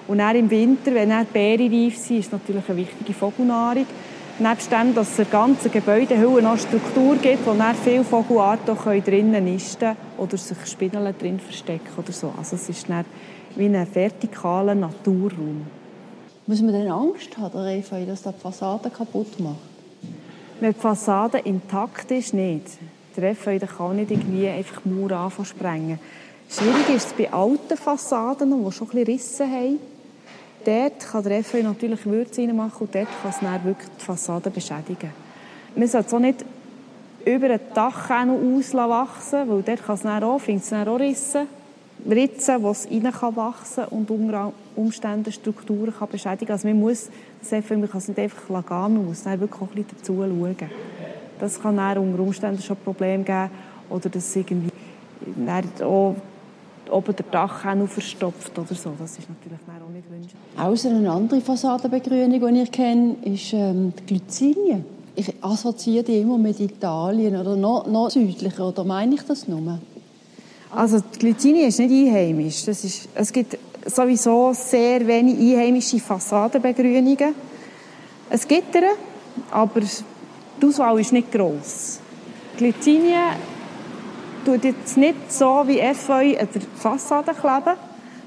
Und 0.07 0.19
dann 0.19 0.37
im 0.37 0.51
Winter, 0.51 0.95
wenn 0.95 1.11
die 1.11 1.25
Beeren 1.33 1.73
reif 1.73 1.99
sind, 1.99 2.19
ist 2.21 2.33
natürlich 2.33 2.69
eine 2.69 2.79
wichtige 2.79 3.13
Vogelnahrung. 3.13 3.87
Nebst 4.39 4.71
dem, 4.71 4.95
dass 4.95 5.11
es 5.11 5.17
der 5.17 5.25
ganzen 5.25 5.73
Gebäudehülle 5.73 6.43
noch 6.43 6.59
Struktur 6.59 7.17
gibt, 7.17 7.47
wo 7.47 7.55
dann 7.55 7.75
viele 7.75 8.05
Vogelarten 8.05 8.77
drinnen 9.03 9.45
nisten 9.45 9.97
oder 10.19 10.37
sich 10.37 10.59
Spinnen 10.67 11.15
drin 11.19 11.41
verstecken 11.41 11.89
oder 11.97 12.13
so. 12.13 12.33
Also 12.37 12.57
es 12.57 12.69
ist 12.69 12.89
dann 12.89 13.07
wie 13.57 13.65
ein 13.65 13.87
vertikaler 13.87 14.75
Naturraum. 14.75 15.67
Muss 16.47 16.61
man 16.61 16.75
denn 16.75 16.89
Angst 16.89 17.37
haben, 17.39 17.65
der 17.65 17.79
Efeu, 17.79 18.05
dass 18.05 18.23
das 18.23 18.35
die 18.37 18.41
Fassade 18.41 18.91
kaputt 18.91 19.41
macht? 19.41 19.57
Wenn 20.61 20.73
die 20.73 20.79
Fassade 20.79 21.39
intakt 21.39 22.11
ist, 22.11 22.35
nicht. 22.35 22.67
Der 23.17 23.31
Efeu 23.31 23.59
kann 23.59 23.97
nicht 23.97 24.11
irgendwie 24.11 24.49
einfach 24.49 24.85
nur 24.85 25.11
anfangen 25.13 25.47
sprengen. 25.47 25.99
Schwierig 26.51 26.89
ist 26.91 27.07
es 27.07 27.13
bei 27.13 27.33
alten 27.33 27.77
Fassaden, 27.77 28.51
die 28.51 28.73
schon 28.73 28.89
ein 28.89 29.05
bisschen 29.05 29.07
Risse 29.07 29.45
haben 29.45 29.79
dort 30.67 31.01
kann 31.01 31.23
der 31.23 31.45
FEU 31.45 31.63
natürlich 31.63 32.05
Würze 32.07 32.43
reinmachen 32.43 32.87
und 32.87 32.95
dort 32.95 33.09
kann 33.23 33.31
es 33.31 33.41
dann 33.41 33.65
wirklich 33.65 33.89
die 33.99 34.05
Fassade 34.05 34.51
beschädigen. 34.51 35.11
Man 35.75 35.89
sollte 35.89 36.17
auch 36.17 36.21
nicht 36.21 36.45
über 37.25 37.51
ein 37.51 37.61
Dach 37.75 38.11
auswachsen, 38.11 39.49
weil 39.49 39.63
dort 39.63 39.85
kann 39.85 39.95
es 39.95 40.03
dann 40.03 40.23
auch, 40.25 40.41
dann 40.71 40.89
auch 40.89 41.01
Rissen, 41.01 41.47
Ritzen, 42.09 42.63
wo 42.63 42.71
es 42.71 42.89
rein 42.91 43.11
kann 43.13 43.37
wachsen 43.37 43.85
und 43.87 44.11
unter 44.11 44.53
Umständen 44.75 45.33
Strukturen 45.33 45.95
kann 45.97 46.09
beschädigen. 46.09 46.53
Also 46.53 46.69
man 46.69 46.79
muss 46.79 47.09
das 47.41 47.65
FEU, 47.65 47.87
kann 47.87 48.03
nicht 48.07 48.19
einfach 48.19 48.47
gehen, 48.47 48.65
man 48.69 49.07
muss 49.07 49.23
dann 49.23 49.41
wirklich 49.41 49.61
auch 49.61 49.69
ein 49.69 49.75
bisschen 49.75 49.97
dazu 49.99 50.15
schauen. 50.15 50.71
Das 51.39 51.61
kann 51.61 51.77
dann 51.77 51.99
unter 51.99 52.23
Umständen 52.23 52.63
schon 52.63 52.77
Probleme 52.77 53.25
geben 53.25 53.51
oder 53.91 54.09
dass 54.09 54.35
irgendwie 54.35 54.71
auch 55.83 56.15
oben 56.91 57.17
der 57.17 57.27
Dach 57.31 57.65
auch 57.65 57.87
verstopft 57.89 58.59
oder 58.59 58.75
so. 58.75 58.93
Das 58.99 59.19
ist 59.19 59.29
natürlich 59.29 59.59
auch 59.61 59.93
nicht 59.93 60.11
wünschenswert. 60.11 60.59
Außer 60.59 60.91
eine 60.91 61.11
andere 61.11 61.41
Fassadenbegrünung, 61.41 62.55
die 62.55 62.61
ich 62.61 62.73
kenne, 62.73 63.17
ist 63.25 63.53
ähm, 63.53 63.93
die 63.99 64.07
Glycinie. 64.07 64.85
Ich 65.15 65.33
assoziiere 65.41 66.05
die 66.05 66.21
immer 66.21 66.39
mit 66.39 66.61
Italien 66.61 67.37
oder 67.37 67.57
noch, 67.57 67.87
noch 67.87 68.11
südlicher, 68.11 68.69
oder 68.69 68.85
meine 68.85 69.15
ich 69.15 69.23
das 69.23 69.49
nur? 69.49 69.79
Also 70.71 71.01
die 71.01 71.19
Glycinie 71.19 71.69
ist 71.69 71.79
nicht 71.79 71.91
einheimisch. 71.91 72.65
Das 72.65 72.85
ist, 72.85 73.09
es 73.15 73.33
gibt 73.33 73.59
sowieso 73.87 74.53
sehr 74.53 75.07
wenig 75.07 75.39
einheimische 75.39 75.99
Fassadenbegrünungen. 75.99 77.35
Es 78.29 78.47
gibt 78.47 78.75
sie, 78.75 78.81
aber 79.51 79.81
die 80.61 80.67
Auswahl 80.67 81.01
ist 81.01 81.13
nicht 81.13 81.31
gross. 81.33 82.01
Glycinie 82.57 83.37
tut 84.45 84.65
jetzt 84.65 84.97
nicht 84.97 85.33
so 85.33 85.65
wie 85.67 85.81
Efeu 85.81 86.39
an 86.39 86.49
der 86.55 86.63
Fassade 86.77 87.33
kleben, 87.33 87.77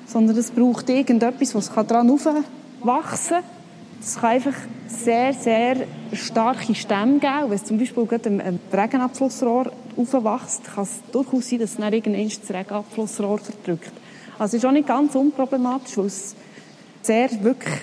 sondern 0.05 0.37
es 0.37 0.51
braucht 0.51 0.89
irgendetwas, 0.89 1.55
was 1.55 1.71
daran 1.71 2.09
aufwachsen 2.09 3.37
kann. 3.37 3.43
Es 4.01 4.15
kann 4.15 4.29
einfach 4.29 4.55
sehr, 4.87 5.33
sehr 5.33 5.75
starke 6.13 6.73
Stämme 6.73 7.19
geben. 7.19 7.43
Wenn 7.47 7.53
es 7.53 7.65
zum 7.65 7.77
Beispiel 7.77 8.05
gerade 8.05 8.29
ein 8.29 8.59
Regenabflussrohr 8.71 9.71
aufwächst, 9.97 10.63
kann 10.73 10.83
es 10.83 10.99
durchaus 11.11 11.49
sein, 11.49 11.59
dass 11.59 11.71
es 11.71 11.77
dann 11.77 11.93
irgendwann 11.93 12.29
das 12.29 12.49
Regenabflussrohr 12.49 13.39
verdrückt. 13.39 13.91
Also 14.37 14.55
es 14.55 14.63
ist 14.63 14.65
auch 14.65 14.71
nicht 14.71 14.87
ganz 14.87 15.15
unproblematisch, 15.15 15.97
weil 15.97 16.05
es 16.05 16.35
sehr 17.01 17.29
wirklich 17.43 17.73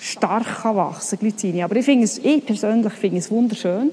stark 0.00 0.62
kann 0.62 0.76
wachsen 0.76 1.18
Glycinie. 1.18 1.64
Aber 1.64 1.76
ich, 1.76 1.84
finde 1.84 2.04
es, 2.04 2.18
ich 2.18 2.44
persönlich 2.44 2.92
finde 2.94 3.18
es 3.18 3.30
wunderschön. 3.30 3.90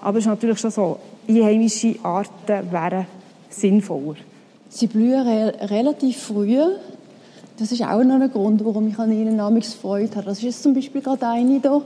Aber 0.00 0.18
es 0.18 0.24
ist 0.24 0.28
natürlich 0.28 0.58
schon 0.58 0.70
so, 0.70 0.98
einheimische 1.28 1.96
Arten 2.02 2.70
wären 2.70 3.06
sinnvoller. 3.48 4.16
Sie 4.68 4.86
blühen 4.86 5.26
re 5.26 5.54
relativ 5.70 6.18
früh. 6.18 6.58
Das 7.58 7.70
ist 7.70 7.82
auch 7.82 8.02
noch 8.02 8.20
ein 8.20 8.30
Grund, 8.30 8.64
warum 8.64 8.88
ich 8.88 8.98
an 8.98 9.12
ihnen 9.12 9.36
namens 9.36 9.74
Freude 9.74 10.16
habe. 10.16 10.26
Das 10.26 10.42
ist 10.42 10.62
zum 10.62 10.74
Beispiel 10.74 11.00
gerade 11.00 11.26
eine 11.26 11.60
hier. 11.60 11.82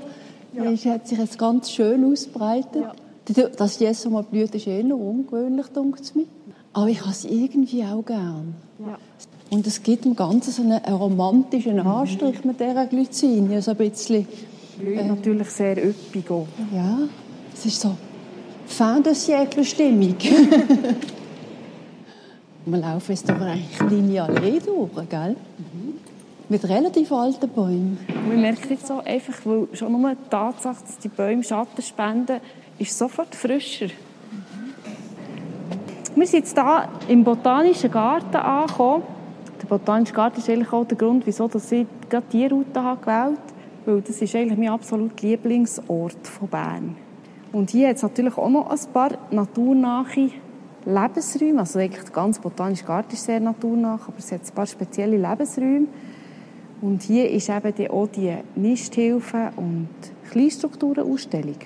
Ja. 0.54 0.70
Die 0.70 0.90
hat 0.90 1.08
sich 1.08 1.18
jetzt 1.18 1.38
ganz 1.38 1.70
schön 1.70 2.04
ausbreitet. 2.04 2.82
Ja. 2.82 3.48
Dass 3.48 3.80
jetzt 3.80 4.08
mal 4.08 4.22
blüht, 4.22 4.54
ist 4.54 4.66
eh 4.68 4.82
noch 4.82 4.98
ungewöhnlich, 4.98 5.66
denkt 5.66 6.00
es 6.00 6.14
mir. 6.14 6.26
Aber 6.72 6.88
ich 6.88 7.00
habe 7.00 7.12
sie 7.12 7.28
irgendwie 7.28 7.82
auch 7.84 8.04
gern. 8.04 8.54
Ja. 8.78 8.98
Und 9.50 9.66
es 9.66 9.82
gibt 9.82 10.04
dem 10.04 10.16
Ganzen 10.16 10.52
so 10.52 10.62
einen 10.62 10.78
romantischen 10.92 11.78
Anstrich 11.80 12.44
mit 12.44 12.58
dieser 12.58 12.86
Glycinie. 12.86 13.62
So 13.62 13.70
ein 13.72 13.76
bisschen, 13.76 14.26
äh, 14.84 15.04
natürlich 15.04 15.48
sehr 15.48 15.76
üppig 15.84 16.24
Ja, 16.74 16.98
es 17.54 17.66
ist 17.66 17.80
so 17.80 17.96
fin 18.66 19.02
de 19.02 19.14
siècle 19.14 19.64
Stimmung. 19.64 20.16
Wir 22.64 22.78
laufen 22.78 23.12
jetzt 23.12 23.28
durch 23.28 23.40
eine 23.40 23.62
kleine 23.78 24.22
Allee 24.22 24.58
durch, 24.58 25.08
gell? 25.08 25.36
Mhm. 25.58 25.94
Mit 26.48 26.68
relativ 26.68 27.10
alten 27.12 27.48
Bäumen. 27.48 27.98
Man 28.28 28.40
merkt 28.40 28.68
jetzt 28.70 28.86
so 28.86 29.00
einfach, 29.04 29.34
weil 29.44 29.68
schon 29.72 29.92
nur 29.92 30.10
die 30.10 30.28
Tatsache, 30.28 30.84
dass 30.84 30.98
die 30.98 31.08
Bäume 31.08 31.42
Schatten 31.44 31.82
spenden, 31.82 32.40
ist 32.78 32.98
sofort 32.98 33.34
frischer. 33.34 33.86
Mhm. 33.86 34.74
Wir 36.16 36.26
sind 36.26 36.40
jetzt 36.40 36.58
hier 36.58 36.88
im 37.08 37.24
Botanischen 37.24 37.90
Garten 37.90 38.36
angekommen. 38.36 39.15
Der 39.68 39.78
Botanische 39.78 40.14
Garten 40.14 40.38
ist 40.38 40.48
eigentlich 40.48 40.72
auch 40.72 40.84
der 40.84 40.96
Grund, 40.96 41.26
wieso 41.26 41.46
ich 41.46 41.86
gerade 42.08 42.24
diese 42.32 42.50
Route 42.50 42.70
gewählt 42.70 43.04
habe, 43.04 43.36
weil 43.84 44.00
das 44.00 44.22
ist 44.22 44.36
eigentlich 44.36 44.56
mein 44.56 44.68
absoluter 44.68 45.26
Lieblingsort 45.26 46.24
von 46.24 46.48
Bern. 46.48 46.94
Und 47.50 47.70
hier 47.70 47.88
hat 47.88 47.96
es 47.96 48.02
natürlich 48.04 48.38
auch 48.38 48.48
noch 48.48 48.70
ein 48.70 48.78
paar 48.92 49.10
naturnahe 49.32 50.30
Lebensräume. 50.84 51.58
Also 51.58 51.80
eigentlich 51.80 52.04
der 52.04 52.12
ganze 52.12 52.40
botanische 52.40 52.84
Garten 52.84 53.14
ist 53.14 53.24
sehr 53.24 53.40
naturnah, 53.40 53.94
aber 53.94 54.18
es 54.18 54.30
hat 54.30 54.42
ein 54.42 54.54
paar 54.54 54.66
spezielle 54.66 55.16
Lebensräume. 55.16 55.88
Und 56.80 57.02
hier 57.02 57.28
ist 57.28 57.48
eben 57.48 57.90
auch 57.90 58.06
die 58.06 58.36
Nisthilfe 58.54 59.50
und 59.56 59.88
Kleinstrukturenausstellung. 60.30 61.56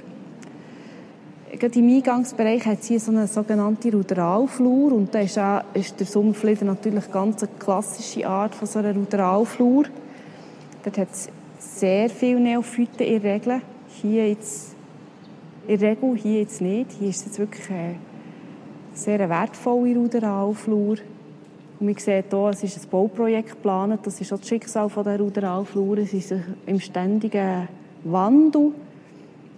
Gerade 1.59 1.78
im 1.80 1.88
Eingangsbereich 1.88 2.64
hat 2.64 2.80
es 2.80 2.86
hier 2.86 3.01
so 3.01 3.11
eine 3.11 3.26
sogenannte 3.26 3.90
Ruderalflur 3.90 4.92
und 4.92 5.12
da 5.12 5.18
ist, 5.18 5.36
auch, 5.36 5.62
ist 5.74 5.98
der 5.98 6.07
Sommerflieder 6.07 6.64
natürlich 6.64 7.11
ganz 7.11 7.42
eine 7.42 7.51
klassische 7.59 8.26
Art 8.26 8.55
von 8.55 8.68
so 8.68 8.78
einer 8.78 8.94
Ruderalflur. 8.94 9.84
Dort 10.84 10.98
hat 10.98 11.09
es 11.11 11.28
sehr 11.59 12.09
viele 12.09 12.38
Neophyten 12.38 13.05
in 13.05 13.20
der 13.20 13.34
Regel. 13.34 13.62
Hier 14.01 14.28
jetzt 14.28 14.76
in 15.66 15.80
der 15.80 15.90
Regel 15.90 16.16
hier 16.16 16.40
jetzt 16.40 16.61
nicht. 16.61 16.92
Hier 16.98 17.09
ist 17.09 17.26
es 17.26 17.38
wirklich 17.38 17.68
eine 17.68 17.96
sehr 18.94 19.28
wertvolle 19.28 19.96
Ruderalflur. 19.96 20.98
Und 21.80 21.86
man 21.86 21.94
sieht 21.96 22.26
hier, 22.30 22.48
es 22.51 22.62
ist 22.62 22.84
ein 22.84 22.90
Bauprojekt 22.90 23.51
geplant. 23.51 24.01
Das 24.05 24.20
ist 24.20 24.32
auch 24.32 24.38
das 24.38 24.48
Schicksal 24.48 24.88
der 25.05 25.18
Ruderalflur. 25.18 25.98
Es 25.98 26.12
ist 26.12 26.32
im 26.66 26.78
ständigen 26.78 27.68
Wandel. 28.05 28.72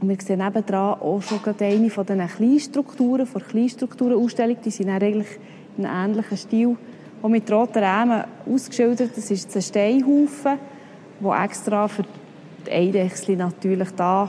Und 0.03 0.09
wir 0.09 0.17
sehen 0.21 0.41
nebendran 0.41 1.01
auch 1.01 1.23
schon 1.23 1.39
eine 1.61 1.89
von 1.89 2.05
diesen 2.05 2.27
Kleinstrukturen, 2.27 3.25
von 3.25 3.41
Kleinstrukturenausstellung. 3.41 4.57
Die 4.65 4.71
sind 4.73 4.91
eigentlich 4.91 5.29
in 5.79 5.87
einem 5.87 6.11
ähnlichen 6.11 6.37
Stil, 6.37 6.77
auch 7.23 7.29
mit 7.29 7.51
roten 7.53 7.79
Rahmen 7.79 8.25
ausgeschildert. 8.53 9.17
Das 9.17 9.31
ist 9.31 9.55
ein 9.55 9.63
Steinhaufen, 9.63 10.59
der 11.21 11.45
extra 11.45 11.87
für 11.87 12.03
die 12.67 12.73
Eidechsel 12.73 13.37
natürlich 13.37 13.91
da 13.93 14.29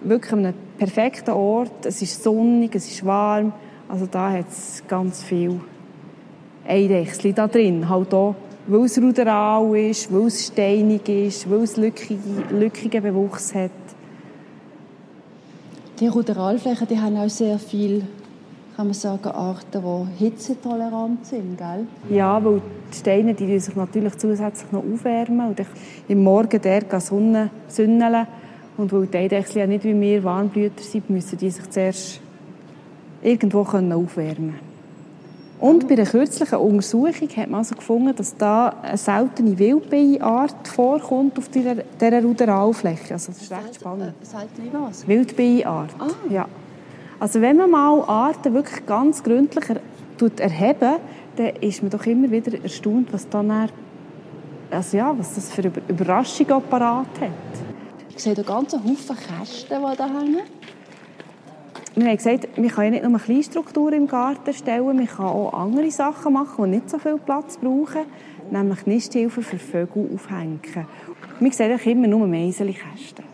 wirklich 0.00 0.32
an 0.32 0.46
einem 0.46 0.54
perfekten 0.78 1.32
Ort. 1.32 1.84
Es 1.84 2.00
ist 2.00 2.22
sonnig, 2.24 2.74
es 2.74 2.90
ist 2.90 3.04
warm. 3.04 3.52
Also 3.90 4.06
da 4.06 4.32
hat 4.32 4.48
es 4.48 4.82
ganz 4.88 5.22
viel 5.22 5.60
Eidechsel 6.66 7.34
da 7.34 7.46
drin. 7.48 7.86
Halt 7.86 8.14
auch, 8.14 8.34
weil 8.66 8.86
es 8.86 8.96
ruderal 8.98 9.76
ist, 9.76 10.10
weil 10.10 10.28
es 10.28 10.46
steinig 10.46 11.06
ist, 11.06 11.50
weil 11.50 11.64
es 11.64 11.76
lückige, 11.76 12.18
lückigen 12.50 13.02
Bewuchs 13.02 13.54
hat. 13.54 13.70
Die 15.98 16.08
Ruderalflächen 16.08 16.86
die 16.88 17.00
haben 17.00 17.16
auch 17.16 17.28
sehr 17.28 17.58
viel 17.58 18.04
kann 18.76 18.88
man 18.88 18.94
sagen, 18.94 19.28
Arten, 19.28 19.82
die 19.82 20.24
hitzetolerant 20.24 21.24
sind, 21.24 21.56
gell? 21.56 21.86
Ja, 22.10 22.44
weil 22.44 22.60
die 22.92 22.96
Steine 22.98 23.32
die 23.32 23.58
sich 23.58 23.74
natürlich 23.74 24.18
zusätzlich 24.18 24.70
noch 24.70 24.84
aufwärmen 24.84 25.48
und 25.48 25.62
im 26.08 26.22
Morgen 26.22 26.60
der 26.60 27.00
Sonne 27.00 27.48
sünneln. 27.68 28.26
Und 28.76 28.92
weil 28.92 29.06
die 29.06 29.16
Eidechsen 29.16 29.60
ja 29.60 29.66
nicht 29.66 29.84
wie 29.84 29.98
wir 29.98 30.22
Warmblüter 30.22 30.82
sind, 30.82 31.08
müssen 31.08 31.38
die 31.38 31.50
sich 31.50 31.70
zuerst 31.70 32.20
irgendwo 33.22 33.60
aufwärmen 33.60 34.04
können. 34.14 34.65
Und 35.58 35.88
bei 35.88 35.94
einer 35.94 36.04
kürzlichen 36.04 36.58
Untersuchung 36.58 37.28
hat 37.36 37.48
man 37.48 37.58
also 37.58 37.74
gefunden, 37.74 38.14
dass 38.14 38.36
da 38.36 38.74
eine 38.82 38.98
seltene 38.98 39.58
Wildbienenart 39.58 40.68
vorkommt 40.68 41.38
auf 41.38 41.48
dieser, 41.48 41.76
dieser 41.76 42.22
Ruderalfläche. 42.22 43.14
Also 43.14 43.32
das 43.32 43.42
ist 43.42 43.50
recht 43.50 43.74
spannend. 43.76 44.12
Seltene 44.22 44.86
was? 44.86 45.08
Wildbienenart, 45.08 45.90
ah. 45.98 46.08
ja. 46.30 46.46
Also 47.18 47.40
wenn 47.40 47.56
man 47.56 47.70
mal 47.70 48.04
Arten 48.06 48.52
wirklich 48.52 48.84
ganz 48.84 49.22
gründlich 49.22 49.64
er, 49.70 50.40
erheben, 50.40 50.96
dann 51.36 51.56
ist 51.60 51.82
man 51.82 51.90
doch 51.90 52.04
immer 52.04 52.30
wieder 52.30 52.62
erstaunt, 52.62 53.10
was 53.12 53.26
dann 53.28 53.70
also 54.70 54.96
ja, 54.96 55.14
was 55.16 55.34
das 55.34 55.50
für 55.52 55.62
ein 55.62 55.72
Überraschungsapparat 55.88 57.06
hat. 57.20 57.30
Ich 58.10 58.22
sehe 58.22 58.34
da 58.34 58.42
ganz 58.42 58.72
Haufen 58.72 59.16
Kästen, 59.16 59.78
die 59.78 59.96
da 59.96 60.06
hängen 60.06 60.42
wir 61.96 62.08
haben 62.08 62.16
gesagt, 62.16 62.58
man 62.58 62.68
kann 62.68 62.84
ja 62.84 62.90
nicht 62.90 63.02
nur 63.04 63.12
eine 63.12 63.18
Kleinstruktur 63.18 63.92
im 63.92 64.06
Garten 64.06 64.52
stellen, 64.52 64.84
man 64.84 65.06
kann 65.06 65.26
auch 65.26 65.52
andere 65.54 65.90
Sachen 65.90 66.34
machen, 66.34 66.64
die 66.64 66.76
nicht 66.76 66.90
so 66.90 66.98
viel 66.98 67.16
Platz 67.16 67.56
brauchen, 67.56 68.02
nämlich 68.50 68.86
Nisthilfen 68.86 69.42
für 69.42 69.58
Vögel 69.58 70.10
aufhängen. 70.14 70.60
Wir 71.40 71.52
sehen 71.52 71.80
immer 71.84 72.06
nur 72.06 72.26
Meiselkästen. 72.26 73.24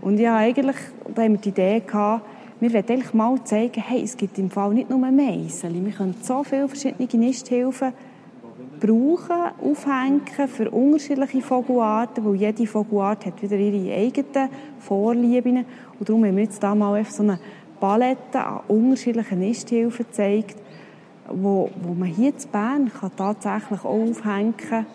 Und 0.00 0.18
ja, 0.18 0.36
eigentlich, 0.36 0.76
da 1.14 1.22
haben 1.22 1.32
wir 1.32 1.38
die 1.38 1.48
Idee 1.50 1.80
gehabt, 1.86 2.24
wir 2.60 2.72
wollen 2.72 2.84
eigentlich 2.88 3.14
mal 3.14 3.44
zeigen, 3.44 3.80
hey, 3.80 4.02
es 4.02 4.16
gibt 4.16 4.36
im 4.38 4.50
Fall 4.50 4.74
nicht 4.74 4.90
nur 4.90 4.98
Meisel. 4.98 5.72
Wir 5.72 5.92
können 5.92 6.16
so 6.20 6.42
viele 6.42 6.66
verschiedene 6.66 7.26
Nisthilfen 7.26 7.92
brauchen, 8.80 9.52
aufhängen 9.62 10.22
für 10.48 10.68
unterschiedliche 10.70 11.40
Vogelarten, 11.40 12.24
weil 12.24 12.34
jede 12.34 12.66
Vogelart 12.66 13.26
hat 13.26 13.40
wieder 13.40 13.56
ihre 13.56 13.94
eigenen 13.94 14.48
Vorlieben. 14.80 15.64
Und 15.98 16.08
darum 16.08 16.24
haben 16.24 16.36
wir 16.36 16.44
jetzt 16.44 16.60
da 16.60 16.74
mal 16.74 17.04
so 17.04 17.22
eine 17.22 17.38
Palette 17.80 18.44
an 18.44 18.60
unterschiedlichen 18.68 19.38
Nisthilfen 19.40 20.06
zeigt, 20.10 20.56
wo, 21.28 21.70
wo 21.82 21.94
man 21.94 22.08
hier 22.08 22.28
in 22.30 22.50
Bern 22.50 22.90
kann 22.92 23.10
tatsächlich 23.16 23.80
auch 23.80 23.84
aufhängen 23.84 24.56
kann 24.56 24.86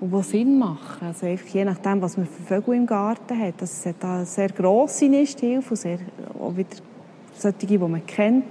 und 0.00 0.12
die 0.12 0.22
Sinn 0.22 0.58
machen. 0.58 1.06
Also 1.06 1.26
einfach 1.26 1.48
je 1.48 1.64
nachdem, 1.64 2.00
was 2.02 2.16
man 2.16 2.26
für 2.26 2.42
Vögel 2.42 2.74
im 2.74 2.86
Garten 2.86 3.38
hat. 3.38 3.54
Das 3.58 3.86
also 3.86 3.98
hat 3.98 4.04
eine 4.04 4.26
sehr 4.26 4.48
grosse 4.48 5.06
Nisthilfe 5.06 5.70
und 5.70 5.76
sehr, 5.76 5.98
auch 6.38 6.56
wieder 6.56 6.76
solche, 7.34 7.66
die 7.66 7.78
man 7.78 8.04
kennt. 8.06 8.46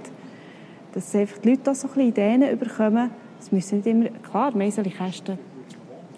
Dass 0.92 1.14
einfach 1.14 1.38
die 1.38 1.50
Leute 1.50 1.70
auch 1.70 1.74
so 1.74 1.88
ein 1.88 1.94
bisschen 1.94 2.08
Ideen 2.08 2.58
bekommen. 2.58 3.10
Es 3.40 3.52
müssen 3.52 3.76
nicht 3.76 3.86
immer, 3.86 4.08
klar, 4.30 4.56
Meiselkästen 4.56 5.38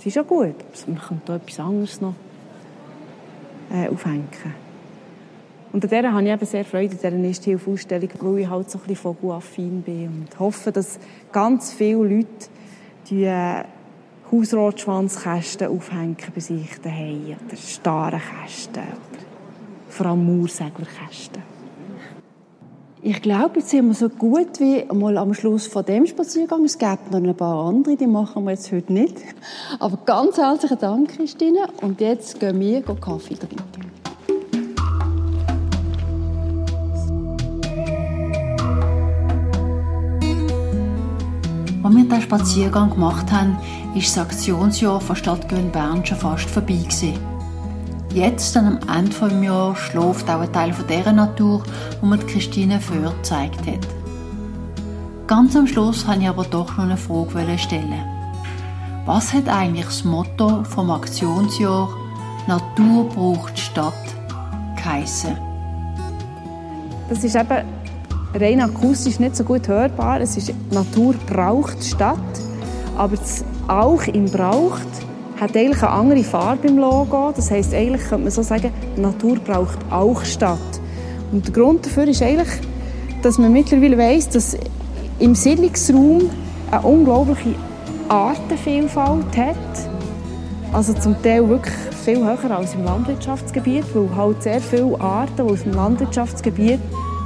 sind 0.03 0.13
schon 0.13 0.27
gut, 0.27 0.57
aber 0.83 0.93
man 0.93 1.01
könnte 1.01 1.33
auch 1.33 1.37
etwas 1.37 1.61
anderes 1.61 2.01
noch 2.01 2.15
äh, 3.73 3.89
aufhängen. 3.89 4.29
Und 5.73 5.85
an 5.85 5.91
der 5.91 6.13
habe 6.13 6.23
ich 6.23 6.31
eben 6.31 6.47
sehr 6.47 6.65
Freude, 6.65 6.93
an 6.93 6.99
dieser 6.99 7.11
Nisthilfe-Ausstellung, 7.11 8.11
weil 8.21 8.39
ich 8.41 8.51
halt 8.51 8.71
so 8.71 8.79
ein 8.79 8.83
bisschen 8.83 8.97
vogelaffin 8.97 9.83
bin 9.83 10.09
und 10.09 10.39
hoffe, 10.39 10.71
dass 10.71 10.99
ganz 11.33 11.73
viele 11.73 12.05
Leute 12.05 12.27
die 13.09 13.25
äh, 13.25 13.65
Hausrotschwanzkästen 14.31 15.69
aufhängen 15.69 16.17
bei 16.35 16.41
sich 16.41 16.79
daheim 16.83 17.37
oder 17.47 17.57
Starenkästen 17.57 18.83
oder 18.83 19.23
vor 19.89 20.07
allem 20.07 20.27
Mauerseglerkästen. 20.27 21.43
Ich 23.05 23.21
glaube, 23.21 23.59
jetzt 23.59 23.71
sind 23.71 23.89
wir 23.89 23.95
so 23.95 24.09
gut 24.09 24.61
wie 24.61 24.85
mal 24.95 25.19
am 25.19 25.35
Schluss 25.35 25.67
von 25.67 25.85
dem 25.85 26.07
Spaziergang. 26.07 26.65
Es 26.65 26.79
gibt 26.79 27.11
noch 27.11 27.21
ein 27.21 27.35
paar 27.35 27.67
andere, 27.67 27.97
die 27.97 28.07
machen 28.07 28.45
wir 28.45 28.53
jetzt 28.53 28.71
heute 28.71 28.93
nicht. 28.93 29.17
Aber 29.81 29.99
ganz 30.07 30.37
herzlichen 30.37 30.79
Dank, 30.79 31.17
Christine. 31.17 31.67
Und 31.81 32.01
jetzt 32.01 32.39
gehen 32.39 32.61
wir 32.61 32.83
Kaffee 32.83 33.35
trinken. 33.35 33.92
Als 41.85 41.97
wir 41.97 42.05
diesen 42.05 42.23
Spaziergang 42.23 42.91
gemacht 42.91 43.33
haben, 43.33 43.59
ist 43.97 44.17
das 44.17 44.25
Aktionsjahr 44.25 45.01
von 45.01 45.17
Stadt 45.17 45.49
Bern 45.73 46.07
schon 46.07 46.17
fast 46.17 46.49
vorbei 46.49 46.75
gewesen. 46.75 47.19
Jetzt, 48.15 48.57
am 48.57 48.79
Ende 48.89 49.11
des 49.11 49.45
Jahres, 49.45 49.79
schläft 49.79 50.31
auch 50.31 50.41
ein 50.41 50.53
Teil 50.53 50.73
von 50.73 50.87
dieser 50.87 51.13
Natur, 51.13 51.65
die 52.01 52.07
mir 52.07 52.19
Christine 52.19 52.79
Föhr 52.79 53.13
gezeigt 53.13 53.67
hat. 53.67 53.89
Ganz 55.27 55.57
am 55.57 55.67
Schluss 55.67 56.07
wollte 56.07 56.21
ich 56.21 56.29
aber 56.29 56.45
doch 56.45 56.77
noch 56.77 56.85
eine 56.85 56.97
Frage 56.97 57.59
stellen. 57.59 58.05
Was 59.05 59.33
hat 59.33 59.49
eigentlich 59.49 59.87
das 59.87 60.05
Motto 60.05 60.63
vom 60.63 60.91
Aktionsjahr 60.91 61.89
Natur 62.47 63.09
braucht 63.09 63.59
Stadt 63.59 63.95
geheissen? 64.77 65.37
Das 67.09 67.25
ist 67.25 67.35
eben 67.35 67.65
rein 68.35 68.61
akustisch 68.61 69.19
nicht 69.19 69.37
so 69.37 69.45
gut 69.45 69.69
hörbar. 69.69 70.21
Es 70.21 70.37
ist 70.37 70.53
Natur 70.71 71.15
braucht 71.27 71.83
Stadt, 71.85 72.19
aber 72.97 73.17
das 73.17 73.45
auch 73.69 74.03
im 74.07 74.27
braucht 74.27 74.87
hat 75.43 75.57
eigentlich 75.57 75.83
eine 75.83 75.91
andere 75.91 76.23
Farbe 76.23 76.69
im 76.69 76.79
Logo. 76.79 77.33
Das 77.35 77.51
heißt 77.51 77.75
eigentlich 77.75 78.03
könnte 78.03 78.25
man 78.25 78.31
so 78.31 78.43
sagen, 78.43 78.73
Natur 78.97 79.37
braucht 79.37 79.79
auch 79.91 80.25
Stadt. 80.25 80.59
Und 81.33 81.47
der 81.47 81.53
Grund 81.53 81.85
dafür 81.85 82.07
ist 82.07 82.23
eigentlich, 82.23 82.51
dass 83.23 83.39
man 83.39 83.53
mittlerweile 83.53 83.99
weiß, 83.99 84.29
dass 84.31 84.57
im 85.19 85.35
Siedlungsraum 85.35 86.31
eine 86.71 86.83
unglaubliche 86.83 87.55
Artenvielfalt 88.09 89.37
hat. 89.37 89.57
Also 90.73 90.93
zum 90.95 91.21
Teil 91.23 91.49
wirklich 91.49 91.75
viel 92.05 92.19
höher 92.19 92.57
als 92.57 92.75
im 92.75 92.85
Landwirtschaftsgebiet, 92.85 93.85
weil 93.95 94.17
halt 94.17 94.43
sehr 94.43 94.61
viele 94.61 94.99
Arten, 95.01 95.47
die 95.47 95.53
aus 95.53 95.63
dem 95.65 95.73
Landwirtschaftsgebiet 95.73 96.81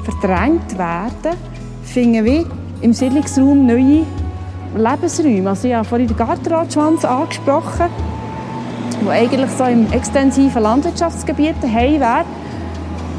verdrängt 0.06 0.78
werden, 0.78 1.36
finden 1.82 2.24
wir 2.24 2.44
im 2.80 2.92
Siedlungsraum 2.92 3.66
neue 3.66 4.04
Lebensräume. 4.76 5.50
Also 5.50 5.68
ich 5.68 5.74
habe 5.74 5.84
vorhin 5.84 6.08
den 6.08 6.16
Gartenradschwanz 6.16 7.04
angesprochen, 7.04 7.86
der 9.04 9.10
eigentlich 9.10 9.50
so 9.50 9.64
im 9.64 9.90
extensiven 9.92 10.62
Landwirtschaftsgebiet 10.62 11.56
daheim 11.60 12.00
wäre. 12.00 12.24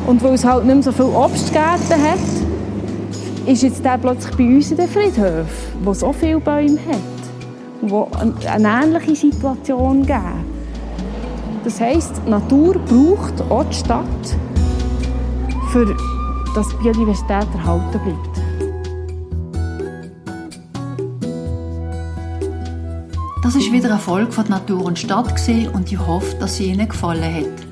Und 0.06 0.24
weil 0.24 0.36
es 0.36 0.46
halt 0.46 0.66
nicht 0.66 0.74
mehr 0.74 0.84
so 0.84 0.92
viele 0.92 1.10
Obstgärten 1.10 2.02
hat, 2.02 3.48
ist 3.48 3.64
jetzt 3.64 3.84
der 3.84 3.98
plötzlich 3.98 4.36
bei 4.38 4.44
uns 4.44 4.72
in 4.72 4.78
den 4.78 4.88
Friedhöfen, 4.88 5.48
wo 5.84 5.94
so 5.94 6.14
viele 6.14 6.40
Bäume 6.40 6.78
hat 6.88 7.82
und 7.82 7.92
wo 7.92 8.08
eine 8.50 8.68
ähnliche 8.68 9.16
Situation 9.16 10.06
geben. 10.06 10.46
Das 11.64 11.82
heisst, 11.82 12.22
die 12.26 12.30
Natur 12.30 12.76
braucht 12.76 13.42
auch 13.50 13.66
die 13.66 13.76
Stadt 13.76 14.06
für 15.72 15.86
dass 16.58 16.70
die 16.70 16.76
Biodiversität 16.78 17.47
erhalten 17.53 17.99
bleibt. 18.03 18.38
Das 23.43 23.53
ist 23.55 23.72
wieder 23.72 23.86
ein 23.86 23.91
Erfolg 23.91 24.34
von 24.34 24.49
Natur 24.49 24.84
und 24.84 24.97
Stadt 24.97 25.32
und 25.74 25.91
ich 25.91 25.99
hoffe, 25.99 26.36
dass 26.39 26.55
sie 26.55 26.72
Ihnen 26.72 26.89
gefallen 26.89 27.36
hat. 27.36 27.68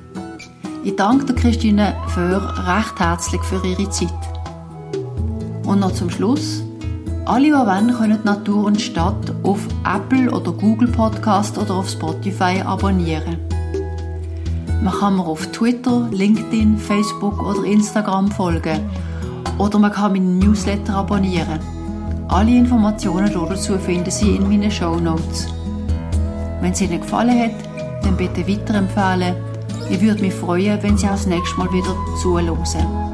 Ich 0.83 0.95
danke 0.95 1.25
der 1.25 1.35
Christine 1.35 1.95
Föhr 2.09 2.41
recht 2.67 2.99
herzlich 2.99 3.41
für 3.41 3.65
ihre 3.65 3.89
Zeit. 3.89 4.13
Und 5.65 5.79
noch 5.79 5.93
zum 5.93 6.11
Schluss. 6.11 6.61
Alle, 7.25 7.47
die 7.47 7.53
wollen, 7.53 7.91
können 7.91 8.19
Natur 8.23 8.65
und 8.65 8.79
Stadt 8.79 9.33
auf 9.41 9.61
Apple 9.83 10.29
oder 10.29 10.51
Google 10.51 10.89
Podcast 10.89 11.57
oder 11.57 11.73
auf 11.73 11.89
Spotify 11.89 12.61
abonnieren. 12.63 13.54
Man 14.85 14.93
kann 14.93 15.15
mir 15.15 15.25
auf 15.25 15.47
Twitter, 15.47 16.07
LinkedIn, 16.11 16.77
Facebook 16.77 17.41
oder 17.43 17.63
Instagram 17.63 18.29
folgen. 18.29 18.87
Oder 19.57 19.79
man 19.79 19.91
kann 19.91 20.11
meinen 20.11 20.37
Newsletter 20.37 20.97
abonnieren. 20.97 21.59
Alle 22.27 22.51
Informationen 22.51 23.31
dazu 23.33 23.79
finden 23.79 24.11
Sie 24.11 24.35
in 24.35 24.47
meinen 24.47 24.69
Show 24.69 24.97
Notes. 24.97 25.47
Wenn 26.61 26.71
es 26.71 26.81
Ihnen 26.81 27.01
gefallen 27.01 27.39
hat, 27.39 28.03
dann 28.03 28.15
bitte 28.15 28.47
weiterempfehlen. 28.47 29.33
Ich 29.89 30.01
würde 30.01 30.21
mich 30.21 30.35
freuen, 30.35 30.77
wenn 30.83 30.95
Sie 30.99 31.07
auch 31.07 31.13
das 31.13 31.25
nächste 31.25 31.57
Mal 31.57 31.73
wieder 31.73 31.95
zuhören. 32.21 33.04